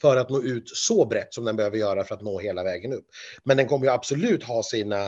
för 0.00 0.16
att 0.16 0.30
nå 0.30 0.42
ut 0.42 0.68
så 0.68 1.06
brett 1.06 1.34
som 1.34 1.44
den 1.44 1.56
behöver 1.56 1.78
göra 1.78 2.04
för 2.04 2.14
att 2.14 2.22
nå 2.22 2.38
hela 2.38 2.64
vägen 2.64 2.92
upp. 2.92 3.06
Men 3.44 3.56
den 3.56 3.66
kommer 3.66 3.86
ju 3.86 3.92
absolut 3.92 4.42
ha 4.44 4.62
sina, 4.62 5.06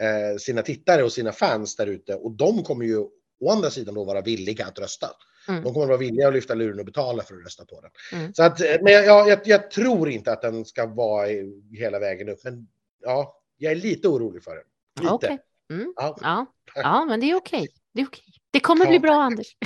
eh, 0.00 0.36
sina 0.38 0.62
tittare 0.62 1.04
och 1.04 1.12
sina 1.12 1.32
fans 1.32 1.76
där 1.76 1.86
ute 1.86 2.14
och 2.14 2.32
de 2.32 2.62
kommer 2.62 2.84
ju 2.84 2.98
å 3.40 3.50
andra 3.50 3.70
sidan 3.70 3.94
då 3.94 4.04
vara 4.04 4.20
villiga 4.20 4.66
att 4.66 4.78
rösta. 4.78 5.10
Mm. 5.48 5.62
De 5.64 5.74
kommer 5.74 5.86
vara 5.86 5.96
villiga 5.96 6.28
att 6.28 6.34
lyfta 6.34 6.54
luren 6.54 6.78
och 6.78 6.84
betala 6.86 7.22
för 7.22 7.34
att 7.34 7.44
rösta 7.44 7.64
på 7.64 7.80
den. 7.80 7.90
Mm. 8.20 8.34
Så 8.34 8.42
att, 8.42 8.60
eh, 8.60 8.76
men 8.82 8.92
jag, 8.92 9.28
jag, 9.28 9.40
jag 9.44 9.70
tror 9.70 10.10
inte 10.10 10.32
att 10.32 10.42
den 10.42 10.64
ska 10.64 10.86
vara 10.86 11.26
hela 11.72 11.98
vägen 11.98 12.28
upp. 12.28 12.44
Men 12.44 12.68
ja, 13.00 13.36
jag 13.56 13.72
är 13.72 13.76
lite 13.76 14.08
orolig 14.08 14.44
för 14.44 14.54
den. 14.54 14.64
Lite. 15.00 15.14
Okej. 15.14 15.38
Mm. 15.70 15.92
Ja. 15.96 16.16
Ja. 16.20 16.46
ja, 16.74 17.04
men 17.04 17.20
det 17.20 17.30
är 17.30 17.34
okej. 17.34 17.68
Det 17.94 18.00
är 18.00 18.06
okej. 18.06 18.24
Det 18.50 18.60
kommer 18.60 18.86
bli 18.86 18.96
Ja. 18.96 19.00
bra, 19.00 19.22
Anders. 19.22 19.56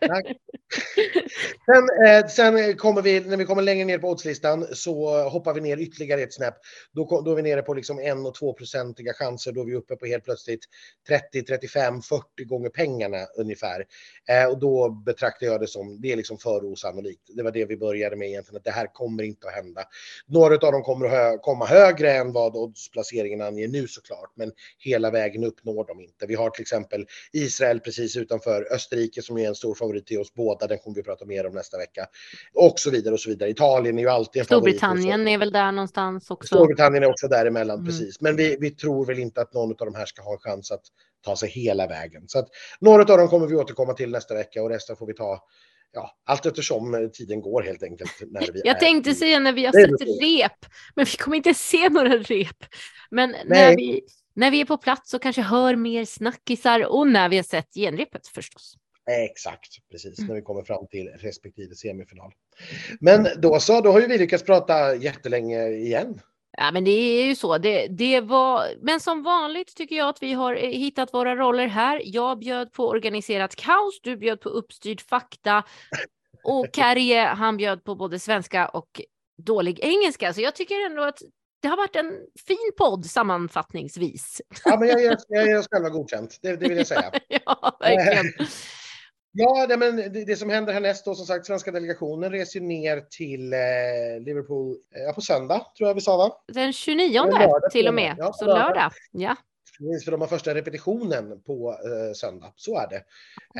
Tack. 0.00 0.26
Sen, 1.66 2.06
eh, 2.06 2.26
sen 2.26 2.76
kommer 2.76 3.02
vi, 3.02 3.20
när 3.20 3.36
vi 3.36 3.44
kommer 3.44 3.62
längre 3.62 3.84
ner 3.84 3.98
på 3.98 4.08
oddslistan 4.10 4.66
så 4.72 5.28
hoppar 5.28 5.54
vi 5.54 5.60
ner 5.60 5.76
ytterligare 5.76 6.22
ett 6.22 6.34
snäpp. 6.34 6.54
Då, 6.92 7.22
då 7.24 7.30
är 7.30 7.34
vi 7.34 7.42
nere 7.42 7.62
på 7.62 7.74
liksom 7.74 7.98
1 7.98 8.16
och 8.26 8.34
2 8.34 8.52
procentiga 8.52 9.12
chanser. 9.12 9.52
Då 9.52 9.60
är 9.60 9.64
vi 9.64 9.74
uppe 9.74 9.96
på 9.96 10.06
helt 10.06 10.24
plötsligt 10.24 10.60
30, 11.08 11.42
35, 11.42 12.02
40 12.02 12.44
gånger 12.44 12.68
pengarna 12.68 13.18
ungefär. 13.38 13.84
Eh, 14.28 14.50
och 14.50 14.58
då 14.58 14.90
betraktar 14.90 15.46
jag 15.46 15.60
det 15.60 15.66
som, 15.66 16.00
det 16.00 16.12
är 16.12 16.16
liksom 16.16 16.38
för 16.38 16.64
osannolikt. 16.64 17.22
Det 17.36 17.42
var 17.42 17.50
det 17.50 17.64
vi 17.64 17.76
började 17.76 18.16
med 18.16 18.28
egentligen, 18.28 18.56
att 18.56 18.64
det 18.64 18.70
här 18.70 18.86
kommer 18.92 19.22
inte 19.22 19.48
att 19.48 19.54
hända. 19.54 19.84
Några 20.26 20.54
av 20.54 20.72
dem 20.72 20.82
kommer 20.82 21.06
att 21.06 21.12
hö- 21.12 21.38
komma 21.38 21.66
högre 21.66 22.12
än 22.12 22.32
vad 22.32 22.56
oddsplaceringen 22.56 23.40
anger 23.40 23.68
nu 23.68 23.88
såklart, 23.88 24.32
men 24.34 24.52
hela 24.78 25.10
vägen 25.10 25.44
upp 25.44 25.64
når 25.64 25.84
de 25.84 26.00
inte. 26.00 26.26
Vi 26.26 26.34
har 26.34 26.50
till 26.50 26.62
exempel 26.62 27.06
Israel 27.32 27.80
precis 27.80 28.16
utanför 28.16 28.72
Österrike 28.72 29.22
som 29.22 29.38
är 29.38 29.48
en 29.48 29.54
stor 29.54 29.74
favorit 29.74 30.06
till 30.06 30.18
oss 30.18 30.34
båda. 30.34 30.61
Den 30.66 30.78
kommer 30.78 30.96
vi 30.96 31.02
prata 31.02 31.24
mer 31.24 31.46
om 31.46 31.54
nästa 31.54 31.78
vecka. 31.78 32.06
Och 32.54 32.78
så 32.78 32.90
vidare 32.90 33.14
och 33.14 33.20
så 33.20 33.30
vidare. 33.30 33.50
Italien 33.50 33.98
är 33.98 34.02
ju 34.02 34.08
alltid 34.08 34.40
en. 34.40 34.46
Storbritannien 34.46 35.28
är 35.28 35.38
väl 35.38 35.52
där 35.52 35.72
någonstans 35.72 36.30
också. 36.30 36.54
Storbritannien 36.56 37.02
är 37.02 37.10
också 37.10 37.28
däremellan, 37.28 37.78
Mm. 37.78 37.86
precis. 37.86 38.20
Men 38.20 38.36
vi, 38.36 38.56
vi 38.60 38.70
tror 38.70 39.06
väl 39.06 39.18
inte 39.18 39.40
att 39.40 39.54
någon 39.54 39.70
av 39.70 39.76
de 39.76 39.94
här 39.94 40.06
ska 40.06 40.22
ha 40.22 40.32
en 40.32 40.38
chans 40.38 40.70
att 40.70 40.82
ta 41.24 41.36
sig 41.36 41.48
hela 41.50 41.86
vägen. 41.86 42.22
Så 42.26 42.38
att 42.38 42.48
några 42.80 43.00
av 43.12 43.18
dem 43.18 43.28
kommer 43.28 43.46
vi 43.46 43.54
återkomma 43.56 43.92
till 43.94 44.10
nästa 44.10 44.34
vecka 44.34 44.62
och 44.62 44.68
resten 44.70 44.96
får 44.96 45.06
vi 45.06 45.14
ta 45.14 45.38
ja, 45.92 46.10
allt 46.26 46.46
eftersom 46.46 47.10
tiden 47.12 47.40
går 47.40 47.62
helt 47.62 47.82
enkelt. 47.82 48.10
När 48.30 48.40
vi 48.40 48.46
är 48.60 48.66
Jag 48.66 48.80
tänkte 48.80 49.10
i- 49.10 49.14
säga 49.14 49.38
när 49.38 49.52
vi 49.52 49.64
har 49.64 49.72
sett 49.72 50.08
så. 50.08 50.20
rep, 50.20 50.66
men 50.94 51.04
vi 51.04 51.10
kommer 51.16 51.36
inte 51.36 51.54
se 51.54 51.88
några 51.88 52.16
rep. 52.16 52.64
Men 53.10 53.34
när 53.44 53.76
vi, 53.76 54.00
när 54.34 54.50
vi 54.50 54.60
är 54.60 54.64
på 54.64 54.76
plats 54.76 55.14
och 55.14 55.22
kanske 55.22 55.42
hör 55.42 55.76
mer 55.76 56.04
snackisar 56.04 56.86
och 56.86 57.06
när 57.08 57.28
vi 57.28 57.36
har 57.36 57.42
sett 57.44 57.74
genrepet 57.74 58.26
förstås. 58.26 58.74
Exakt, 59.10 59.88
precis, 59.90 60.18
när 60.18 60.34
vi 60.34 60.42
kommer 60.42 60.62
fram 60.62 60.86
till 60.86 61.08
respektive 61.08 61.74
semifinal. 61.74 62.32
Men 63.00 63.28
då 63.38 63.60
så, 63.60 63.80
då 63.80 63.92
har 63.92 64.00
ju 64.00 64.06
vi 64.06 64.18
lyckats 64.18 64.44
prata 64.44 64.94
jättelänge 64.94 65.68
igen. 65.68 66.20
Ja, 66.58 66.70
men 66.72 66.84
det 66.84 66.90
är 66.90 67.24
ju 67.24 67.34
så. 67.34 67.58
Det, 67.58 67.86
det 67.86 68.20
var... 68.20 68.66
Men 68.80 69.00
som 69.00 69.22
vanligt 69.22 69.76
tycker 69.76 69.96
jag 69.96 70.08
att 70.08 70.22
vi 70.22 70.32
har 70.32 70.54
eh, 70.54 70.70
hittat 70.70 71.14
våra 71.14 71.36
roller 71.36 71.66
här. 71.66 72.02
Jag 72.04 72.38
bjöd 72.38 72.72
på 72.72 72.88
organiserat 72.88 73.56
kaos, 73.56 74.00
du 74.02 74.16
bjöd 74.16 74.40
på 74.40 74.48
uppstyrd 74.48 75.00
fakta 75.00 75.62
och 76.44 76.66
Kärje, 76.72 77.24
han 77.24 77.56
bjöd 77.56 77.84
på 77.84 77.94
både 77.94 78.18
svenska 78.18 78.68
och 78.68 79.00
dålig 79.38 79.80
engelska. 79.80 80.32
Så 80.32 80.40
jag 80.40 80.54
tycker 80.54 80.86
ändå 80.86 81.02
att 81.02 81.22
det 81.62 81.68
har 81.68 81.76
varit 81.76 81.96
en 81.96 82.18
fin 82.46 82.72
podd 82.78 83.06
sammanfattningsvis. 83.06 84.40
Ja, 84.64 84.78
men 84.78 84.88
jag 84.88 85.00
ger 85.46 85.58
oss 85.58 85.68
själva 85.70 85.88
godkänt, 85.88 86.38
det, 86.42 86.56
det 86.56 86.68
vill 86.68 86.78
jag 86.78 86.86
säga. 86.86 87.12
ja, 87.28 87.76
verkligen. 87.80 88.46
Ja, 89.34 89.66
det, 89.66 89.76
men 89.76 89.96
det, 89.96 90.24
det 90.24 90.36
som 90.36 90.50
händer 90.50 90.72
härnäst 90.72 91.04
då, 91.04 91.14
som 91.14 91.26
sagt, 91.26 91.46
svenska 91.46 91.70
delegationen 91.70 92.30
reser 92.30 92.60
ju 92.60 92.66
ner 92.66 93.00
till 93.00 93.52
eh, 93.52 93.58
Liverpool 94.24 94.76
eh, 95.08 95.14
på 95.14 95.20
söndag, 95.20 95.66
tror 95.78 95.88
jag 95.88 95.94
vi 95.94 96.00
sa 96.00 96.16
va? 96.16 96.32
Den 96.52 96.72
29 96.72 97.08
Det 97.12 97.18
är 97.18 97.48
lördag 97.48 97.70
till 97.70 97.88
och 97.88 97.94
med. 97.94 98.14
Ja, 98.18 98.32
så 98.32 98.44
lördag. 98.44 98.68
lördag. 98.68 98.92
Ja. 99.10 99.36
Precis, 99.82 100.04
för 100.04 100.10
de 100.12 100.20
har 100.20 100.28
första 100.28 100.54
repetitionen 100.54 101.40
på 101.46 101.70
eh, 101.84 102.12
söndag. 102.14 102.52
Så 102.56 102.78
är 102.78 102.86
det. 102.88 103.02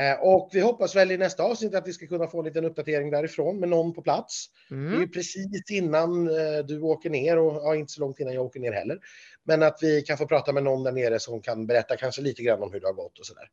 Eh, 0.03 0.19
och 0.21 0.49
vi 0.53 0.59
hoppas 0.61 0.95
väl 0.95 1.11
i 1.11 1.17
nästa 1.17 1.43
avsnitt 1.43 1.75
att 1.75 1.87
vi 1.87 1.93
ska 1.93 2.07
kunna 2.07 2.27
få 2.27 2.39
en 2.39 2.45
liten 2.45 2.65
uppdatering 2.65 3.11
därifrån 3.11 3.59
med 3.59 3.69
någon 3.69 3.93
på 3.93 4.01
plats. 4.01 4.45
Det 4.69 4.75
är 4.75 4.79
Mm. 4.79 5.01
ju 5.01 5.07
precis 5.07 5.71
innan 5.71 6.27
eh, 6.27 6.65
du 6.67 6.81
åker 6.81 7.09
ner 7.09 7.37
och 7.39 7.55
ja, 7.55 7.75
inte 7.75 7.93
så 7.93 8.01
långt 8.01 8.19
innan 8.19 8.33
jag 8.33 8.45
åker 8.45 8.59
ner 8.59 8.71
heller. 8.71 8.99
Men 9.45 9.63
att 9.63 9.77
vi 9.81 10.01
kan 10.01 10.17
få 10.17 10.25
prata 10.27 10.53
med 10.53 10.63
någon 10.63 10.83
där 10.83 10.91
nere 10.91 11.19
som 11.19 11.41
kan 11.41 11.67
berätta 11.67 11.97
kanske 11.97 12.21
lite 12.21 12.43
grann 12.43 12.63
om 12.63 12.71
hur 12.73 12.79
det 12.79 12.87
har 12.87 12.93
gått 12.93 13.19
och 13.19 13.25
sådär. 13.25 13.43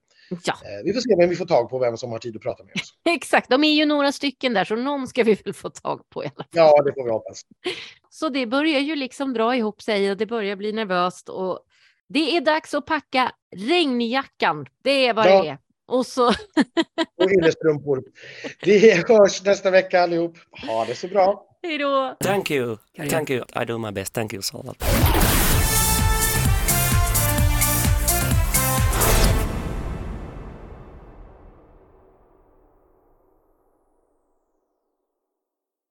ja, 0.45 0.55
Eh, 0.65 0.85
vi 0.85 0.93
får 0.93 1.01
se 1.01 1.17
vem 1.21 1.31
vi 1.31 1.37
får 1.37 1.47
tag 1.47 1.71
på, 1.71 1.79
vem 1.79 1.97
som 1.97 2.13
har 2.13 2.19
tid 2.19 2.37
att 2.37 2.43
prata 2.43 2.65
med 2.65 2.73
oss. 2.75 2.95
exakt. 3.15 3.51
De 3.51 3.65
är 3.65 3.73
ju 3.75 3.85
några 3.87 4.13
stycken 4.13 4.55
där, 4.55 4.65
så 4.65 4.77
någon 4.77 5.07
ska 5.09 5.23
vi 5.23 5.35
väl 5.35 5.55
få 5.55 5.71
tag 5.71 6.09
på 6.09 6.25
i 6.25 6.27
alla 6.27 6.35
fall. 6.35 6.47
Ja, 6.53 6.83
det 6.83 6.93
får 6.95 7.05
vi 7.05 7.11
hoppas. 7.11 7.41
Så 8.11 8.29
det 8.29 8.47
börjar 8.47 8.81
ju 8.81 8.97
liksom 8.97 9.33
dra 9.35 9.57
ihop 9.57 9.83
sig 9.83 10.11
och 10.11 10.17
det 10.17 10.27
börjar 10.27 10.57
bli 10.57 10.73
nervöst 10.73 11.29
och 11.29 11.59
det 12.13 12.37
är 12.37 12.41
dags 12.41 12.75
att 12.75 12.87
packa 12.87 13.33
regnjackan. 13.57 14.67
Det 14.85 15.07
är 15.07 15.15
vad 15.15 15.27
Ja. 15.27 15.43
det 15.43 15.49
är. 15.49 15.59
Och 15.89 16.07
så 16.07 16.29
Och 17.19 17.31
yllestrumpor. 17.31 18.03
Vi 18.63 18.91
hörs 19.09 19.43
nästa 19.45 19.71
vecka 19.71 20.01
allihop. 20.03 20.39
Ha 20.67 20.85
det 20.85 20.95
så 20.95 21.09
bra. 21.09 21.47
hej 21.63 21.79
då. 21.79 22.17
Thank 22.21 22.51
you. 22.51 22.77
Thank 23.11 23.31
you. 23.31 23.45
I 23.63 23.65
do 23.65 23.79
my 23.79 23.91
best. 23.93 24.15
Thank 24.15 24.33
you 24.33 24.43
so 24.43 24.63
much. 24.63 24.77